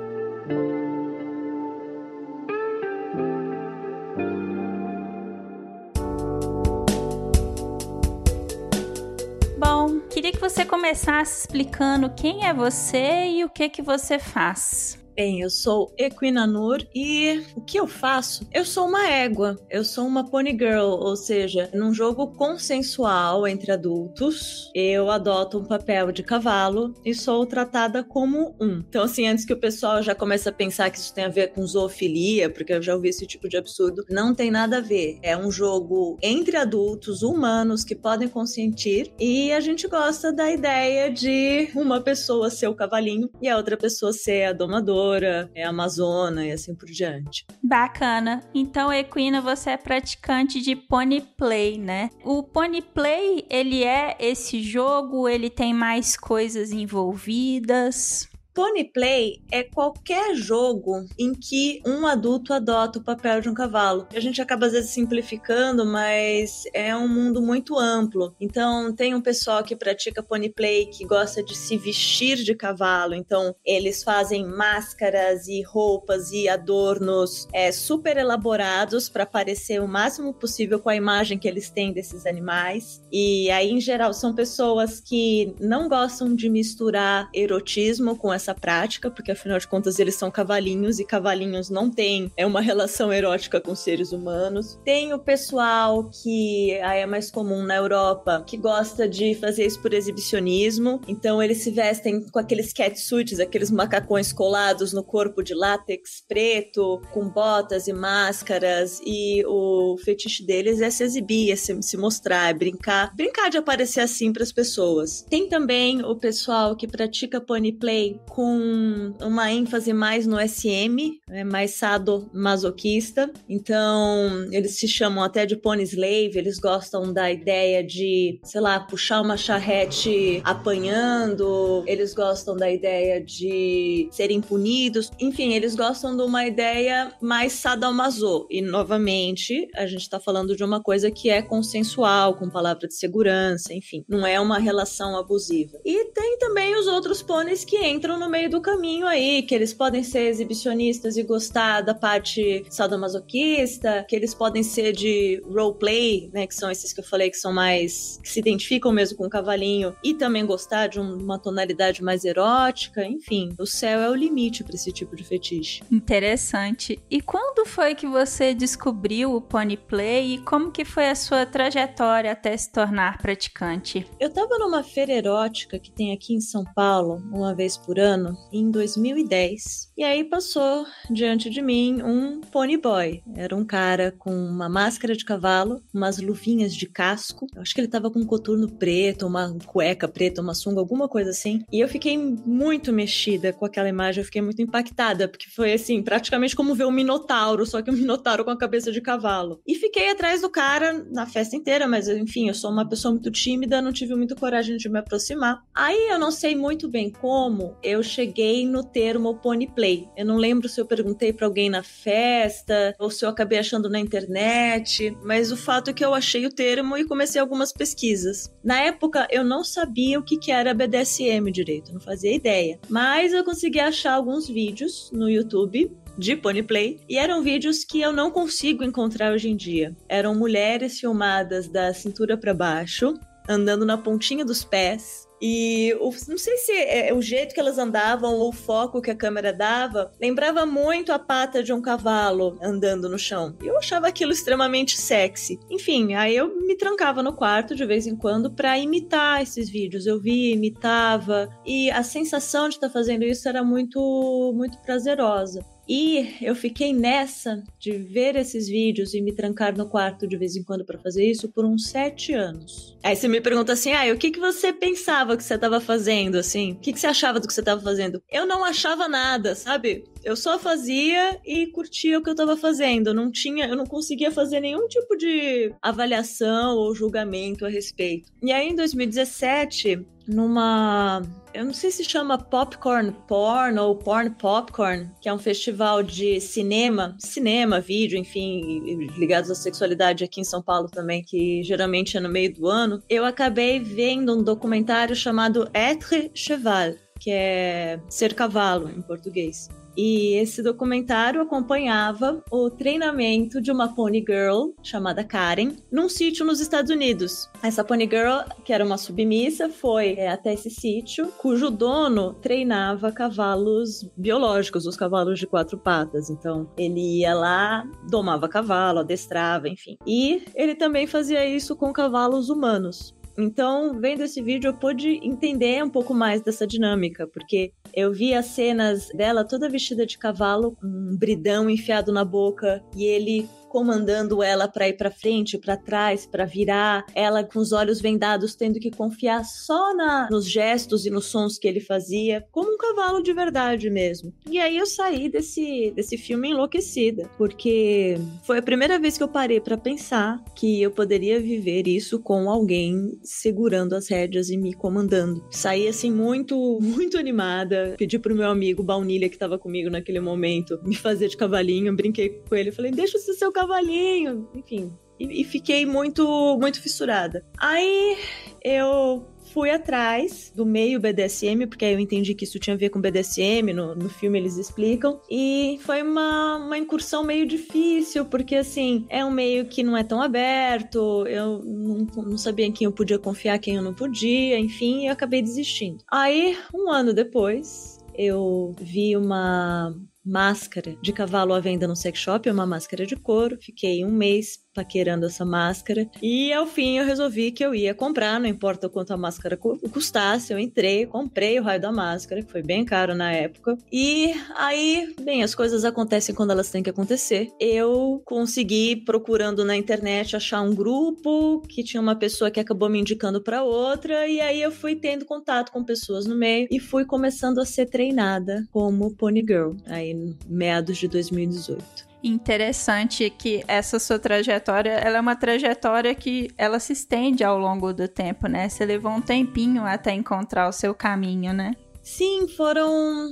Você 10.39 10.65
começasse 10.65 11.41
explicando 11.41 12.09
quem 12.09 12.45
é 12.45 12.53
você 12.53 13.27
e 13.27 13.45
o 13.45 13.49
que 13.49 13.69
que 13.69 13.81
você 13.81 14.19
faz. 14.19 15.00
Bem, 15.21 15.41
eu 15.41 15.51
sou 15.51 15.93
Equinanur 15.99 16.83
e 16.95 17.43
o 17.55 17.61
que 17.61 17.79
eu 17.79 17.85
faço? 17.85 18.47
Eu 18.51 18.65
sou 18.65 18.87
uma 18.87 19.07
égua, 19.07 19.55
eu 19.69 19.83
sou 19.83 20.07
uma 20.07 20.27
pony 20.27 20.49
girl, 20.49 20.97
ou 20.99 21.15
seja, 21.15 21.69
num 21.75 21.93
jogo 21.93 22.33
consensual 22.33 23.47
entre 23.47 23.71
adultos, 23.71 24.71
eu 24.73 25.11
adoto 25.11 25.59
um 25.59 25.63
papel 25.63 26.11
de 26.11 26.23
cavalo 26.23 26.95
e 27.05 27.13
sou 27.13 27.45
tratada 27.45 28.03
como 28.03 28.55
um. 28.59 28.79
Então, 28.79 29.03
assim, 29.03 29.27
antes 29.27 29.45
que 29.45 29.53
o 29.53 29.59
pessoal 29.59 30.01
já 30.01 30.15
comece 30.15 30.49
a 30.49 30.51
pensar 30.51 30.89
que 30.89 30.97
isso 30.97 31.13
tem 31.13 31.25
a 31.25 31.29
ver 31.29 31.49
com 31.49 31.67
zoofilia, 31.67 32.49
porque 32.49 32.73
eu 32.73 32.81
já 32.81 32.95
ouvi 32.95 33.09
esse 33.09 33.27
tipo 33.27 33.47
de 33.47 33.57
absurdo, 33.57 34.03
não 34.09 34.33
tem 34.33 34.49
nada 34.49 34.77
a 34.77 34.81
ver. 34.81 35.19
É 35.21 35.37
um 35.37 35.51
jogo 35.51 36.17
entre 36.19 36.57
adultos 36.57 37.21
humanos 37.21 37.83
que 37.83 37.93
podem 37.93 38.27
consentir 38.27 39.13
e 39.19 39.51
a 39.51 39.59
gente 39.59 39.87
gosta 39.87 40.33
da 40.33 40.49
ideia 40.49 41.11
de 41.11 41.69
uma 41.75 42.01
pessoa 42.01 42.49
ser 42.49 42.69
o 42.69 42.73
cavalinho 42.73 43.29
e 43.39 43.47
a 43.47 43.55
outra 43.55 43.77
pessoa 43.77 44.11
ser 44.11 44.45
a 44.45 44.51
domadora 44.51 45.10
é 45.13 45.63
amazona 45.63 46.45
e 46.45 46.51
assim 46.51 46.75
por 46.75 46.89
diante. 46.89 47.45
Bacana. 47.63 48.41
Então, 48.53 48.91
Equina, 48.91 49.41
você 49.41 49.71
é 49.71 49.77
praticante 49.77 50.61
de 50.61 50.75
pony 50.75 51.21
play, 51.21 51.77
né? 51.77 52.09
O 52.23 52.43
pony 52.43 52.81
play, 52.81 53.45
ele 53.49 53.83
é 53.83 54.15
esse 54.19 54.61
jogo, 54.61 55.27
ele 55.27 55.49
tem 55.49 55.73
mais 55.73 56.15
coisas 56.15 56.71
envolvidas. 56.71 58.30
Pony 58.53 58.83
Play 58.83 59.41
é 59.49 59.63
qualquer 59.63 60.35
jogo 60.35 61.05
em 61.17 61.33
que 61.33 61.81
um 61.85 62.05
adulto 62.05 62.53
adota 62.53 62.99
o 62.99 63.03
papel 63.03 63.39
de 63.39 63.49
um 63.49 63.53
cavalo. 63.53 64.07
A 64.13 64.19
gente 64.19 64.41
acaba 64.41 64.65
às 64.65 64.73
vezes 64.73 64.91
simplificando, 64.91 65.85
mas 65.85 66.63
é 66.73 66.95
um 66.95 67.07
mundo 67.07 67.41
muito 67.41 67.79
amplo. 67.79 68.35
Então, 68.41 68.93
tem 68.93 69.15
um 69.15 69.21
pessoal 69.21 69.63
que 69.63 69.75
pratica 69.75 70.21
Pony 70.21 70.49
Play 70.49 70.87
que 70.87 71.05
gosta 71.05 71.41
de 71.41 71.55
se 71.55 71.77
vestir 71.77 72.37
de 72.37 72.53
cavalo. 72.53 73.15
Então, 73.15 73.55
eles 73.65 74.03
fazem 74.03 74.45
máscaras 74.45 75.47
e 75.47 75.61
roupas 75.61 76.31
e 76.31 76.49
adornos 76.49 77.47
é, 77.53 77.71
super 77.71 78.17
elaborados 78.17 79.07
para 79.07 79.25
parecer 79.25 79.81
o 79.81 79.87
máximo 79.87 80.33
possível 80.33 80.79
com 80.79 80.89
a 80.89 80.95
imagem 80.95 81.39
que 81.39 81.47
eles 81.47 81.69
têm 81.69 81.93
desses 81.93 82.25
animais. 82.25 83.01
E 83.11 83.49
aí, 83.51 83.71
em 83.71 83.79
geral, 83.79 84.13
são 84.13 84.35
pessoas 84.35 84.99
que 84.99 85.55
não 85.59 85.87
gostam 85.87 86.35
de 86.35 86.49
misturar 86.49 87.29
erotismo 87.33 88.17
com 88.17 88.33
essa 88.33 88.40
prática, 88.53 89.11
porque 89.11 89.31
afinal 89.31 89.59
de 89.59 89.67
contas 89.67 89.99
eles 89.99 90.15
são 90.15 90.31
cavalinhos 90.31 90.99
e 90.99 91.05
cavalinhos 91.05 91.69
não 91.69 91.89
têm 91.89 92.31
é 92.35 92.45
uma 92.45 92.61
relação 92.61 93.11
erótica 93.13 93.61
com 93.61 93.75
seres 93.75 94.11
humanos. 94.11 94.79
Tem 94.83 95.13
o 95.13 95.19
pessoal 95.19 96.09
que 96.09 96.79
aí 96.81 97.01
é 97.01 97.05
mais 97.05 97.29
comum 97.29 97.63
na 97.63 97.75
Europa, 97.75 98.43
que 98.45 98.57
gosta 98.57 99.07
de 99.07 99.35
fazer 99.35 99.65
isso 99.65 99.81
por 99.81 99.93
exibicionismo. 99.93 101.01
Então 101.07 101.41
eles 101.41 101.59
se 101.59 101.71
vestem 101.71 102.25
com 102.29 102.39
aqueles 102.39 102.73
catsuits, 102.73 103.39
aqueles 103.39 103.71
macacões 103.71 104.33
colados 104.33 104.93
no 104.93 105.03
corpo 105.03 105.43
de 105.43 105.53
látex 105.53 106.23
preto, 106.27 107.01
com 107.11 107.29
botas 107.29 107.87
e 107.87 107.93
máscaras. 107.93 109.01
E 109.05 109.43
o 109.45 109.97
fetiche 110.03 110.45
deles 110.45 110.81
é 110.81 110.89
se 110.89 111.03
exibir, 111.03 111.51
é 111.51 111.55
se, 111.55 111.81
se 111.81 111.97
mostrar, 111.97 112.49
é 112.49 112.53
brincar, 112.53 113.13
brincar 113.15 113.49
de 113.49 113.57
aparecer 113.57 114.01
assim 114.01 114.31
para 114.31 114.43
as 114.43 114.51
pessoas. 114.51 115.25
Tem 115.29 115.47
também 115.47 116.03
o 116.03 116.15
pessoal 116.15 116.75
que 116.75 116.87
pratica 116.87 117.41
pony 117.41 117.71
play 117.71 118.19
com 118.31 119.13
uma 119.21 119.51
ênfase 119.51 119.91
mais 119.91 120.25
no 120.25 120.37
SM, 120.39 121.19
é 121.29 121.43
mais 121.43 121.71
sadomasoquista. 121.71 123.29
Então, 123.47 124.47
eles 124.51 124.75
se 124.75 124.87
chamam 124.87 125.21
até 125.21 125.45
de 125.45 125.57
pony 125.57 125.83
slave, 125.83 126.37
eles 126.37 126.57
gostam 126.57 127.11
da 127.11 127.29
ideia 127.29 127.83
de, 127.83 128.39
sei 128.43 128.61
lá, 128.61 128.79
puxar 128.79 129.21
uma 129.21 129.35
charrete 129.35 130.41
apanhando, 130.45 131.83
eles 131.85 132.13
gostam 132.13 132.55
da 132.55 132.71
ideia 132.71 133.21
de 133.21 134.07
serem 134.11 134.39
punidos. 134.39 135.11
Enfim, 135.19 135.51
eles 135.51 135.75
gostam 135.75 136.15
de 136.15 136.23
uma 136.23 136.45
ideia 136.45 137.11
mais 137.21 137.51
sadomaso. 137.51 138.47
E, 138.49 138.61
novamente, 138.61 139.67
a 139.75 139.85
gente 139.85 140.09
tá 140.09 140.21
falando 140.21 140.55
de 140.55 140.63
uma 140.63 140.81
coisa 140.81 141.11
que 141.11 141.29
é 141.29 141.41
consensual, 141.41 142.35
com 142.35 142.49
palavra 142.49 142.87
de 142.87 142.95
segurança, 142.95 143.73
enfim, 143.73 144.05
não 144.07 144.25
é 144.25 144.39
uma 144.39 144.57
relação 144.57 145.17
abusiva. 145.17 145.77
E 145.83 146.05
tem 146.13 146.37
também 146.37 146.79
os 146.79 146.87
outros 146.87 147.21
pôneis 147.21 147.65
que 147.65 147.77
entram 147.85 148.20
no 148.21 148.29
meio 148.29 148.51
do 148.51 148.61
caminho 148.61 149.07
aí, 149.07 149.41
que 149.41 149.55
eles 149.55 149.73
podem 149.73 150.03
ser 150.03 150.27
exibicionistas 150.27 151.17
e 151.17 151.23
gostar 151.23 151.81
da 151.81 151.95
parte 151.95 152.63
sadomasoquista, 152.69 154.05
que 154.07 154.15
eles 154.15 154.35
podem 154.35 154.61
ser 154.61 154.91
de 154.91 155.41
roleplay, 155.43 156.29
né, 156.31 156.45
que 156.45 156.53
são 156.53 156.69
esses 156.69 156.93
que 156.93 156.99
eu 156.99 157.03
falei 157.03 157.31
que 157.31 157.37
são 157.37 157.51
mais 157.51 158.19
que 158.21 158.29
se 158.29 158.39
identificam 158.39 158.91
mesmo 158.91 159.17
com 159.17 159.25
o 159.25 159.29
cavalinho 159.29 159.95
e 160.03 160.13
também 160.13 160.45
gostar 160.45 160.85
de 160.85 160.99
uma 160.99 161.39
tonalidade 161.39 162.03
mais 162.03 162.23
erótica, 162.23 163.03
enfim, 163.03 163.55
o 163.57 163.65
céu 163.65 163.99
é 163.99 164.09
o 164.09 164.13
limite 164.13 164.63
para 164.63 164.75
esse 164.75 164.91
tipo 164.91 165.15
de 165.15 165.23
fetiche. 165.23 165.81
Interessante. 165.91 166.99
E 167.09 167.21
quando 167.21 167.65
foi 167.65 167.95
que 167.95 168.05
você 168.05 168.53
descobriu 168.53 169.33
o 169.33 169.41
pony 169.41 169.77
play 169.77 170.35
e 170.35 170.37
como 170.37 170.71
que 170.71 170.85
foi 170.85 171.09
a 171.09 171.15
sua 171.15 171.43
trajetória 171.43 172.31
até 172.31 172.55
se 172.55 172.71
tornar 172.71 173.17
praticante? 173.17 174.05
Eu 174.19 174.29
tava 174.29 174.59
numa 174.59 174.83
feira 174.83 175.11
erótica 175.11 175.79
que 175.79 175.91
tem 175.91 176.13
aqui 176.13 176.35
em 176.35 176.41
São 176.41 176.63
Paulo, 176.75 177.15
uma 177.31 177.55
vez 177.55 177.77
por 177.77 177.97
ano 177.97 178.10
em 178.51 178.69
2010. 178.69 179.91
E 179.97 180.03
aí 180.03 180.23
passou 180.23 180.85
diante 181.09 181.49
de 181.49 181.61
mim 181.61 182.01
um 182.01 182.41
pony 182.41 182.77
boy. 182.77 183.21
Era 183.35 183.55
um 183.55 183.65
cara 183.65 184.13
com 184.17 184.33
uma 184.33 184.69
máscara 184.69 185.15
de 185.15 185.25
cavalo, 185.25 185.81
umas 185.93 186.19
luvinhas 186.19 186.73
de 186.73 186.87
casco. 186.87 187.47
Eu 187.55 187.61
acho 187.61 187.73
que 187.73 187.81
ele 187.81 187.87
tava 187.87 188.09
com 188.09 188.19
um 188.19 188.25
coturno 188.25 188.69
preto, 188.69 189.27
uma 189.27 189.55
cueca 189.65 190.07
preta, 190.07 190.41
uma 190.41 190.53
sunga, 190.53 190.79
alguma 190.79 191.07
coisa 191.07 191.29
assim. 191.29 191.63
E 191.71 191.79
eu 191.79 191.87
fiquei 191.87 192.17
muito 192.17 192.91
mexida 192.91 193.53
com 193.53 193.65
aquela 193.65 193.89
imagem, 193.89 194.21
eu 194.21 194.25
fiquei 194.25 194.41
muito 194.41 194.61
impactada, 194.61 195.27
porque 195.27 195.49
foi 195.49 195.73
assim, 195.73 196.01
praticamente 196.01 196.55
como 196.55 196.75
ver 196.75 196.85
um 196.85 196.91
minotauro, 196.91 197.65
só 197.65 197.81
que 197.81 197.91
um 197.91 197.95
minotauro 197.95 198.43
com 198.43 198.51
a 198.51 198.57
cabeça 198.57 198.91
de 198.91 199.01
cavalo. 199.01 199.61
E 199.67 199.75
fiquei 199.75 200.09
atrás 200.09 200.41
do 200.41 200.49
cara 200.49 201.05
na 201.11 201.25
festa 201.25 201.55
inteira, 201.55 201.87
mas 201.87 202.07
enfim, 202.07 202.47
eu 202.47 202.53
sou 202.53 202.71
uma 202.71 202.87
pessoa 202.87 203.11
muito 203.11 203.31
tímida, 203.31 203.81
não 203.81 203.91
tive 203.91 204.15
muita 204.15 204.35
coragem 204.35 204.77
de 204.77 204.89
me 204.89 204.99
aproximar. 204.99 205.61
Aí 205.73 206.09
eu 206.09 206.19
não 206.19 206.31
sei 206.31 206.55
muito 206.55 206.89
bem 206.89 207.09
como, 207.09 207.75
eu 207.83 208.00
eu 208.01 208.03
cheguei 208.03 208.65
no 208.65 208.83
termo 208.83 209.35
pony 209.35 209.67
play. 209.67 210.09
Eu 210.17 210.25
não 210.25 210.37
lembro 210.37 210.67
se 210.67 210.81
eu 210.81 210.85
perguntei 210.85 211.31
para 211.31 211.45
alguém 211.45 211.69
na 211.69 211.83
festa 211.83 212.95
ou 212.97 213.11
se 213.11 213.23
eu 213.23 213.29
acabei 213.29 213.59
achando 213.59 213.89
na 213.89 213.99
internet, 213.99 215.15
mas 215.23 215.51
o 215.51 215.57
fato 215.57 215.91
é 215.91 215.93
que 215.93 216.03
eu 216.03 216.15
achei 216.15 216.45
o 216.47 216.51
termo 216.51 216.97
e 216.97 217.05
comecei 217.05 217.39
algumas 217.39 217.71
pesquisas. 217.71 218.51
Na 218.63 218.81
época 218.81 219.27
eu 219.29 219.43
não 219.43 219.63
sabia 219.63 220.17
o 220.17 220.23
que, 220.23 220.35
que 220.35 220.51
era 220.51 220.73
BDSM 220.73 221.51
direito, 221.51 221.93
não 221.93 221.99
fazia 221.99 222.33
ideia, 222.33 222.79
mas 222.89 223.33
eu 223.33 223.43
consegui 223.43 223.79
achar 223.79 224.13
alguns 224.13 224.47
vídeos 224.47 225.11
no 225.13 225.29
YouTube 225.29 225.91
de 226.17 226.35
Pony 226.35 226.63
Play 226.63 226.99
e 227.07 227.17
eram 227.17 227.43
vídeos 227.43 227.83
que 227.83 228.01
eu 228.01 228.11
não 228.11 228.31
consigo 228.31 228.83
encontrar 228.83 229.31
hoje 229.31 229.47
em 229.47 229.55
dia. 229.55 229.95
Eram 230.09 230.33
mulheres 230.33 230.99
filmadas 230.99 231.67
da 231.67 231.93
cintura 231.93 232.35
para 232.35 232.53
baixo, 232.53 233.13
andando 233.47 233.85
na 233.85 233.97
pontinha 233.97 234.43
dos 234.43 234.63
pés, 234.63 235.27
e 235.41 235.95
o, 235.99 236.13
não 236.27 236.37
sei 236.37 236.57
se 236.57 236.71
é 236.71 237.13
o 237.13 237.21
jeito 237.21 237.53
que 237.53 237.59
elas 237.59 237.77
andavam 237.77 238.33
ou 238.35 238.49
o 238.49 238.53
foco 238.53 239.01
que 239.01 239.09
a 239.09 239.15
câmera 239.15 239.51
dava 239.51 240.11
lembrava 240.21 240.65
muito 240.65 241.11
a 241.11 241.17
pata 241.17 241.63
de 241.63 241.73
um 241.73 241.81
cavalo 241.81 242.57
andando 242.61 243.09
no 243.09 243.17
chão. 243.17 243.55
Eu 243.63 243.77
achava 243.77 244.07
aquilo 244.07 244.31
extremamente 244.31 244.99
sexy. 244.99 245.59
Enfim, 245.69 246.13
aí 246.13 246.35
eu 246.35 246.55
me 246.61 246.75
trancava 246.75 247.23
no 247.23 247.33
quarto 247.33 247.75
de 247.75 247.85
vez 247.85 248.05
em 248.05 248.15
quando 248.15 248.51
para 248.51 248.77
imitar 248.77 249.41
esses 249.41 249.69
vídeos. 249.69 250.05
Eu 250.05 250.19
via, 250.19 250.53
imitava 250.53 251.49
e 251.65 251.89
a 251.89 252.03
sensação 252.03 252.69
de 252.69 252.75
estar 252.75 252.87
tá 252.87 252.93
fazendo 252.93 253.23
isso 253.23 253.49
era 253.49 253.63
muito 253.63 254.53
muito 254.55 254.77
prazerosa. 254.79 255.65
E 255.93 256.37
eu 256.41 256.55
fiquei 256.55 256.93
nessa 256.93 257.63
de 257.77 257.91
ver 257.91 258.37
esses 258.37 258.67
vídeos 258.67 259.13
e 259.13 259.21
me 259.21 259.33
trancar 259.33 259.75
no 259.75 259.89
quarto 259.89 260.25
de 260.25 260.37
vez 260.37 260.55
em 260.55 260.63
quando 260.63 260.85
para 260.85 260.97
fazer 260.97 261.29
isso 261.29 261.49
por 261.49 261.65
uns 261.65 261.89
sete 261.89 262.33
anos. 262.33 262.97
Aí 263.03 263.13
você 263.13 263.27
me 263.27 263.41
pergunta 263.41 263.73
assim, 263.73 263.91
ah, 263.91 264.13
o 264.13 264.17
que, 264.17 264.31
que 264.31 264.39
você 264.39 264.71
pensava 264.71 265.30
que 265.37 265.43
você 265.43 265.55
estava 265.55 265.79
fazendo, 265.81 266.35
assim? 266.35 266.73
O 266.73 266.79
que, 266.79 266.93
que 266.93 266.99
você 266.99 267.07
achava 267.07 267.39
do 267.39 267.47
que 267.47 267.53
você 267.53 267.61
estava 267.61 267.81
fazendo? 267.81 268.21
Eu 268.29 268.45
não 268.45 268.63
achava 268.63 269.07
nada, 269.07 269.55
sabe? 269.55 270.03
Eu 270.23 270.35
só 270.35 270.59
fazia 270.59 271.39
e 271.45 271.67
curtia 271.67 272.19
o 272.19 272.23
que 272.23 272.29
eu 272.29 272.33
estava 272.33 272.55
fazendo. 272.55 273.07
Eu 273.07 273.13
não 273.13 273.31
tinha, 273.31 273.67
eu 273.67 273.75
não 273.75 273.85
conseguia 273.85 274.31
fazer 274.31 274.59
nenhum 274.59 274.87
tipo 274.87 275.15
de 275.15 275.73
avaliação 275.81 276.75
ou 276.77 276.93
julgamento 276.93 277.65
a 277.65 277.69
respeito. 277.69 278.31
E 278.41 278.51
aí 278.51 278.69
em 278.69 278.75
2017, 278.75 280.05
numa 280.27 281.21
eu 281.53 281.65
não 281.65 281.73
sei 281.73 281.91
se 281.91 282.03
chama 282.03 282.37
Popcorn 282.37 283.13
Porn 283.27 283.77
ou 283.77 283.95
Porn 283.95 284.29
Popcorn, 284.29 285.11
que 285.21 285.27
é 285.27 285.33
um 285.33 285.39
festival 285.39 286.01
de 286.01 286.39
cinema, 286.39 287.15
cinema, 287.19 287.81
vídeo, 287.81 288.17
enfim, 288.17 289.07
ligados 289.17 289.51
à 289.51 289.55
sexualidade 289.55 290.23
aqui 290.23 290.39
em 290.39 290.45
São 290.45 290.61
Paulo 290.61 290.87
também, 290.89 291.21
que 291.21 291.61
geralmente 291.63 292.15
é 292.15 292.19
no 292.19 292.29
meio 292.29 292.53
do 292.53 292.67
ano. 292.67 293.01
Eu 293.09 293.25
acabei 293.25 293.79
vendo 293.79 294.37
um 294.37 294.43
documentário 294.43 295.15
chamado 295.15 295.69
Être 295.73 296.31
Cheval, 296.33 296.93
que 297.19 297.31
é 297.31 297.99
ser 298.07 298.33
cavalo 298.33 298.89
em 298.89 299.01
português. 299.01 299.67
E 299.95 300.35
esse 300.35 300.63
documentário 300.63 301.41
acompanhava 301.41 302.43
o 302.49 302.69
treinamento 302.69 303.61
de 303.61 303.71
uma 303.71 303.93
pony 303.93 304.23
girl 304.25 304.69
chamada 304.81 305.23
Karen 305.23 305.75
num 305.91 306.07
sítio 306.07 306.45
nos 306.45 306.59
Estados 306.59 306.91
Unidos. 306.91 307.49
Essa 307.61 307.83
pony 307.83 308.05
girl, 308.05 308.39
que 308.63 308.73
era 308.73 308.85
uma 308.85 308.97
submissa, 308.97 309.69
foi 309.69 310.13
é, 310.13 310.29
até 310.29 310.53
esse 310.53 310.69
sítio, 310.69 311.27
cujo 311.37 311.69
dono 311.69 312.33
treinava 312.35 313.11
cavalos 313.11 314.09
biológicos, 314.15 314.85
os 314.85 314.95
cavalos 314.95 315.39
de 315.39 315.47
quatro 315.47 315.77
patas. 315.77 316.29
Então, 316.29 316.69
ele 316.77 317.19
ia 317.19 317.33
lá, 317.33 317.83
domava 318.09 318.47
cavalo, 318.47 318.99
adestrava, 318.99 319.67
enfim. 319.67 319.97
E 320.05 320.43
ele 320.55 320.75
também 320.75 321.07
fazia 321.07 321.45
isso 321.45 321.75
com 321.75 321.91
cavalos 321.91 322.49
humanos. 322.49 323.13
Então, 323.41 323.99
vendo 323.99 324.23
esse 324.23 324.39
vídeo, 324.39 324.69
eu 324.69 324.73
pude 324.73 325.19
entender 325.23 325.83
um 325.83 325.89
pouco 325.89 326.13
mais 326.13 326.41
dessa 326.41 326.67
dinâmica, 326.67 327.25
porque 327.25 327.73
eu 327.91 328.13
vi 328.13 328.35
as 328.35 328.45
cenas 328.45 329.09
dela 329.15 329.43
toda 329.43 329.67
vestida 329.67 330.05
de 330.05 330.17
cavalo, 330.17 330.73
com 330.73 330.85
um 330.85 331.17
bridão 331.17 331.67
enfiado 331.67 332.11
na 332.11 332.23
boca, 332.23 332.83
e 332.95 333.03
ele 333.03 333.49
comandando 333.71 334.43
ela 334.43 334.67
para 334.67 334.89
ir 334.89 334.97
para 334.97 335.09
frente, 335.09 335.57
para 335.57 335.77
trás, 335.77 336.25
para 336.25 336.43
virar, 336.43 337.05
ela 337.15 337.41
com 337.41 337.57
os 337.57 337.71
olhos 337.71 338.01
vendados 338.01 338.53
tendo 338.53 338.81
que 338.81 338.91
confiar 338.91 339.45
só 339.45 339.95
na, 339.95 340.27
nos 340.29 340.45
gestos 340.45 341.05
e 341.05 341.09
nos 341.09 341.27
sons 341.27 341.57
que 341.57 341.67
ele 341.67 341.79
fazia, 341.79 342.45
como 342.51 342.73
um 342.73 342.77
cavalo 342.77 343.23
de 343.23 343.31
verdade 343.31 343.89
mesmo. 343.89 344.33
E 344.49 344.59
aí 344.59 344.77
eu 344.77 344.85
saí 344.85 345.29
desse, 345.29 345.93
desse 345.95 346.17
filme 346.17 346.49
enlouquecida, 346.49 347.29
porque 347.37 348.17
foi 348.43 348.57
a 348.57 348.61
primeira 348.61 348.99
vez 348.99 349.17
que 349.17 349.23
eu 349.23 349.29
parei 349.29 349.61
para 349.61 349.77
pensar 349.77 350.43
que 350.53 350.81
eu 350.81 350.91
poderia 350.91 351.39
viver 351.39 351.87
isso 351.87 352.19
com 352.19 352.49
alguém 352.49 353.17
segurando 353.23 353.93
as 353.93 354.09
rédeas 354.09 354.49
e 354.49 354.57
me 354.57 354.73
comandando. 354.73 355.45
Saí 355.49 355.87
assim 355.87 356.11
muito, 356.11 356.77
muito 356.83 357.17
animada, 357.17 357.95
pedi 357.97 358.19
pro 358.19 358.35
meu 358.35 358.49
amigo 358.49 358.83
Baunilha 358.83 359.29
que 359.29 359.37
tava 359.37 359.57
comigo 359.57 359.89
naquele 359.89 360.19
momento 360.19 360.77
me 360.83 360.95
fazer 360.95 361.29
de 361.29 361.37
cavalinho, 361.37 361.95
brinquei 361.95 362.29
com 362.29 362.55
ele, 362.55 362.71
falei: 362.71 362.91
"Deixa 362.91 363.17
ser 363.17 363.33
seu 363.33 363.51
cavalinho, 363.61 364.47
enfim. 364.55 364.91
E, 365.19 365.41
e 365.41 365.43
fiquei 365.43 365.85
muito, 365.85 366.57
muito 366.59 366.81
fissurada. 366.81 367.45
Aí 367.59 368.17
eu 368.63 369.25
fui 369.53 369.69
atrás 369.69 370.51
do 370.55 370.65
meio 370.65 370.99
BDSM, 370.99 371.67
porque 371.67 371.85
aí 371.85 371.93
eu 371.93 371.99
entendi 371.99 372.33
que 372.33 372.45
isso 372.45 372.57
tinha 372.57 372.75
a 372.75 372.77
ver 372.77 372.89
com 372.89 373.01
BDSM, 373.01 373.73
no, 373.73 373.93
no 373.93 374.09
filme 374.09 374.39
eles 374.39 374.57
explicam. 374.57 375.21
E 375.29 375.79
foi 375.83 376.01
uma, 376.01 376.57
uma 376.57 376.77
incursão 376.77 377.23
meio 377.23 377.45
difícil, 377.45 378.25
porque 378.25 378.55
assim, 378.55 379.05
é 379.09 379.23
um 379.23 379.31
meio 379.31 379.65
que 379.65 379.83
não 379.83 379.95
é 379.95 380.03
tão 380.03 380.21
aberto, 380.21 381.27
eu 381.27 381.61
não, 381.63 382.07
não 382.23 382.37
sabia 382.37 382.65
em 382.65 382.71
quem 382.71 382.85
eu 382.85 382.91
podia 382.91 383.19
confiar, 383.19 383.59
quem 383.59 383.75
eu 383.75 383.83
não 383.83 383.93
podia, 383.93 384.57
enfim, 384.57 385.05
eu 385.07 385.13
acabei 385.13 385.41
desistindo. 385.41 386.03
Aí, 386.09 386.57
um 386.73 386.89
ano 386.89 387.13
depois, 387.13 387.99
eu 388.15 388.73
vi 388.79 389.15
uma 389.15 389.93
máscara 390.23 390.95
de 391.01 391.11
cavalo 391.11 391.53
à 391.53 391.59
venda 391.59 391.87
no 391.87 391.95
sex 391.95 392.19
shop, 392.19 392.47
é 392.47 392.51
uma 392.51 392.65
máscara 392.65 393.05
de 393.05 393.15
couro. 393.15 393.57
Fiquei 393.59 394.05
um 394.05 394.11
mês 394.11 394.59
paquerando 394.73 395.25
essa 395.25 395.45
máscara. 395.45 396.09
E 396.21 396.51
ao 396.53 396.65
fim 396.65 396.97
eu 396.97 397.05
resolvi 397.05 397.51
que 397.51 397.63
eu 397.63 397.75
ia 397.75 397.93
comprar, 397.93 398.39
não 398.39 398.47
importa 398.47 398.89
quanto 398.89 399.13
a 399.13 399.17
máscara 399.17 399.57
custasse. 399.57 400.53
Eu 400.53 400.59
entrei, 400.59 401.05
comprei 401.05 401.59
o 401.59 401.63
raio 401.63 401.81
da 401.81 401.91
máscara, 401.91 402.41
que 402.41 402.51
foi 402.51 402.61
bem 402.61 402.85
caro 402.85 403.13
na 403.13 403.31
época. 403.31 403.77
E 403.91 404.33
aí, 404.55 405.13
bem, 405.21 405.43
as 405.43 405.53
coisas 405.53 405.83
acontecem 405.85 406.33
quando 406.33 406.51
elas 406.51 406.69
têm 406.69 406.83
que 406.83 406.89
acontecer. 406.89 407.49
Eu 407.59 408.21
consegui, 408.25 408.95
procurando 408.95 409.65
na 409.65 409.75
internet, 409.75 410.35
achar 410.35 410.61
um 410.61 410.73
grupo 410.73 411.61
que 411.67 411.83
tinha 411.83 412.01
uma 412.01 412.15
pessoa 412.15 412.51
que 412.51 412.59
acabou 412.59 412.89
me 412.89 412.99
indicando 412.99 413.41
para 413.41 413.63
outra. 413.63 414.27
E 414.27 414.39
aí 414.39 414.61
eu 414.61 414.71
fui 414.71 414.95
tendo 414.95 415.25
contato 415.25 415.71
com 415.71 415.83
pessoas 415.83 416.25
no 416.25 416.35
meio 416.35 416.67
e 416.71 416.79
fui 416.79 417.05
começando 417.05 417.59
a 417.59 417.65
ser 417.65 417.85
treinada 417.87 418.65
como 418.71 419.15
Pony 419.15 419.41
Girl, 419.41 419.73
aí 419.87 420.35
meados 420.47 420.97
de 420.97 421.07
2018 421.07 422.10
interessante 422.23 423.29
que 423.29 423.63
essa 423.67 423.99
sua 423.99 424.19
trajetória, 424.19 424.91
ela 424.91 425.17
é 425.17 425.21
uma 425.21 425.35
trajetória 425.35 426.13
que 426.13 426.49
ela 426.57 426.79
se 426.79 426.93
estende 426.93 427.43
ao 427.43 427.57
longo 427.57 427.93
do 427.93 428.07
tempo, 428.07 428.47
né? 428.47 428.69
Você 428.69 428.85
levou 428.85 429.11
um 429.11 429.21
tempinho 429.21 429.83
até 429.83 430.13
encontrar 430.13 430.67
o 430.67 430.71
seu 430.71 430.93
caminho, 430.93 431.53
né? 431.53 431.73
Sim, 432.01 432.47
foram 432.47 433.31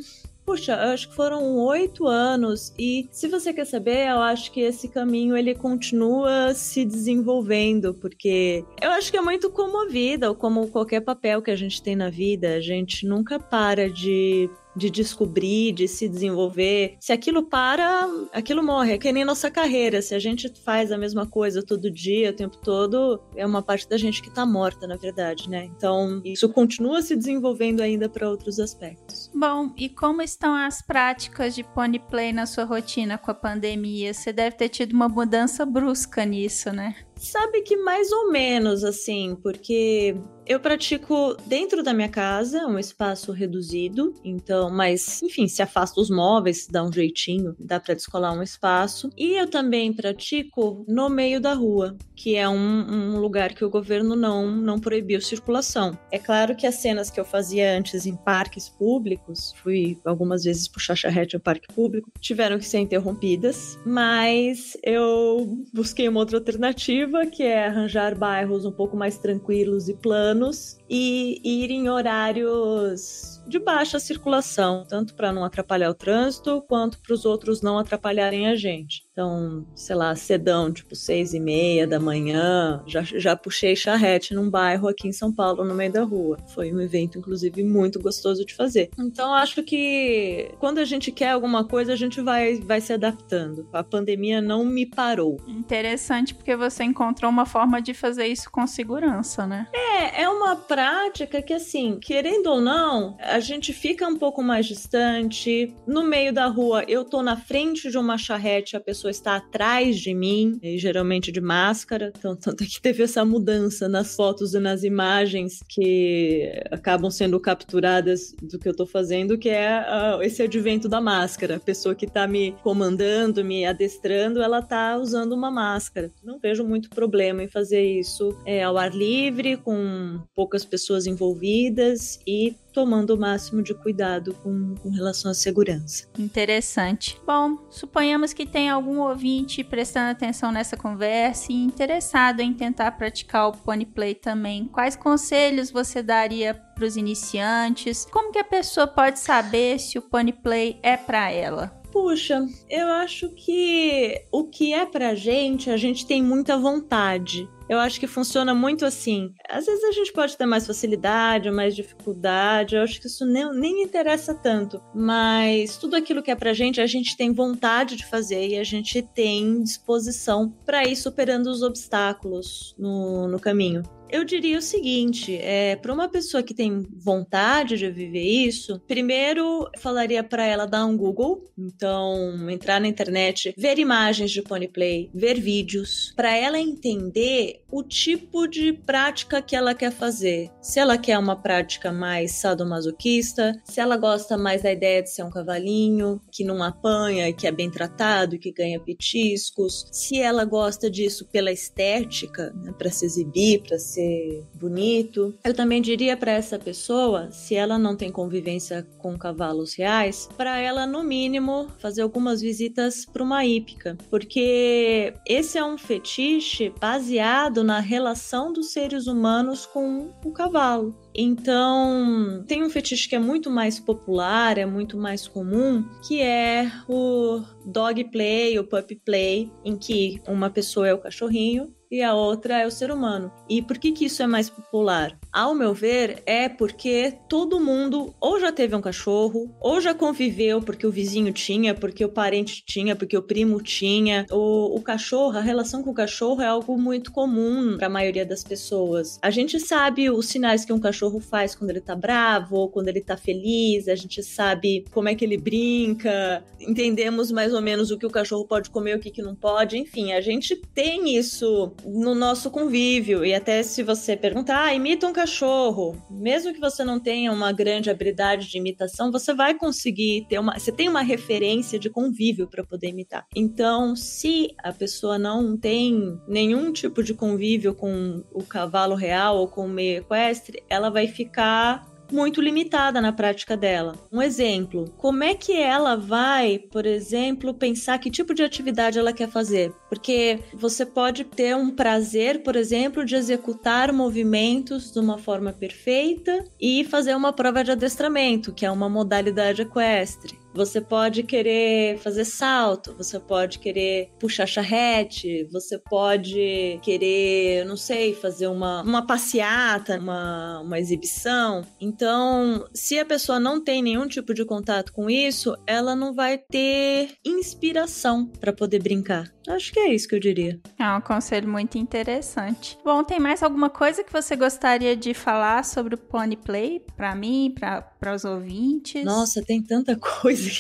Puxa, 0.50 0.72
eu 0.72 0.94
acho 0.94 1.10
que 1.10 1.16
foram 1.16 1.58
oito 1.58 2.08
anos 2.08 2.74
e 2.76 3.08
se 3.12 3.28
você 3.28 3.54
quer 3.54 3.66
saber, 3.66 4.10
eu 4.10 4.20
acho 4.20 4.52
que 4.52 4.62
esse 4.62 4.90
caminho 4.90 5.38
ele 5.38 5.54
continua 5.54 6.56
se 6.56 6.84
desenvolvendo, 6.84 7.94
porque 7.94 8.66
eu 8.82 8.90
acho 8.90 9.12
que 9.12 9.18
é 9.18 9.22
muito 9.22 9.52
como 9.52 9.84
a 9.84 9.88
vida, 9.88 10.28
ou 10.28 10.36
como 10.36 10.68
qualquer 10.70 11.02
papel 11.02 11.40
que 11.44 11.52
a 11.52 11.56
gente 11.56 11.84
tem 11.84 11.96
na 11.96 12.10
vida, 12.10 12.56
a 12.56 12.62
gente 12.62 13.06
nunca 13.06 13.38
para 13.40 13.92
de 13.92 14.50
de 14.80 14.90
descobrir, 14.90 15.74
de 15.74 15.88
se 15.88 16.08
desenvolver. 16.08 16.96
Se 17.00 17.12
aquilo 17.12 17.44
para, 17.44 18.08
aquilo 18.34 18.64
morre. 18.64 18.94
É 18.94 18.98
que 18.98 19.12
nem 19.12 19.26
nossa 19.26 19.52
carreira. 19.52 20.02
Se 20.02 20.16
a 20.16 20.20
gente 20.20 20.52
faz 20.64 20.92
a 20.92 20.98
mesma 20.98 21.28
coisa 21.28 21.62
todo 21.62 21.92
dia, 21.92 22.32
o 22.32 22.34
tempo 22.34 22.58
todo, 22.58 23.22
é 23.36 23.46
uma 23.46 23.62
parte 23.62 23.88
da 23.88 23.98
gente 23.98 24.22
que 24.22 24.34
tá 24.34 24.46
morta, 24.46 24.88
na 24.88 24.96
verdade, 24.96 25.50
né? 25.50 25.66
Então, 25.76 26.22
isso 26.24 26.50
continua 26.50 27.02
se 27.02 27.16
desenvolvendo 27.16 27.82
ainda 27.82 28.08
para 28.10 28.30
outros 28.30 28.60
aspectos. 28.60 29.30
Bom, 29.36 29.72
e 29.78 29.90
como 29.90 30.22
estão 30.22 30.56
as 30.56 30.82
práticas 30.82 31.54
de 31.54 31.64
pony 31.64 32.00
play 32.00 32.32
na 32.32 32.46
sua 32.46 32.64
rotina 32.64 33.18
com 33.18 33.30
a 33.30 33.34
pandemia? 33.36 34.14
Você 34.14 34.32
deve 34.32 34.56
ter 34.56 34.70
tido 34.70 34.94
uma 34.94 35.10
mudança 35.10 35.66
brusca 35.66 36.24
nisso, 36.26 36.72
né? 36.72 36.96
Sabe 37.20 37.62
que 37.62 37.76
mais 37.76 38.14
ou 38.14 38.32
menos 38.32 38.86
assim, 38.86 39.38
porque 39.44 40.16
eu 40.50 40.60
pratico 40.60 41.38
dentro 41.46 41.84
da 41.84 41.94
minha 41.94 42.10
casa, 42.10 42.66
um 42.66 42.80
espaço 42.80 43.32
reduzido, 43.32 44.16
então, 44.26 44.72
mas 44.72 45.22
enfim, 45.22 45.48
se 45.48 45.62
afasta 45.62 46.02
os 46.02 46.10
móveis, 46.10 46.66
dá 46.66 46.84
um 46.84 46.92
jeitinho, 46.92 47.56
dá 47.60 47.80
para 47.80 47.94
descolar 47.94 48.34
um 48.34 48.42
espaço. 48.42 49.12
E 49.16 49.36
eu 49.36 49.48
também 49.48 49.94
pratico 49.94 50.84
no 50.88 51.08
meio 51.08 51.40
da 51.40 51.54
rua, 51.54 51.96
que 52.16 52.36
é 52.36 52.50
um, 52.50 52.56
um, 52.58 53.20
lugar 53.20 53.54
que 53.54 53.64
o 53.64 53.70
governo 53.70 54.16
não, 54.16 54.50
não 54.50 54.80
proibiu 54.80 55.22
circulação. 55.22 55.96
É 56.12 56.18
claro 56.18 56.56
que 56.56 56.66
as 56.66 56.76
cenas 56.76 57.12
que 57.12 57.20
eu 57.20 57.26
fazia 57.26 57.78
antes 57.78 58.08
em 58.08 58.16
parques 58.16 58.68
públicos, 58.68 59.54
fui 59.62 60.00
algumas 60.04 60.46
vezes 60.46 60.68
puxar 60.68 60.96
charrete 60.96 61.36
em 61.38 61.40
parque 61.40 61.72
público, 61.72 62.12
tiveram 62.20 62.58
que 62.58 62.66
ser 62.66 62.80
interrompidas, 62.80 63.78
mas 63.86 64.76
eu 64.84 65.64
busquei 65.72 66.10
uma 66.10 66.22
outra 66.22 66.40
alternativa, 66.40 67.09
que 67.32 67.44
é 67.44 67.68
arranjar 67.68 68.16
bairros 68.16 68.66
um 68.66 68.72
pouco 68.72 68.96
mais 68.96 69.18
tranquilos 69.18 69.90
e 69.90 69.94
planos 69.94 70.78
e 70.90 71.42
ir 71.44 71.72
em 71.72 71.90
horários 71.90 73.39
de 73.50 73.60
baixa 73.60 74.00
circulação, 74.00 74.86
tanto 74.88 75.14
para 75.16 75.34
não 75.34 75.44
atrapalhar 75.44 75.90
o 75.90 75.94
trânsito, 75.94 76.64
quanto 76.68 77.00
para 77.00 77.14
os 77.14 77.26
outros 77.26 77.62
não 77.62 77.78
atrapalharem 77.78 78.48
a 78.48 78.56
gente. 78.56 79.04
Então, 79.12 79.66
sei 79.76 79.96
lá, 79.96 80.16
cedão, 80.16 80.72
tipo 80.72 80.96
seis 80.96 81.34
e 81.34 81.40
meia 81.40 81.86
da 81.86 82.00
manhã, 82.00 82.82
já, 82.88 83.02
já 83.02 83.36
puxei 83.36 83.76
charrete 83.76 84.34
num 84.34 84.50
bairro 84.50 84.88
aqui 84.88 85.08
em 85.08 85.12
São 85.12 85.34
Paulo, 85.34 85.66
no 85.66 85.76
meio 85.76 85.92
da 85.92 86.04
rua. 86.04 86.38
Foi 86.54 86.72
um 86.72 86.80
evento, 86.80 87.18
inclusive, 87.18 87.62
muito 87.64 88.00
gostoso 88.00 88.46
de 88.46 88.56
fazer. 88.56 88.90
Então, 88.98 89.34
acho 89.34 89.62
que 89.64 90.52
quando 90.60 90.78
a 90.78 90.86
gente 90.86 91.12
quer 91.12 91.32
alguma 91.32 91.66
coisa, 91.66 91.92
a 91.92 91.96
gente 91.96 92.22
vai, 92.22 92.56
vai 92.62 92.80
se 92.80 92.94
adaptando. 92.94 93.68
A 93.74 93.84
pandemia 93.84 94.42
não 94.42 94.64
me 94.64 94.86
parou. 94.86 95.38
Interessante, 95.48 96.34
porque 96.34 96.56
você 96.56 96.84
encontrou 96.84 97.30
uma 97.30 97.46
forma 97.46 97.82
de 97.82 97.94
fazer 97.94 98.28
isso 98.28 98.50
com 98.50 98.66
segurança, 98.68 99.46
né? 99.46 99.68
É, 99.74 100.24
é 100.24 100.30
uma 100.30 100.56
prática 100.56 101.42
que, 101.42 101.54
assim, 101.54 102.00
querendo 102.00 102.48
ou 102.48 102.62
não, 102.62 103.18
a 103.20 103.39
a 103.40 103.42
gente 103.42 103.72
fica 103.72 104.06
um 104.06 104.18
pouco 104.18 104.44
mais 104.44 104.66
distante. 104.66 105.74
No 105.88 106.04
meio 106.04 106.34
da 106.34 106.48
rua, 106.48 106.84
eu 106.90 107.06
tô 107.06 107.24
na 107.24 107.38
frente 107.38 107.90
de 107.90 107.98
uma 107.98 108.18
charrete, 108.18 108.76
a 108.76 108.82
pessoa 108.82 109.10
está 109.10 109.38
atrás 109.38 109.98
de 109.98 110.14
mim, 110.14 110.60
e 110.62 110.78
geralmente 110.78 111.32
de 111.32 111.40
máscara. 111.40 112.12
Então, 112.18 112.36
tanto 112.38 112.66
é 112.66 112.68
que 112.68 112.82
teve 112.82 113.02
essa 113.02 113.24
mudança 113.24 113.88
nas 113.88 114.14
fotos 114.14 114.54
e 114.54 114.60
nas 114.60 114.84
imagens 114.84 115.64
que 115.70 116.52
acabam 116.70 117.10
sendo 117.10 117.40
capturadas 117.40 118.36
do 118.42 118.60
que 118.60 118.68
eu 118.68 118.76
tô 118.76 118.86
fazendo, 118.86 119.38
que 119.38 119.48
é 119.48 119.86
uh, 119.88 120.22
esse 120.22 120.44
advento 120.44 120.90
da 120.90 121.00
máscara. 121.00 121.56
A 121.56 121.62
pessoa 121.62 121.96
que 121.96 122.08
tá 122.08 122.28
me 122.28 122.52
comandando, 122.62 123.44
me 123.44 123.66
adestrando, 123.66 124.42
ela 124.42 124.62
tá 124.62 124.98
usando 124.98 125.32
uma 125.32 125.50
máscara. 125.50 126.12
Não 126.22 126.38
vejo 126.40 126.66
muito 126.66 126.90
problema 126.90 127.42
em 127.42 127.48
fazer 127.48 127.84
isso 127.84 128.38
é, 128.46 128.64
ao 128.64 128.78
ar 128.78 128.94
livre, 128.94 129.56
com 129.56 130.20
poucas 130.36 130.66
pessoas 130.66 131.08
envolvidas 131.08 132.20
e 132.28 132.54
tomando 132.74 133.16
o 133.16 133.20
máximo 133.20 133.62
de 133.62 133.74
cuidado 133.74 134.34
com, 134.36 134.76
com 134.76 134.90
relação 134.90 135.32
à 135.32 135.34
segurança. 135.34 136.08
Interessante. 136.18 137.20
Bom, 137.26 137.58
suponhamos 137.70 138.34
que 138.34 138.46
tem 138.46 138.70
algum 138.70 139.00
ouvinte 139.00 139.64
prestando 139.64 140.12
atenção 140.12 140.52
nessa 140.52 140.78
conversa 140.78 141.52
e 141.52 141.56
interessado 141.56 142.42
em 142.42 142.54
tentar 142.54 142.92
praticar 142.92 143.48
o 143.48 143.52
pony 143.54 143.86
play 143.86 144.16
também. 144.16 144.66
Quais 144.68 144.96
conselhos 144.96 145.72
você 145.72 146.02
daria 146.04 146.54
para 146.54 146.86
os 146.86 146.96
iniciantes? 146.96 148.06
Como 148.06 148.32
que 148.32 148.40
a 148.40 148.44
pessoa 148.44 148.88
pode 148.88 149.20
saber 149.20 149.80
se 149.80 149.98
o 149.98 150.02
pony 150.02 150.34
play 150.34 150.80
é 150.82 150.96
para 150.96 151.32
ela? 151.32 151.79
Puxa, 151.92 152.46
eu 152.70 152.88
acho 152.88 153.30
que 153.30 154.24
o 154.32 154.44
que 154.44 154.74
é 154.74 154.86
pra 154.86 155.16
gente, 155.16 155.70
a 155.70 155.78
gente 155.78 156.06
tem 156.06 156.22
muita 156.22 156.58
vontade. 156.58 157.50
Eu 157.68 157.78
acho 157.80 158.00
que 158.00 158.08
funciona 158.08 158.54
muito 158.54 158.86
assim. 158.86 159.32
Às 159.48 159.66
vezes 159.66 159.84
a 159.84 159.92
gente 159.92 160.12
pode 160.12 160.36
ter 160.36 160.46
mais 160.46 160.66
facilidade 160.66 161.50
mais 161.52 161.76
dificuldade, 161.76 162.76
eu 162.76 162.82
acho 162.82 163.00
que 163.00 163.08
isso 163.08 163.26
nem, 163.26 163.52
nem 163.54 163.84
interessa 163.84 164.34
tanto. 164.34 164.82
Mas 164.94 165.78
tudo 165.78 165.96
aquilo 165.96 166.22
que 166.22 166.32
é 166.32 166.36
pra 166.36 166.54
gente, 166.54 166.82
a 166.82 166.88
gente 166.88 167.16
tem 167.18 167.34
vontade 167.34 167.96
de 167.96 168.06
fazer 168.06 168.48
e 168.48 168.58
a 168.58 168.64
gente 168.64 169.02
tem 169.02 169.62
disposição 169.62 170.50
para 170.66 170.88
ir 170.88 170.96
superando 170.96 171.48
os 171.48 171.62
obstáculos 171.62 172.76
no, 172.78 173.28
no 173.28 173.40
caminho. 173.40 173.84
Eu 174.12 174.24
diria 174.24 174.58
o 174.58 174.62
seguinte: 174.62 175.38
é, 175.38 175.76
para 175.76 175.94
uma 175.94 176.10
pessoa 176.10 176.42
que 176.42 176.54
tem 176.54 176.88
vontade 176.98 177.78
de 177.78 177.90
viver 177.92 178.24
isso, 178.24 178.80
primeiro 178.88 179.70
falaria 179.78 180.24
para 180.24 180.46
ela 180.46 180.66
dar 180.66 180.86
um 180.86 180.98
Google, 180.98 181.46
então 181.58 182.50
entrar 182.50 182.82
na 182.82 182.88
internet, 182.88 183.54
ver 183.56 183.78
imagens 183.78 184.32
de 184.32 184.42
pony 184.42 184.68
play, 184.68 185.12
ver 185.14 185.40
vídeos, 185.40 186.12
para 186.16 186.36
ela 186.36 186.60
entender 186.60 187.62
o 187.72 187.84
tipo 187.84 188.48
de 188.48 188.74
prática 188.74 189.42
que 189.42 189.56
ela 189.56 189.76
quer 189.76 189.92
fazer. 189.92 190.50
Se 190.62 190.80
ela 190.80 190.98
quer 190.98 191.18
uma 191.18 191.36
prática 191.36 191.92
mais 191.92 192.32
sadomasoquista, 192.34 193.54
se 193.64 193.80
ela 193.80 193.96
gosta 193.96 194.38
mais 194.38 194.64
da 194.64 194.72
ideia 194.72 195.04
de 195.04 195.12
ser 195.12 195.24
um 195.24 195.30
cavalinho 195.30 196.20
que 196.32 196.44
não 196.44 196.64
apanha, 196.64 197.32
que 197.32 197.46
é 197.46 197.52
bem 197.52 197.70
tratado, 197.70 198.40
que 198.40 198.52
ganha 198.52 198.80
petiscos, 198.80 199.86
se 199.92 200.20
ela 200.20 200.46
gosta 200.46 200.90
disso 200.90 201.28
pela 201.32 201.52
estética, 201.52 202.52
né, 202.64 202.74
para 202.76 202.90
se 202.90 203.06
exibir, 203.06 203.62
para 203.62 203.78
se 203.78 203.99
ser 204.00 204.46
bonito. 204.56 205.36
Eu 205.44 205.54
também 205.54 205.82
diria 205.82 206.16
para 206.16 206.32
essa 206.32 206.58
pessoa, 206.58 207.30
se 207.32 207.56
ela 207.56 207.78
não 207.78 207.96
tem 207.96 208.10
convivência 208.10 208.88
com 208.98 209.18
cavalos 209.18 209.74
reais, 209.76 210.30
para 210.38 210.58
ela 210.58 210.88
no 210.88 211.04
mínimo 211.04 211.68
fazer 211.80 212.02
algumas 212.02 212.40
visitas 212.42 213.06
para 213.06 213.24
uma 213.24 213.46
hípica, 213.46 213.98
porque 214.10 215.14
esse 215.28 215.58
é 215.58 215.64
um 215.64 215.78
fetiche 215.78 216.74
baseado 216.80 217.64
na 217.64 217.80
relação 217.80 218.54
dos 218.54 218.72
seres 218.72 219.08
humanos 219.08 219.66
com 219.66 220.12
o 220.24 220.32
cavalo. 220.32 220.96
Então, 221.14 222.44
tem 222.48 222.64
um 222.64 222.70
fetiche 222.70 223.10
que 223.10 223.16
é 223.16 223.20
muito 223.20 223.50
mais 223.50 223.80
popular, 223.80 224.58
é 224.58 224.66
muito 224.66 224.98
mais 224.98 225.28
comum, 225.28 225.84
que 226.08 226.22
é 226.22 226.72
o 226.88 227.42
dog 227.66 228.04
play, 228.06 228.58
o 228.58 228.64
puppy 228.64 228.96
play, 228.96 229.52
em 229.66 229.76
que 229.76 230.22
uma 230.28 230.50
pessoa 230.50 230.88
é 230.88 230.94
o 230.94 231.00
cachorrinho 231.00 231.74
e 231.92 232.02
a 232.02 232.14
outra 232.14 232.60
é 232.60 232.68
o 232.68 232.72
ser 232.72 232.92
humano. 232.92 233.32
E 233.50 233.62
por 233.62 233.78
que, 233.78 233.92
que 233.92 234.06
isso 234.06 234.22
é 234.22 234.28
mais 234.28 234.50
popular? 234.50 235.18
Ao 235.32 235.54
meu 235.54 235.74
ver, 235.74 236.24
é 236.26 236.50
porque 236.50 237.14
todo 237.28 237.60
mundo 237.60 238.14
ou 238.20 238.40
já 238.40 238.52
teve 238.52 238.76
um 238.76 238.82
cachorro, 238.82 239.54
ou 239.60 239.80
já 239.80 239.94
conviveu 239.94 240.62
porque 240.62 240.88
o 240.88 240.92
vizinho 240.92 241.32
tinha, 241.32 241.74
porque 241.74 242.04
o 242.04 242.10
parente 242.10 242.64
tinha, 242.66 242.96
porque 242.96 243.18
o 243.18 243.22
primo 243.22 243.62
tinha. 243.62 244.26
O, 244.32 244.76
o 244.76 244.82
cachorro, 244.82 245.38
a 245.38 245.42
relação 245.42 245.84
com 245.84 245.92
o 245.92 245.94
cachorro 245.94 246.42
é 246.42 246.48
algo 246.48 246.78
muito 246.78 247.12
comum 247.12 247.78
para 247.78 247.88
a 247.88 247.90
maioria 247.90 248.26
das 248.26 248.44
pessoas. 248.44 249.20
A 249.22 249.30
gente 249.30 249.60
sabe 249.60 250.10
os 250.10 250.28
sinais 250.28 250.66
que 250.66 250.74
um 250.74 250.80
cachorro 250.80 251.20
faz 251.20 251.54
quando 251.54 251.70
ele 251.70 251.82
tá 251.82 251.96
bravo, 251.96 252.56
ou 252.56 252.70
quando 252.70 252.88
ele 252.88 253.02
tá 253.02 253.16
feliz, 253.16 253.88
a 253.88 253.96
gente 253.96 254.24
sabe 254.24 254.86
como 254.92 255.10
é 255.10 255.16
que 255.16 255.24
ele 255.24 255.38
brinca, 255.38 256.44
entendemos 256.60 257.32
mais 257.32 257.54
ou 257.54 257.62
menos 257.62 257.92
o 257.92 257.98
que 257.98 258.06
o 258.06 258.10
cachorro 258.10 258.46
pode 258.46 258.70
comer, 258.70 258.98
o 258.98 259.00
que, 259.00 259.12
que 259.12 259.22
não 259.22 259.36
pode, 259.36 259.78
enfim, 259.78 260.14
a 260.14 260.22
gente 260.22 260.56
tem 260.74 261.16
isso 261.16 261.72
no 261.86 262.16
nosso 262.16 262.50
convívio. 262.50 263.24
E 263.24 263.34
até 263.34 263.62
se 263.62 263.84
você 263.84 264.18
perguntar, 264.18 264.66
ah, 264.66 264.74
imita 264.74 265.08
um 265.08 265.14
cachorro, 265.20 266.02
mesmo 266.10 266.54
que 266.54 266.62
você 266.62 266.82
não 266.82 266.98
tenha 266.98 267.30
uma 267.34 267.52
grande 267.52 267.90
habilidade 267.90 268.48
de 268.48 268.58
imitação, 268.58 269.12
você 269.12 269.34
vai 269.34 269.54
conseguir 269.54 270.26
ter 270.30 270.40
uma. 270.40 270.58
Você 270.58 270.72
tem 270.72 270.88
uma 270.88 271.02
referência 271.02 271.78
de 271.78 271.90
convívio 271.90 272.48
para 272.48 272.64
poder 272.64 272.88
imitar. 272.88 273.26
Então, 273.36 273.98
se 273.98 274.56
a 274.64 274.72
pessoa 274.72 275.20
não 275.20 275.58
tem 275.58 276.18
nenhum 276.26 276.72
tipo 276.72 277.04
de 277.04 277.14
convívio 277.14 277.76
com 277.76 278.24
o 278.32 278.44
cavalo 278.44 278.96
real 278.96 279.38
ou 279.40 279.48
com 279.50 279.66
o 279.66 279.70
meio 279.70 279.98
equestre, 279.98 280.64
ela 280.70 280.90
vai 280.90 281.08
ficar 281.08 281.86
muito 282.12 282.42
limitada 282.42 283.02
na 283.02 283.12
prática 283.12 283.56
dela. 283.56 283.96
Um 284.12 284.22
exemplo, 284.22 284.86
como 284.98 285.24
é 285.24 285.34
que 285.34 285.54
ela 285.54 285.96
vai, 285.96 286.60
por 286.60 286.86
exemplo, 286.86 287.54
pensar 287.54 287.98
que 288.00 288.10
tipo 288.10 288.34
de 288.34 288.44
atividade 288.44 289.00
ela 289.00 289.14
quer 289.14 289.30
fazer? 289.30 289.72
Porque 289.90 290.40
você 290.54 290.86
pode 290.86 291.24
ter 291.24 291.56
um 291.56 291.72
prazer, 291.72 292.44
por 292.44 292.56
exemplo, 292.56 293.06
de 293.06 293.16
executar 293.16 293.92
movimentos 293.92 294.92
de 294.92 295.00
uma 295.00 295.18
forma 295.18 295.52
perfeita 295.52 296.44
e 296.60 296.84
fazer 296.84 297.16
uma 297.16 297.34
prova 297.34 297.64
de 297.64 297.72
adestramento, 297.72 298.54
que 298.54 298.66
é 298.66 298.72
uma 298.72 298.90
modalidade 298.90 299.62
equestre. 299.62 300.38
Você 300.54 300.82
pode 300.82 301.24
querer 301.24 301.98
fazer 302.00 302.26
salto, 302.26 302.96
você 302.96 303.20
pode 303.20 303.60
querer 303.60 304.10
puxar 304.20 304.48
charrete, 304.48 305.48
você 305.52 305.78
pode 305.78 306.80
querer, 306.82 307.66
não 307.66 307.78
sei, 307.78 308.14
fazer 308.14 308.48
uma, 308.48 308.82
uma 308.82 309.06
passeata, 309.06 310.00
uma, 310.00 310.60
uma 310.62 310.80
exibição. 310.80 311.64
Então, 311.80 312.66
se 312.74 312.98
a 312.98 313.06
pessoa 313.06 313.40
não 313.40 313.64
tem 313.64 313.82
nenhum 313.82 314.08
tipo 314.08 314.34
de 314.34 314.44
contato 314.44 314.92
com 314.92 315.10
isso, 315.10 315.56
ela 315.68 315.96
não 315.96 316.14
vai 316.14 316.38
ter 316.38 317.12
inspiração 317.24 318.26
para 318.26 318.52
poder 318.54 318.82
brincar. 318.82 319.32
Acho 319.50 319.74
que 319.74 319.80
é 319.80 319.94
isso 319.94 320.08
que 320.08 320.14
eu 320.14 320.20
diria. 320.20 320.60
É 320.78 320.88
um 320.92 321.02
conselho 321.02 321.50
muito 321.50 321.78
interessante. 321.78 322.78
Bom, 322.84 323.04
tem 323.04 323.20
mais 323.20 323.42
alguma 323.42 323.70
coisa 323.70 324.04
que 324.04 324.14
você 324.14 324.36
gostaria 324.36 324.96
de 324.96 325.14
falar 325.16 325.66
sobre 325.66 325.96
o 325.96 325.98
Pony 325.98 326.38
Play 326.38 326.86
para 326.96 327.16
mim, 327.16 327.54
para 327.58 328.14
os 328.14 328.24
ouvintes? 328.24 329.04
Nossa, 329.04 329.42
tem 329.42 329.62
tanta 329.62 329.96
coisa. 330.22 330.52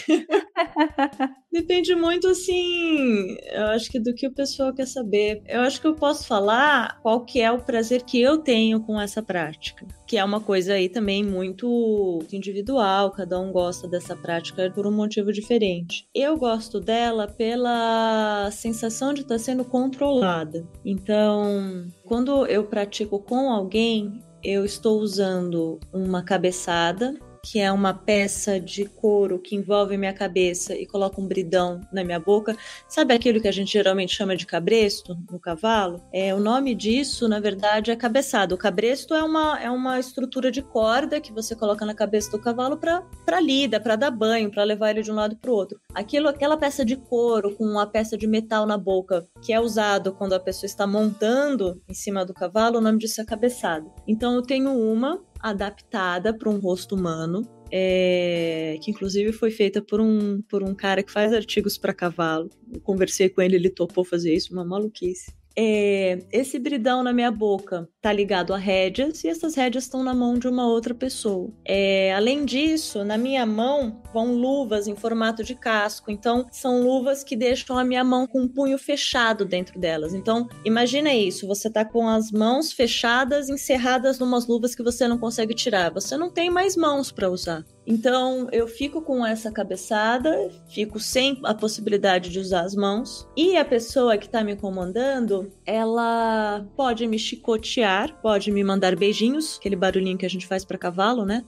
Depende 1.51 1.95
muito, 1.95 2.27
assim, 2.27 3.35
eu 3.51 3.67
acho 3.67 3.89
que 3.89 3.99
do 3.99 4.13
que 4.13 4.27
o 4.27 4.33
pessoal 4.33 4.73
quer 4.73 4.85
saber. 4.85 5.41
Eu 5.47 5.61
acho 5.61 5.81
que 5.81 5.87
eu 5.87 5.95
posso 5.95 6.27
falar 6.27 6.99
qual 7.01 7.25
que 7.25 7.41
é 7.41 7.51
o 7.51 7.61
prazer 7.61 8.03
que 8.03 8.21
eu 8.21 8.37
tenho 8.37 8.79
com 8.81 9.01
essa 9.01 9.21
prática. 9.21 9.85
Que 10.07 10.17
é 10.17 10.23
uma 10.23 10.39
coisa 10.39 10.73
aí 10.73 10.87
também 10.87 11.23
muito 11.23 12.19
individual, 12.31 13.11
cada 13.11 13.39
um 13.39 13.51
gosta 13.51 13.87
dessa 13.87 14.15
prática 14.15 14.71
por 14.71 14.85
um 14.85 14.91
motivo 14.91 15.31
diferente. 15.31 16.07
Eu 16.13 16.37
gosto 16.37 16.79
dela 16.79 17.27
pela 17.27 18.49
sensação 18.51 19.13
de 19.13 19.21
estar 19.21 19.39
sendo 19.39 19.65
controlada. 19.65 20.67
Então, 20.85 21.87
quando 22.05 22.45
eu 22.45 22.63
pratico 22.63 23.19
com 23.19 23.51
alguém, 23.51 24.23
eu 24.43 24.63
estou 24.63 24.99
usando 24.99 25.79
uma 25.91 26.23
cabeçada 26.23 27.15
que 27.43 27.59
é 27.59 27.71
uma 27.71 27.93
peça 27.93 28.59
de 28.59 28.85
couro 28.85 29.39
que 29.39 29.55
envolve 29.55 29.97
minha 29.97 30.13
cabeça 30.13 30.75
e 30.75 30.85
coloca 30.85 31.19
um 31.19 31.27
bridão 31.27 31.81
na 31.91 32.03
minha 32.03 32.19
boca. 32.19 32.55
Sabe 32.87 33.13
aquilo 33.13 33.41
que 33.41 33.47
a 33.47 33.51
gente 33.51 33.73
geralmente 33.73 34.15
chama 34.15 34.35
de 34.35 34.45
cabresto 34.45 35.17
no 35.31 35.39
cavalo? 35.39 36.01
É, 36.11 36.33
o 36.33 36.39
nome 36.39 36.75
disso, 36.75 37.27
na 37.27 37.39
verdade, 37.39 37.91
é 37.91 37.95
cabeçado. 37.95 38.55
O 38.55 38.57
cabresto 38.57 39.13
é 39.13 39.23
uma, 39.23 39.59
é 39.59 39.69
uma 39.69 39.99
estrutura 39.99 40.51
de 40.51 40.61
corda 40.61 41.21
que 41.21 41.31
você 41.31 41.55
coloca 41.55 41.85
na 41.85 41.93
cabeça 41.93 42.31
do 42.31 42.39
cavalo 42.39 42.77
para 42.77 43.39
lida, 43.39 43.79
para 43.79 43.95
dar 43.95 44.11
banho, 44.11 44.51
para 44.51 44.63
levar 44.63 44.91
ele 44.91 45.01
de 45.01 45.11
um 45.11 45.15
lado 45.15 45.35
para 45.35 45.51
o 45.51 45.53
outro. 45.53 45.79
Aquilo, 45.93 46.27
aquela 46.27 46.57
peça 46.57 46.83
de 46.83 46.95
couro 46.95 47.55
com 47.55 47.65
uma 47.65 47.87
peça 47.87 48.17
de 48.17 48.27
metal 48.27 48.65
na 48.65 48.77
boca, 48.77 49.27
que 49.41 49.53
é 49.53 49.59
usado 49.59 50.13
quando 50.13 50.33
a 50.33 50.39
pessoa 50.39 50.67
está 50.67 50.85
montando 50.85 51.81
em 51.87 51.93
cima 51.93 52.25
do 52.25 52.33
cavalo, 52.33 52.77
o 52.77 52.81
nome 52.81 52.99
disso 52.99 53.21
é 53.21 53.25
cabeçado. 53.25 53.91
Então 54.07 54.35
eu 54.35 54.41
tenho 54.41 54.71
uma 54.71 55.19
adaptada 55.39 56.37
para 56.37 56.49
um 56.49 56.59
rosto 56.59 56.95
humano, 56.95 57.41
é, 57.71 58.77
que 58.81 58.91
inclusive 58.91 59.31
foi 59.31 59.51
feita 59.51 59.81
por 59.81 60.01
um, 60.01 60.41
por 60.43 60.63
um 60.63 60.75
cara 60.75 61.03
que 61.03 61.11
faz 61.11 61.33
artigos 61.33 61.77
para 61.77 61.93
cavalo. 61.93 62.49
Eu 62.73 62.81
conversei 62.81 63.29
com 63.29 63.41
ele, 63.41 63.55
ele 63.55 63.69
topou 63.69 64.03
fazer 64.03 64.33
isso, 64.33 64.53
uma 64.53 64.65
maluquice 64.65 65.38
é, 65.61 66.19
esse 66.31 66.57
bridão 66.57 67.03
na 67.03 67.11
minha 67.11 67.29
boca 67.29 67.85
tá 68.01 68.13
ligado 68.13 68.53
a 68.53 68.57
rédeas 68.57 69.25
e 69.25 69.27
essas 69.27 69.55
rédeas 69.55 69.83
estão 69.83 70.01
na 70.01 70.13
mão 70.13 70.35
de 70.35 70.47
uma 70.47 70.65
outra 70.65 70.95
pessoa. 70.95 71.51
É, 71.65 72.13
além 72.15 72.45
disso, 72.45 73.03
na 73.03 73.17
minha 73.17 73.45
mão 73.45 74.01
vão 74.13 74.33
luvas 74.33 74.87
em 74.87 74.95
formato 74.95 75.43
de 75.43 75.55
casco. 75.55 76.09
Então, 76.09 76.47
são 76.49 76.81
luvas 76.81 77.25
que 77.25 77.35
deixam 77.35 77.77
a 77.77 77.83
minha 77.83 78.05
mão 78.05 78.25
com 78.25 78.43
um 78.43 78.47
punho 78.47 78.77
fechado 78.77 79.43
dentro 79.43 79.77
delas. 79.77 80.13
Então, 80.13 80.47
imagina 80.63 81.13
isso: 81.13 81.45
você 81.45 81.69
tá 81.69 81.83
com 81.83 82.07
as 82.07 82.31
mãos 82.31 82.71
fechadas, 82.71 83.49
encerradas 83.49 84.17
numas 84.17 84.47
luvas 84.47 84.73
que 84.73 84.81
você 84.83 85.09
não 85.09 85.17
consegue 85.17 85.53
tirar. 85.53 85.91
Você 85.91 86.15
não 86.15 86.29
tem 86.29 86.49
mais 86.49 86.77
mãos 86.77 87.11
para 87.11 87.29
usar. 87.29 87.65
Então 87.89 88.47
eu 88.51 88.67
fico 88.67 89.01
com 89.01 89.25
essa 89.25 89.51
cabeçada, 89.51 90.51
fico 90.69 90.99
sem 90.99 91.39
a 91.43 91.55
possibilidade 91.55 92.29
de 92.29 92.37
usar 92.37 92.61
as 92.61 92.75
mãos. 92.75 93.27
E 93.35 93.57
a 93.57 93.65
pessoa 93.65 94.15
que 94.15 94.29
tá 94.29 94.43
me 94.43 94.55
comandando, 94.55 95.51
ela 95.65 96.63
pode 96.77 97.07
me 97.07 97.17
chicotear, 97.17 98.21
pode 98.21 98.51
me 98.51 98.63
mandar 98.63 98.95
beijinhos, 98.95 99.57
aquele 99.57 99.75
barulhinho 99.75 100.19
que 100.19 100.25
a 100.25 100.29
gente 100.29 100.45
faz 100.45 100.63
para 100.63 100.77
cavalo, 100.77 101.25
né? 101.25 101.43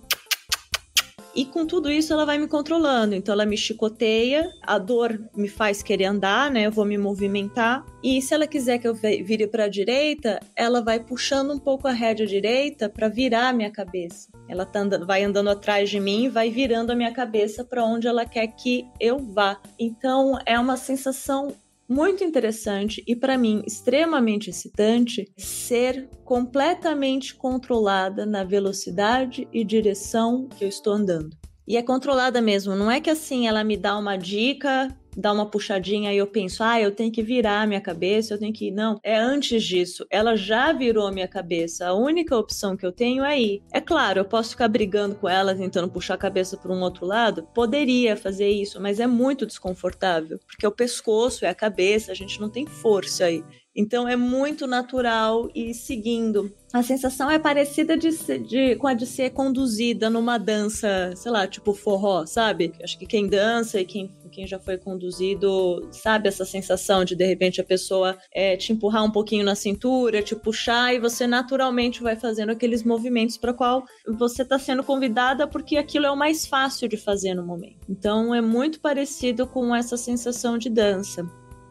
E 1.35 1.45
com 1.45 1.65
tudo 1.65 1.89
isso 1.89 2.11
ela 2.11 2.25
vai 2.25 2.37
me 2.37 2.47
controlando. 2.47 3.15
Então 3.15 3.33
ela 3.33 3.45
me 3.45 3.55
chicoteia, 3.55 4.49
a 4.63 4.77
dor 4.77 5.21
me 5.35 5.47
faz 5.47 5.81
querer 5.81 6.05
andar, 6.05 6.49
né? 6.51 6.65
Eu 6.65 6.71
vou 6.71 6.85
me 6.85 6.97
movimentar. 6.97 7.85
E 8.03 8.21
se 8.21 8.33
ela 8.33 8.47
quiser 8.47 8.79
que 8.79 8.87
eu 8.87 8.95
vire 8.95 9.47
para 9.47 9.65
a 9.65 9.69
direita, 9.69 10.39
ela 10.55 10.81
vai 10.81 10.99
puxando 10.99 11.53
um 11.53 11.59
pouco 11.59 11.87
a 11.87 11.91
rédea 11.91 12.25
direita 12.25 12.89
para 12.89 13.07
virar 13.07 13.49
a 13.49 13.53
minha 13.53 13.71
cabeça. 13.71 14.29
Ela 14.51 14.65
tá 14.65 14.81
andando, 14.81 15.07
vai 15.07 15.23
andando 15.23 15.49
atrás 15.49 15.89
de 15.89 15.97
mim, 15.97 16.27
vai 16.27 16.49
virando 16.49 16.91
a 16.91 16.95
minha 16.95 17.13
cabeça 17.13 17.63
para 17.63 17.85
onde 17.85 18.05
ela 18.05 18.25
quer 18.25 18.47
que 18.47 18.85
eu 18.99 19.17
vá. 19.17 19.57
Então 19.79 20.37
é 20.45 20.59
uma 20.59 20.75
sensação 20.75 21.55
muito 21.87 22.21
interessante 22.21 23.01
e 23.07 23.15
para 23.15 23.37
mim 23.37 23.63
extremamente 23.65 24.49
excitante 24.49 25.31
ser 25.37 26.09
completamente 26.25 27.33
controlada 27.33 28.25
na 28.25 28.43
velocidade 28.43 29.47
e 29.53 29.63
direção 29.63 30.49
que 30.49 30.65
eu 30.65 30.67
estou 30.67 30.91
andando. 30.91 31.29
E 31.65 31.77
é 31.77 31.81
controlada 31.81 32.41
mesmo, 32.41 32.75
não 32.75 32.91
é 32.91 32.99
que 32.99 33.09
assim 33.09 33.47
ela 33.47 33.63
me 33.63 33.77
dá 33.77 33.97
uma 33.97 34.17
dica 34.17 34.89
dá 35.15 35.31
uma 35.31 35.45
puxadinha 35.45 36.13
e 36.13 36.17
eu 36.17 36.27
penso, 36.27 36.63
ah, 36.63 36.79
eu 36.79 36.91
tenho 36.91 37.11
que 37.11 37.21
virar 37.21 37.61
a 37.61 37.67
minha 37.67 37.81
cabeça, 37.81 38.33
eu 38.33 38.39
tenho 38.39 38.53
que. 38.53 38.71
Não, 38.71 38.99
é 39.03 39.17
antes 39.17 39.63
disso. 39.63 40.05
Ela 40.09 40.35
já 40.35 40.71
virou 40.71 41.07
a 41.07 41.11
minha 41.11 41.27
cabeça. 41.27 41.87
A 41.87 41.93
única 41.93 42.35
opção 42.35 42.75
que 42.77 42.85
eu 42.85 42.91
tenho 42.91 43.23
é 43.23 43.39
ir. 43.39 43.63
É 43.71 43.81
claro, 43.81 44.19
eu 44.19 44.25
posso 44.25 44.51
ficar 44.51 44.67
brigando 44.67 45.15
com 45.15 45.27
ela, 45.27 45.55
tentando 45.55 45.89
puxar 45.89 46.15
a 46.15 46.17
cabeça 46.17 46.57
para 46.57 46.71
um 46.71 46.81
outro 46.81 47.05
lado. 47.05 47.47
Poderia 47.53 48.15
fazer 48.15 48.49
isso, 48.49 48.81
mas 48.81 48.99
é 48.99 49.07
muito 49.07 49.45
desconfortável, 49.45 50.39
porque 50.45 50.65
o 50.65 50.71
pescoço, 50.71 51.45
é 51.45 51.49
a 51.49 51.55
cabeça, 51.55 52.11
a 52.11 52.15
gente 52.15 52.39
não 52.39 52.49
tem 52.49 52.65
força 52.65 53.25
aí. 53.25 53.43
Então 53.75 54.07
é 54.07 54.15
muito 54.15 54.67
natural 54.67 55.49
e 55.55 55.73
seguindo. 55.73 56.53
A 56.73 56.81
sensação 56.81 57.29
é 57.29 57.37
parecida 57.37 57.97
de, 57.97 58.09
de, 58.39 58.75
com 58.77 58.87
a 58.87 58.93
de 58.93 59.05
ser 59.05 59.31
conduzida 59.31 60.09
numa 60.09 60.37
dança, 60.37 61.13
sei 61.15 61.31
lá, 61.31 61.45
tipo 61.45 61.73
forró, 61.73 62.25
sabe? 62.25 62.73
Acho 62.81 62.97
que 62.97 63.05
quem 63.05 63.27
dança 63.27 63.79
e 63.79 63.85
quem, 63.85 64.09
quem 64.31 64.47
já 64.47 64.57
foi 64.57 64.77
conduzido 64.77 65.89
sabe 65.91 66.29
essa 66.29 66.45
sensação 66.45 67.03
de 67.03 67.15
de 67.15 67.25
repente 67.25 67.59
a 67.59 67.63
pessoa 67.63 68.17
é, 68.33 68.55
te 68.55 68.71
empurrar 68.71 69.03
um 69.03 69.11
pouquinho 69.11 69.43
na 69.43 69.55
cintura, 69.55 70.21
te 70.21 70.35
puxar 70.35 70.93
e 70.93 70.99
você 70.99 71.27
naturalmente 71.27 72.01
vai 72.01 72.15
fazendo 72.15 72.51
aqueles 72.51 72.83
movimentos 72.83 73.37
para 73.37 73.53
qual 73.53 73.83
você 74.17 74.43
está 74.43 74.57
sendo 74.57 74.83
convidada 74.83 75.47
porque 75.47 75.75
aquilo 75.75 76.05
é 76.05 76.11
o 76.11 76.17
mais 76.17 76.45
fácil 76.45 76.87
de 76.87 76.95
fazer 76.95 77.33
no 77.33 77.45
momento. 77.45 77.79
Então 77.89 78.33
é 78.33 78.39
muito 78.39 78.79
parecido 78.79 79.45
com 79.45 79.75
essa 79.75 79.97
sensação 79.97 80.57
de 80.57 80.69
dança. 80.69 81.29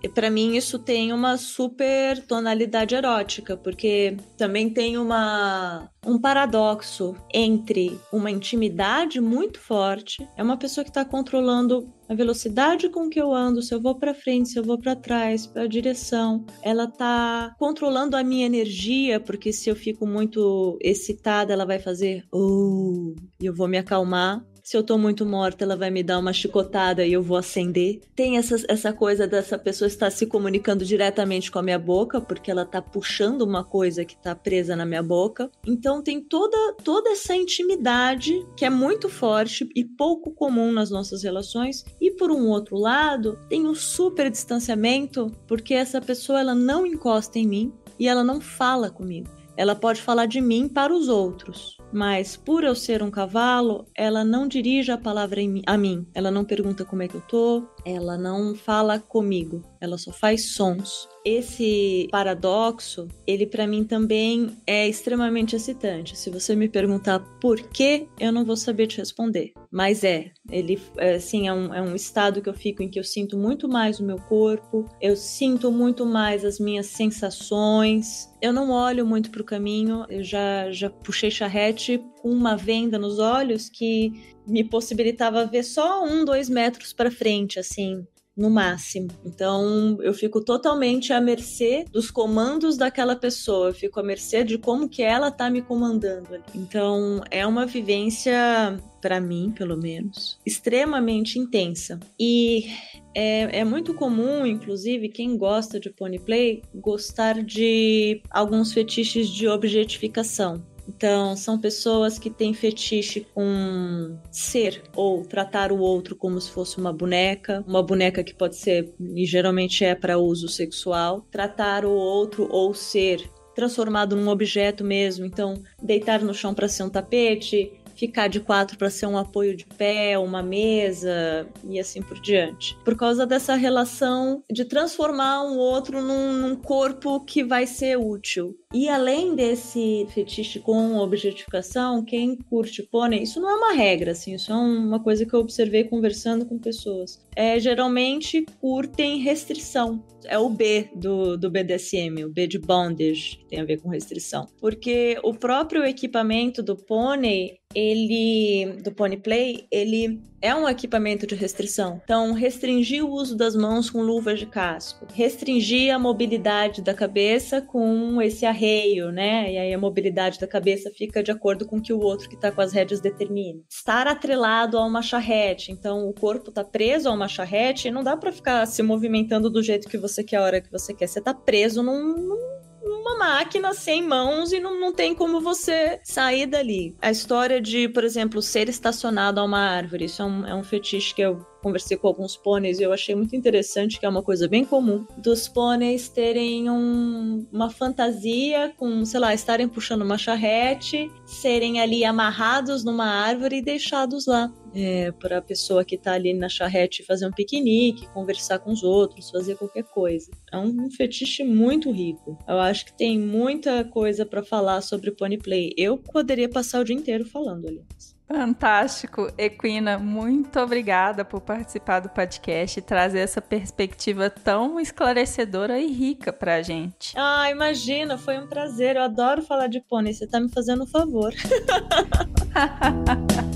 Para 0.08 0.30
mim 0.30 0.56
isso 0.56 0.78
tem 0.78 1.12
uma 1.12 1.36
super 1.36 2.24
tonalidade 2.26 2.94
erótica, 2.94 3.56
porque 3.56 4.16
também 4.36 4.70
tem 4.70 4.98
uma 4.98 5.88
um 6.06 6.18
paradoxo 6.18 7.14
entre 7.32 7.98
uma 8.10 8.30
intimidade 8.30 9.20
muito 9.20 9.60
forte, 9.60 10.26
é 10.36 10.42
uma 10.42 10.56
pessoa 10.56 10.82
que 10.82 10.90
está 10.90 11.04
controlando 11.04 11.92
a 12.08 12.14
velocidade 12.14 12.88
com 12.88 13.08
que 13.08 13.20
eu 13.20 13.32
ando, 13.32 13.62
se 13.62 13.72
eu 13.72 13.80
vou 13.80 13.94
para 13.94 14.12
frente, 14.12 14.48
se 14.48 14.58
eu 14.58 14.64
vou 14.64 14.76
para 14.76 14.96
trás, 14.96 15.48
a 15.54 15.66
direção. 15.66 16.44
Ela 16.60 16.88
tá 16.88 17.54
controlando 17.56 18.16
a 18.16 18.24
minha 18.24 18.46
energia, 18.46 19.20
porque 19.20 19.52
se 19.52 19.70
eu 19.70 19.76
fico 19.76 20.04
muito 20.06 20.76
excitada, 20.82 21.52
ela 21.52 21.64
vai 21.64 21.78
fazer 21.78 22.24
oh, 22.32 23.14
e 23.40 23.46
eu 23.46 23.54
vou 23.54 23.68
me 23.68 23.78
acalmar. 23.78 24.44
Se 24.70 24.76
eu 24.76 24.84
tô 24.84 24.96
muito 24.96 25.26
morta, 25.26 25.64
ela 25.64 25.74
vai 25.74 25.90
me 25.90 26.00
dar 26.00 26.20
uma 26.20 26.32
chicotada 26.32 27.04
e 27.04 27.12
eu 27.12 27.24
vou 27.24 27.36
acender. 27.36 27.98
Tem 28.14 28.38
essa, 28.38 28.54
essa 28.68 28.92
coisa 28.92 29.26
dessa 29.26 29.58
pessoa 29.58 29.88
estar 29.88 30.12
se 30.12 30.26
comunicando 30.26 30.84
diretamente 30.84 31.50
com 31.50 31.58
a 31.58 31.62
minha 31.62 31.76
boca, 31.76 32.20
porque 32.20 32.52
ela 32.52 32.64
tá 32.64 32.80
puxando 32.80 33.42
uma 33.42 33.64
coisa 33.64 34.04
que 34.04 34.16
tá 34.16 34.32
presa 34.32 34.76
na 34.76 34.86
minha 34.86 35.02
boca. 35.02 35.50
Então 35.66 36.00
tem 36.00 36.20
toda, 36.20 36.56
toda 36.84 37.10
essa 37.10 37.34
intimidade 37.34 38.46
que 38.56 38.64
é 38.64 38.70
muito 38.70 39.08
forte 39.08 39.68
e 39.74 39.84
pouco 39.84 40.30
comum 40.30 40.70
nas 40.70 40.88
nossas 40.88 41.24
relações. 41.24 41.84
E 42.00 42.12
por 42.12 42.30
um 42.30 42.46
outro 42.46 42.76
lado, 42.76 43.40
tem 43.48 43.66
um 43.66 43.74
super 43.74 44.30
distanciamento, 44.30 45.32
porque 45.48 45.74
essa 45.74 46.00
pessoa 46.00 46.38
ela 46.38 46.54
não 46.54 46.86
encosta 46.86 47.40
em 47.40 47.48
mim 47.48 47.72
e 47.98 48.06
ela 48.06 48.22
não 48.22 48.40
fala 48.40 48.88
comigo. 48.88 49.39
Ela 49.60 49.74
pode 49.74 50.00
falar 50.00 50.24
de 50.24 50.40
mim 50.40 50.66
para 50.66 50.90
os 50.90 51.06
outros, 51.10 51.76
mas 51.92 52.34
por 52.34 52.64
eu 52.64 52.74
ser 52.74 53.02
um 53.02 53.10
cavalo, 53.10 53.86
ela 53.94 54.24
não 54.24 54.48
dirige 54.48 54.90
a 54.90 54.96
palavra 54.96 55.42
a 55.66 55.76
mim. 55.76 56.06
Ela 56.14 56.30
não 56.30 56.46
pergunta 56.46 56.82
como 56.82 57.02
é 57.02 57.08
que 57.08 57.16
eu 57.16 57.20
tô, 57.20 57.68
ela 57.84 58.16
não 58.16 58.54
fala 58.54 58.98
comigo, 58.98 59.62
ela 59.80 59.98
só 59.98 60.12
faz 60.12 60.52
sons. 60.52 61.08
Esse 61.24 62.08
paradoxo, 62.10 63.06
ele 63.26 63.46
para 63.46 63.66
mim 63.66 63.84
também 63.84 64.56
é 64.66 64.88
extremamente 64.88 65.54
excitante. 65.54 66.16
Se 66.16 66.30
você 66.30 66.56
me 66.56 66.68
perguntar 66.68 67.20
por 67.40 67.60
que, 67.60 68.08
eu 68.18 68.32
não 68.32 68.44
vou 68.44 68.56
saber 68.56 68.86
te 68.86 68.98
responder. 68.98 69.52
Mas 69.70 70.02
é, 70.02 70.30
ele 70.50 70.80
assim 71.16 71.46
é 71.46 71.52
um, 71.52 71.74
é 71.74 71.82
um 71.82 71.94
estado 71.94 72.40
que 72.40 72.48
eu 72.48 72.54
fico 72.54 72.82
em 72.82 72.88
que 72.88 72.98
eu 72.98 73.04
sinto 73.04 73.36
muito 73.36 73.68
mais 73.68 74.00
o 74.00 74.04
meu 74.04 74.16
corpo, 74.16 74.86
eu 75.00 75.14
sinto 75.14 75.70
muito 75.70 76.06
mais 76.06 76.44
as 76.44 76.58
minhas 76.58 76.86
sensações. 76.86 78.30
Eu 78.40 78.52
não 78.52 78.70
olho 78.70 79.04
muito 79.04 79.30
para 79.30 79.42
o 79.42 79.44
caminho, 79.44 80.06
eu 80.08 80.24
já 80.24 80.70
já 80.70 80.88
puxei 80.88 81.30
charrete 81.30 82.02
com 82.22 82.30
uma 82.30 82.56
venda 82.56 82.98
nos 82.98 83.18
olhos 83.18 83.68
que 83.68 84.12
me 84.46 84.64
possibilitava 84.64 85.46
ver 85.46 85.62
só 85.62 86.04
um, 86.04 86.24
dois 86.24 86.48
metros 86.48 86.92
para 86.92 87.10
frente, 87.10 87.58
assim, 87.58 88.06
no 88.36 88.48
máximo. 88.48 89.08
Então, 89.24 89.98
eu 90.00 90.14
fico 90.14 90.42
totalmente 90.42 91.12
à 91.12 91.20
mercê 91.20 91.84
dos 91.90 92.10
comandos 92.10 92.76
daquela 92.76 93.14
pessoa, 93.14 93.68
eu 93.68 93.74
fico 93.74 94.00
à 94.00 94.02
mercê 94.02 94.42
de 94.42 94.56
como 94.56 94.88
que 94.88 95.02
ela 95.02 95.30
tá 95.30 95.50
me 95.50 95.60
comandando. 95.60 96.42
Então, 96.54 97.20
é 97.30 97.46
uma 97.46 97.66
vivência 97.66 98.80
para 99.00 99.20
mim, 99.20 99.52
pelo 99.56 99.76
menos, 99.76 100.38
extremamente 100.44 101.38
intensa. 101.38 101.98
E 102.18 102.66
é, 103.14 103.60
é, 103.60 103.64
muito 103.64 103.94
comum, 103.94 104.46
inclusive, 104.46 105.08
quem 105.08 105.36
gosta 105.36 105.80
de 105.80 105.90
pony 105.90 106.18
play, 106.18 106.62
gostar 106.74 107.42
de 107.42 108.22
alguns 108.30 108.72
fetiches 108.72 109.28
de 109.28 109.48
objetificação. 109.48 110.64
Então, 110.88 111.36
são 111.36 111.58
pessoas 111.58 112.18
que 112.18 112.30
têm 112.30 112.52
fetiche 112.52 113.26
com 113.34 114.18
ser 114.30 114.82
ou 114.94 115.22
tratar 115.22 115.72
o 115.72 115.78
outro 115.78 116.14
como 116.16 116.40
se 116.40 116.50
fosse 116.50 116.78
uma 116.78 116.92
boneca, 116.92 117.64
uma 117.66 117.82
boneca 117.82 118.22
que 118.22 118.34
pode 118.34 118.56
ser 118.56 118.92
e 119.14 119.24
geralmente 119.24 119.84
é 119.84 119.94
para 119.94 120.18
uso 120.18 120.48
sexual, 120.48 121.26
tratar 121.30 121.84
o 121.84 121.92
outro 121.92 122.48
ou 122.50 122.74
ser 122.74 123.30
transformado 123.54 124.16
num 124.16 124.28
objeto 124.28 124.84
mesmo, 124.84 125.24
então 125.24 125.54
deitar 125.82 126.22
no 126.22 126.32
chão 126.32 126.54
para 126.54 126.68
ser 126.68 126.84
um 126.84 126.88
tapete, 126.88 127.80
ficar 128.00 128.28
de 128.28 128.40
quatro 128.40 128.78
para 128.78 128.88
ser 128.88 129.06
um 129.06 129.18
apoio 129.18 129.54
de 129.54 129.66
pé, 129.66 130.18
uma 130.18 130.42
mesa 130.42 131.46
e 131.64 131.78
assim 131.78 132.00
por 132.00 132.18
diante. 132.18 132.74
Por 132.82 132.96
causa 132.96 133.26
dessa 133.26 133.54
relação 133.54 134.42
de 134.50 134.64
transformar 134.64 135.42
um 135.42 135.58
outro 135.58 136.00
num, 136.02 136.32
num 136.32 136.56
corpo 136.56 137.20
que 137.20 137.44
vai 137.44 137.66
ser 137.66 137.98
útil. 137.98 138.56
E 138.72 138.88
além 138.88 139.34
desse 139.34 140.06
fetiche 140.10 140.60
com 140.60 140.96
objetificação, 140.98 142.04
quem 142.04 142.36
curte 142.36 142.84
pônei, 142.84 143.24
isso 143.24 143.40
não 143.40 143.50
é 143.50 143.54
uma 143.54 143.72
regra, 143.72 144.12
assim, 144.12 144.34
isso 144.34 144.52
é 144.52 144.54
uma 144.54 145.00
coisa 145.00 145.26
que 145.26 145.34
eu 145.34 145.40
observei 145.40 145.82
conversando 145.82 146.46
com 146.46 146.56
pessoas. 146.56 147.20
É, 147.34 147.58
geralmente 147.58 148.46
curtem 148.60 149.18
restrição. 149.18 150.04
É 150.24 150.38
o 150.38 150.48
B 150.48 150.88
do, 150.94 151.36
do 151.36 151.50
BDSM, 151.50 152.24
o 152.24 152.30
B 152.30 152.46
de 152.46 152.60
bondage, 152.60 153.44
tem 153.48 153.58
a 153.58 153.64
ver 153.64 153.80
com 153.80 153.88
restrição. 153.88 154.46
Porque 154.60 155.18
o 155.24 155.34
próprio 155.34 155.84
equipamento 155.84 156.62
do 156.62 156.76
pônei, 156.76 157.58
ele 157.74 158.76
do 158.84 158.92
Pony 158.92 159.16
Play, 159.16 159.66
ele 159.70 160.20
é 160.42 160.54
um 160.54 160.68
equipamento 160.68 161.26
de 161.26 161.34
restrição. 161.34 162.00
Então, 162.04 162.32
restringir 162.32 163.04
o 163.04 163.10
uso 163.10 163.36
das 163.36 163.54
mãos 163.54 163.90
com 163.90 164.00
luvas 164.02 164.38
de 164.38 164.46
casco, 164.46 165.06
restringir 165.12 165.94
a 165.94 165.98
mobilidade 165.98 166.82
da 166.82 166.94
cabeça 166.94 167.60
com 167.60 168.20
esse 168.22 168.46
arreio, 168.46 169.10
né? 169.10 169.52
E 169.52 169.58
aí 169.58 169.74
a 169.74 169.78
mobilidade 169.78 170.38
da 170.38 170.46
cabeça 170.46 170.90
fica 170.90 171.22
de 171.22 171.30
acordo 171.30 171.66
com 171.66 171.76
o 171.76 171.82
que 171.82 171.92
o 171.92 172.00
outro 172.00 172.28
que 172.28 172.34
está 172.34 172.50
com 172.50 172.60
as 172.60 172.72
rédeas 172.72 173.00
determina. 173.00 173.60
Estar 173.68 174.06
atrelado 174.06 174.78
a 174.78 174.84
uma 174.84 175.02
charrete, 175.02 175.72
então 175.72 176.08
o 176.08 176.12
corpo 176.12 176.50
está 176.50 176.64
preso 176.64 177.08
a 177.08 177.12
uma 177.12 177.28
charrete 177.28 177.88
e 177.88 177.90
não 177.90 178.02
dá 178.02 178.16
para 178.16 178.32
ficar 178.32 178.66
se 178.66 178.82
movimentando 178.82 179.50
do 179.50 179.62
jeito 179.62 179.88
que 179.88 179.98
você 179.98 180.24
quer 180.24 180.36
a 180.36 180.42
hora 180.42 180.60
que 180.60 180.70
você 180.70 180.94
quer. 180.94 181.06
Você 181.06 181.18
está 181.18 181.34
preso 181.34 181.82
num, 181.82 182.16
num 182.16 182.59
uma 182.82 183.18
máquina 183.18 183.72
sem 183.74 184.02
mãos 184.02 184.52
e 184.52 184.60
não, 184.60 184.78
não 184.78 184.92
tem 184.92 185.14
como 185.14 185.40
você 185.40 186.00
sair 186.02 186.46
dali. 186.46 186.96
A 187.00 187.10
história 187.10 187.60
de, 187.60 187.88
por 187.88 188.04
exemplo, 188.04 188.40
ser 188.42 188.68
estacionado 188.68 189.40
a 189.40 189.44
uma 189.44 189.60
árvore, 189.60 190.06
isso 190.06 190.22
é 190.22 190.24
um, 190.24 190.46
é 190.46 190.54
um 190.54 190.64
fetiche 190.64 191.14
que 191.14 191.22
eu 191.22 191.44
conversei 191.62 191.96
com 191.96 192.08
alguns 192.08 192.36
pôneis 192.36 192.80
e 192.80 192.82
eu 192.82 192.92
achei 192.92 193.14
muito 193.14 193.36
interessante, 193.36 194.00
que 194.00 194.06
é 194.06 194.08
uma 194.08 194.22
coisa 194.22 194.48
bem 194.48 194.64
comum, 194.64 195.06
dos 195.18 195.46
pôneis 195.48 196.08
terem 196.08 196.70
um, 196.70 197.46
uma 197.52 197.70
fantasia 197.70 198.72
com, 198.76 199.04
sei 199.04 199.20
lá, 199.20 199.34
estarem 199.34 199.68
puxando 199.68 200.02
uma 200.02 200.16
charrete, 200.16 201.10
serem 201.26 201.80
ali 201.80 202.04
amarrados 202.04 202.84
numa 202.84 203.06
árvore 203.06 203.58
e 203.58 203.62
deixados 203.62 204.26
lá. 204.26 204.50
É, 204.74 205.12
para 205.12 205.38
a 205.38 205.42
pessoa 205.42 205.84
que 205.84 205.94
está 205.94 206.12
ali 206.12 206.34
na 206.34 206.48
charrete 206.48 207.04
fazer 207.04 207.26
um 207.26 207.32
piquenique, 207.32 208.08
conversar 208.08 208.58
com 208.58 208.70
os 208.70 208.82
outros, 208.82 209.30
fazer 209.30 209.56
qualquer 209.56 209.84
coisa. 209.84 210.30
É 210.52 210.58
um 210.58 210.90
fetiche 210.90 211.44
muito 211.44 211.90
rico. 211.90 212.38
Eu 212.48 212.58
acho 212.58 212.86
que 212.86 212.92
tem 212.92 213.18
muita 213.18 213.84
coisa 213.84 214.24
para 214.24 214.42
falar 214.42 214.80
sobre 214.80 215.10
pony 215.10 215.38
play. 215.38 215.72
Eu 215.76 215.98
poderia 215.98 216.48
passar 216.48 216.80
o 216.80 216.84
dia 216.84 216.96
inteiro 216.96 217.24
falando, 217.24 217.66
aliás. 217.66 218.20
Fantástico. 218.32 219.28
Equina, 219.36 219.98
muito 219.98 220.60
obrigada 220.60 221.24
por 221.24 221.40
participar 221.40 221.98
do 221.98 222.08
podcast 222.08 222.78
e 222.78 222.82
trazer 222.82 223.18
essa 223.18 223.42
perspectiva 223.42 224.30
tão 224.30 224.78
esclarecedora 224.78 225.80
e 225.80 225.88
rica 225.88 226.32
pra 226.32 226.62
gente. 226.62 227.12
Ah, 227.16 227.50
imagina, 227.50 228.16
foi 228.16 228.38
um 228.38 228.46
prazer. 228.46 228.94
Eu 228.94 229.02
adoro 229.02 229.42
falar 229.42 229.66
de 229.66 229.80
pônei, 229.80 230.14
você 230.14 230.28
tá 230.28 230.38
me 230.38 230.48
fazendo 230.48 230.84
um 230.84 230.86
favor. 230.86 231.34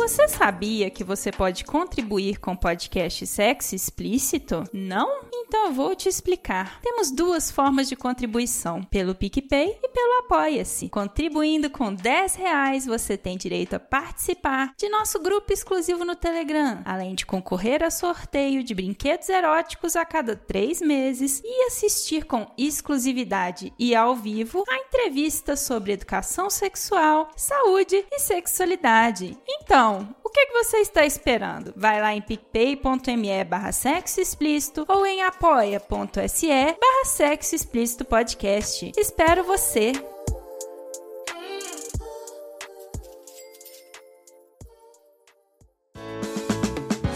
Você 0.00 0.26
sabia 0.28 0.88
que 0.88 1.04
você 1.04 1.30
pode 1.30 1.62
contribuir 1.62 2.40
com 2.40 2.56
podcast 2.56 3.26
Sexo 3.26 3.74
Explícito? 3.74 4.64
Não? 4.72 5.28
Então 5.50 5.66
eu 5.66 5.72
vou 5.72 5.94
te 5.94 6.08
explicar. 6.08 6.80
Temos 6.80 7.10
duas 7.10 7.50
formas 7.50 7.86
de 7.86 7.96
contribuição, 7.96 8.82
pelo 8.84 9.14
PicPay 9.14 9.78
e 9.82 9.88
pelo 9.88 10.20
Apoia-se. 10.20 10.88
Contribuindo 10.88 11.68
com 11.68 11.92
10 11.92 12.34
reais, 12.36 12.86
você 12.86 13.16
tem 13.16 13.36
direito 13.36 13.74
a 13.74 13.80
participar 13.80 14.72
de 14.78 14.88
nosso 14.88 15.18
grupo 15.18 15.52
exclusivo 15.52 16.04
no 16.04 16.16
Telegram, 16.16 16.80
além 16.84 17.14
de 17.14 17.26
concorrer 17.26 17.82
a 17.82 17.90
sorteio 17.90 18.64
de 18.64 18.74
brinquedos 18.74 19.28
eróticos 19.28 19.96
a 19.96 20.04
cada 20.06 20.34
três 20.34 20.80
meses 20.80 21.42
e 21.44 21.66
assistir 21.66 22.24
com 22.24 22.46
exclusividade 22.56 23.72
e 23.78 23.94
ao 23.94 24.16
vivo 24.16 24.64
a 24.68 24.76
entrevistas 24.76 25.60
sobre 25.60 25.92
educação 25.92 26.48
sexual, 26.48 27.28
saúde 27.36 28.06
e 28.10 28.18
sexualidade. 28.18 29.36
Então, 29.48 29.99
o 30.30 30.32
que, 30.32 30.46
que 30.46 30.52
você 30.52 30.76
está 30.76 31.04
esperando? 31.04 31.74
Vai 31.76 32.00
lá 32.00 32.14
em 32.14 32.22
picpay.me 32.22 33.44
barra 33.44 33.72
sexo 33.72 34.20
explícito 34.20 34.84
ou 34.88 35.04
em 35.04 35.22
apoia.se 35.22 36.48
barra 36.48 37.04
sexo 37.04 37.56
explícito 37.56 38.04
podcast. 38.04 38.92
Espero 38.96 39.42
você! 39.42 39.92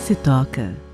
Se 0.00 0.16
toca. 0.16 0.93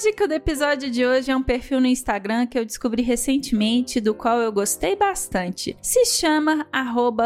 Dica 0.00 0.26
do 0.26 0.32
episódio 0.32 0.90
de 0.90 1.04
hoje 1.04 1.30
é 1.30 1.36
um 1.36 1.42
perfil 1.42 1.78
no 1.78 1.86
Instagram 1.86 2.46
que 2.46 2.58
eu 2.58 2.64
descobri 2.64 3.02
recentemente, 3.02 4.00
do 4.00 4.14
qual 4.14 4.40
eu 4.40 4.50
gostei 4.50 4.96
bastante. 4.96 5.76
Se 5.82 6.06
chama 6.06 6.66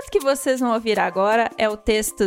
Conto 0.09 0.11
que 0.11 0.19
vocês 0.19 0.59
vão 0.59 0.73
ouvir 0.73 0.99
agora 0.99 1.51
é 1.57 1.69
o 1.69 1.77
texto 1.77 2.23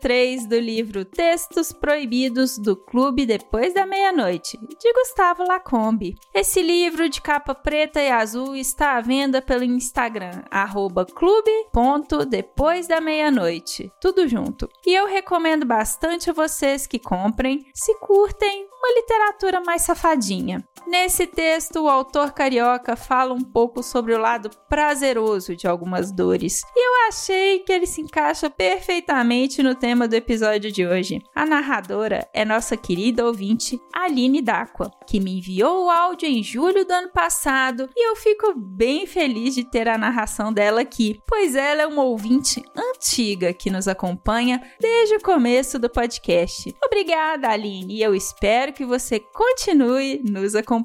03 0.00 0.46
do 0.46 0.58
livro 0.58 1.04
Textos 1.04 1.72
Proibidos 1.72 2.58
do 2.58 2.74
Clube 2.74 3.26
Depois 3.26 3.74
da 3.74 3.84
Meia-Noite, 3.84 4.58
de 4.58 4.92
Gustavo 4.94 5.44
Lacombe. 5.46 6.16
Esse 6.34 6.62
livro 6.62 7.08
de 7.08 7.20
capa 7.20 7.54
preta 7.54 8.00
e 8.00 8.10
azul 8.10 8.56
está 8.56 8.96
à 8.96 9.00
venda 9.00 9.42
pelo 9.42 9.64
Instagram, 9.64 10.42
arroba 10.50 11.04
clube.depois 11.04 12.88
da 12.88 13.00
meia-noite, 13.00 13.92
tudo 14.00 14.26
junto. 14.26 14.68
E 14.86 14.94
eu 14.94 15.06
recomendo 15.06 15.66
bastante 15.66 16.30
a 16.30 16.32
vocês 16.32 16.86
que 16.86 16.98
comprem, 16.98 17.66
se 17.74 17.94
curtem 17.98 18.66
uma 18.78 18.94
literatura 18.94 19.60
mais 19.60 19.82
safadinha. 19.82 20.64
Nesse 20.88 21.26
texto, 21.26 21.82
o 21.82 21.88
autor 21.88 22.32
carioca 22.32 22.96
fala 22.96 23.34
um 23.34 23.42
pouco 23.42 23.82
sobre 23.82 24.14
o 24.14 24.18
lado 24.18 24.48
prazeroso 24.70 25.54
de 25.54 25.68
algumas 25.68 26.10
dores, 26.10 26.62
e 26.74 26.86
eu 26.86 27.08
achei 27.08 27.58
que 27.58 27.70
ele 27.70 27.86
se 27.86 28.00
encaixa 28.00 28.48
perfeitamente 28.48 29.62
no 29.62 29.74
tema 29.74 30.08
do 30.08 30.14
episódio 30.14 30.72
de 30.72 30.86
hoje. 30.86 31.20
A 31.34 31.44
narradora 31.44 32.26
é 32.32 32.42
nossa 32.42 32.74
querida 32.74 33.26
ouvinte 33.26 33.78
Aline 33.94 34.40
D'Aqua, 34.40 34.90
que 35.06 35.20
me 35.20 35.36
enviou 35.36 35.84
o 35.84 35.90
áudio 35.90 36.26
em 36.26 36.42
julho 36.42 36.86
do 36.86 36.90
ano 36.90 37.10
passado, 37.10 37.90
e 37.94 38.08
eu 38.08 38.16
fico 38.16 38.54
bem 38.56 39.06
feliz 39.06 39.54
de 39.54 39.64
ter 39.64 39.88
a 39.88 39.98
narração 39.98 40.50
dela 40.50 40.80
aqui, 40.80 41.20
pois 41.26 41.54
ela 41.54 41.82
é 41.82 41.86
uma 41.86 42.04
ouvinte 42.04 42.62
antiga 42.74 43.52
que 43.52 43.70
nos 43.70 43.86
acompanha 43.86 44.62
desde 44.80 45.16
o 45.16 45.22
começo 45.22 45.78
do 45.78 45.90
podcast. 45.90 46.74
Obrigada, 46.82 47.50
Aline, 47.50 47.96
e 47.96 48.02
eu 48.02 48.14
espero 48.14 48.72
que 48.72 48.86
você 48.86 49.20
continue 49.20 50.22
nos 50.24 50.54
acompanhando. 50.54 50.77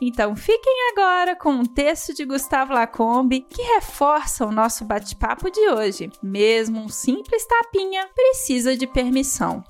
Então 0.00 0.34
fiquem 0.34 0.90
agora 0.92 1.36
com 1.36 1.50
um 1.50 1.64
texto 1.64 2.14
de 2.14 2.24
Gustavo 2.24 2.72
Lacombe 2.72 3.40
que 3.40 3.62
reforça 3.62 4.46
o 4.46 4.52
nosso 4.52 4.84
bate-papo 4.84 5.50
de 5.50 5.68
hoje. 5.68 6.10
Mesmo 6.22 6.80
um 6.80 6.88
simples 6.88 7.46
tapinha 7.46 8.08
precisa 8.14 8.76
de 8.76 8.86
permissão. 8.86 9.62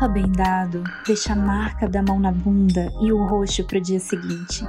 tapa 0.00 0.06
bem 0.06 0.30
dado 0.30 0.84
deixa 1.06 1.32
a 1.32 1.36
marca 1.36 1.88
da 1.88 2.02
mão 2.02 2.20
na 2.20 2.30
bunda 2.30 2.92
e 3.02 3.12
o 3.12 3.24
roxo 3.24 3.64
para 3.64 3.78
o 3.78 3.80
dia 3.80 3.98
seguinte, 3.98 4.64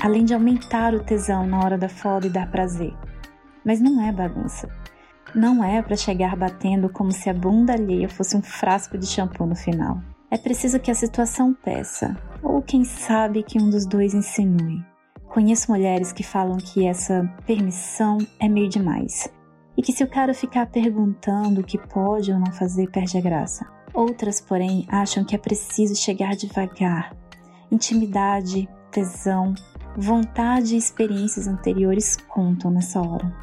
além 0.00 0.24
de 0.24 0.34
aumentar 0.34 0.94
o 0.94 1.02
tesão 1.02 1.46
na 1.46 1.58
hora 1.58 1.78
da 1.78 1.88
foda 1.88 2.26
e 2.26 2.30
dar 2.30 2.50
prazer. 2.50 2.94
Mas 3.64 3.80
não 3.80 4.00
é 4.00 4.12
bagunça. 4.12 4.68
Não 5.34 5.62
é 5.62 5.82
para 5.82 5.96
chegar 5.96 6.34
batendo 6.36 6.88
como 6.88 7.12
se 7.12 7.28
a 7.28 7.34
bunda 7.34 7.74
alheia 7.74 8.08
fosse 8.08 8.36
um 8.36 8.42
frasco 8.42 8.96
de 8.96 9.06
shampoo 9.06 9.46
no 9.46 9.54
final. 9.54 10.00
É 10.30 10.38
preciso 10.38 10.78
que 10.78 10.90
a 10.90 10.94
situação 10.94 11.54
peça, 11.54 12.16
ou 12.42 12.62
quem 12.62 12.84
sabe 12.84 13.42
que 13.42 13.60
um 13.60 13.70
dos 13.70 13.86
dois 13.86 14.14
insinue. 14.14 14.84
Conheço 15.26 15.70
mulheres 15.70 16.12
que 16.12 16.22
falam 16.22 16.56
que 16.56 16.86
essa 16.86 17.30
permissão 17.46 18.18
é 18.40 18.48
meio 18.48 18.68
demais. 18.68 19.32
E 19.76 19.82
que 19.82 19.92
se 19.92 20.02
o 20.02 20.08
cara 20.08 20.34
ficar 20.34 20.66
perguntando 20.66 21.60
o 21.60 21.64
que 21.64 21.78
pode 21.78 22.32
ou 22.32 22.38
não 22.38 22.52
fazer, 22.52 22.90
perde 22.90 23.16
a 23.16 23.20
graça. 23.20 23.66
Outras, 23.94 24.40
porém, 24.40 24.86
acham 24.88 25.24
que 25.24 25.34
é 25.34 25.38
preciso 25.38 25.94
chegar 25.94 26.34
devagar. 26.34 27.14
Intimidade, 27.70 28.68
tesão, 28.90 29.54
vontade 30.00 30.76
e 30.76 30.78
experiências 30.78 31.48
anteriores 31.48 32.16
contam 32.28 32.70
nessa 32.70 33.00
hora. 33.00 33.34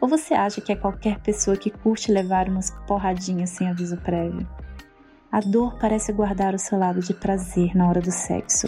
Ou 0.00 0.08
você 0.08 0.34
acha 0.34 0.60
que 0.60 0.72
é 0.72 0.76
qualquer 0.76 1.20
pessoa 1.20 1.56
que 1.56 1.70
curte 1.70 2.10
levar 2.10 2.48
umas 2.48 2.70
porradinhas 2.86 3.50
sem 3.50 3.68
aviso 3.68 3.96
prévio? 3.98 4.44
A 5.30 5.38
dor 5.38 5.78
parece 5.78 6.12
guardar 6.12 6.52
o 6.52 6.58
seu 6.58 6.76
lado 6.76 6.98
de 6.98 7.14
prazer 7.14 7.76
na 7.76 7.88
hora 7.88 8.00
do 8.00 8.10
sexo. 8.10 8.66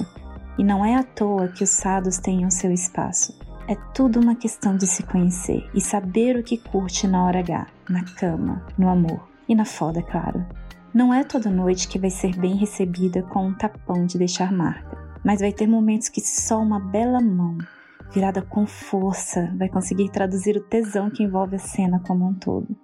E 0.57 0.63
não 0.63 0.85
é 0.85 0.95
à 0.95 1.03
toa 1.03 1.49
que 1.49 1.65
os 1.65 1.71
sados 1.71 2.21
o 2.47 2.51
seu 2.51 2.71
espaço. 2.71 3.37
É 3.67 3.75
tudo 3.93 4.21
uma 4.21 4.37
questão 4.37 4.77
de 4.77 4.87
se 4.87 5.03
conhecer 5.03 5.69
e 5.75 5.81
saber 5.81 6.37
o 6.37 6.43
que 6.45 6.59
curte 6.59 7.09
na 7.09 7.25
hora 7.25 7.41
H, 7.41 7.67
na 7.89 8.05
cama, 8.05 8.65
no 8.79 8.89
amor 8.89 9.29
e 9.49 9.55
na 9.55 9.65
foda, 9.65 9.99
é 9.99 10.03
claro. 10.03 10.47
Não 10.95 11.13
é 11.13 11.25
toda 11.25 11.51
noite 11.51 11.89
que 11.89 11.99
vai 11.99 12.11
ser 12.11 12.37
bem 12.37 12.55
recebida 12.55 13.23
com 13.23 13.47
um 13.47 13.55
tapão 13.55 14.07
de 14.07 14.19
deixar 14.19 14.53
marca, 14.53 15.02
mas 15.25 15.41
vai 15.41 15.53
ter 15.53 15.67
momentos 15.67 16.09
que 16.09 16.21
só 16.21 16.59
uma 16.59 16.81
bela 16.81 17.21
mão, 17.21 17.59
virada 18.13 18.43
com 18.43 18.67
força, 18.67 19.53
vai 19.57 19.69
conseguir 19.69 20.11
traduzir 20.11 20.57
o 20.57 20.63
tesão 20.63 21.11
que 21.11 21.23
envolve 21.23 21.57
a 21.57 21.59
cena 21.59 22.01
como 22.07 22.27
um 22.27 22.35
todo. 22.35 22.77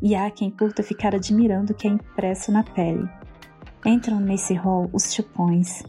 E 0.00 0.14
há 0.14 0.30
quem 0.30 0.50
curta 0.50 0.82
ficar 0.82 1.14
admirando 1.14 1.72
o 1.72 1.76
que 1.76 1.86
é 1.86 1.90
impresso 1.90 2.50
na 2.50 2.62
pele. 2.62 3.08
Entram 3.84 4.20
nesse 4.20 4.54
rol 4.54 4.88
os 4.92 5.12
chupões, 5.12 5.82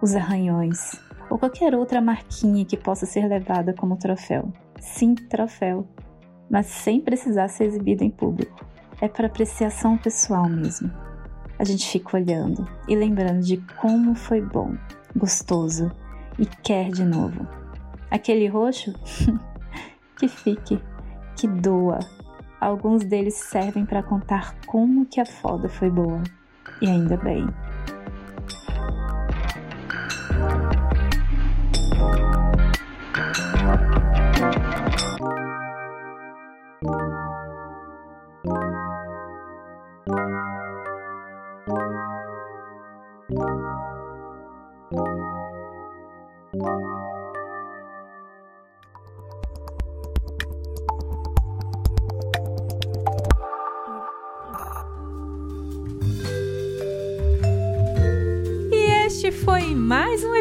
os 0.00 0.14
arranhões, 0.14 0.92
ou 1.30 1.38
qualquer 1.38 1.74
outra 1.74 2.00
marquinha 2.00 2.64
que 2.64 2.76
possa 2.76 3.06
ser 3.06 3.26
levada 3.26 3.74
como 3.74 3.96
troféu. 3.96 4.52
Sim, 4.80 5.14
troféu, 5.14 5.86
mas 6.50 6.66
sem 6.66 7.00
precisar 7.00 7.48
ser 7.48 7.64
exibido 7.64 8.04
em 8.04 8.10
público. 8.10 8.64
É 9.00 9.08
para 9.08 9.26
apreciação 9.26 9.98
pessoal 9.98 10.48
mesmo. 10.48 10.90
A 11.58 11.64
gente 11.64 11.88
fica 11.88 12.16
olhando 12.16 12.68
e 12.88 12.94
lembrando 12.94 13.40
de 13.40 13.56
como 13.80 14.14
foi 14.14 14.40
bom, 14.40 14.76
gostoso 15.16 15.90
e 16.38 16.46
quer 16.46 16.90
de 16.90 17.04
novo. 17.04 17.46
Aquele 18.10 18.46
roxo? 18.46 18.94
que 20.18 20.28
fique, 20.28 20.80
que 21.36 21.48
doa. 21.48 21.98
Alguns 22.60 23.04
deles 23.04 23.34
servem 23.34 23.84
para 23.84 24.02
contar 24.02 24.54
como 24.66 25.06
que 25.06 25.20
a 25.20 25.26
foda 25.26 25.68
foi 25.68 25.90
boa. 25.90 26.22
E 26.80 26.88
ainda 26.88 27.16
bem. 27.16 27.46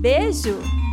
Beijo! 0.02 0.85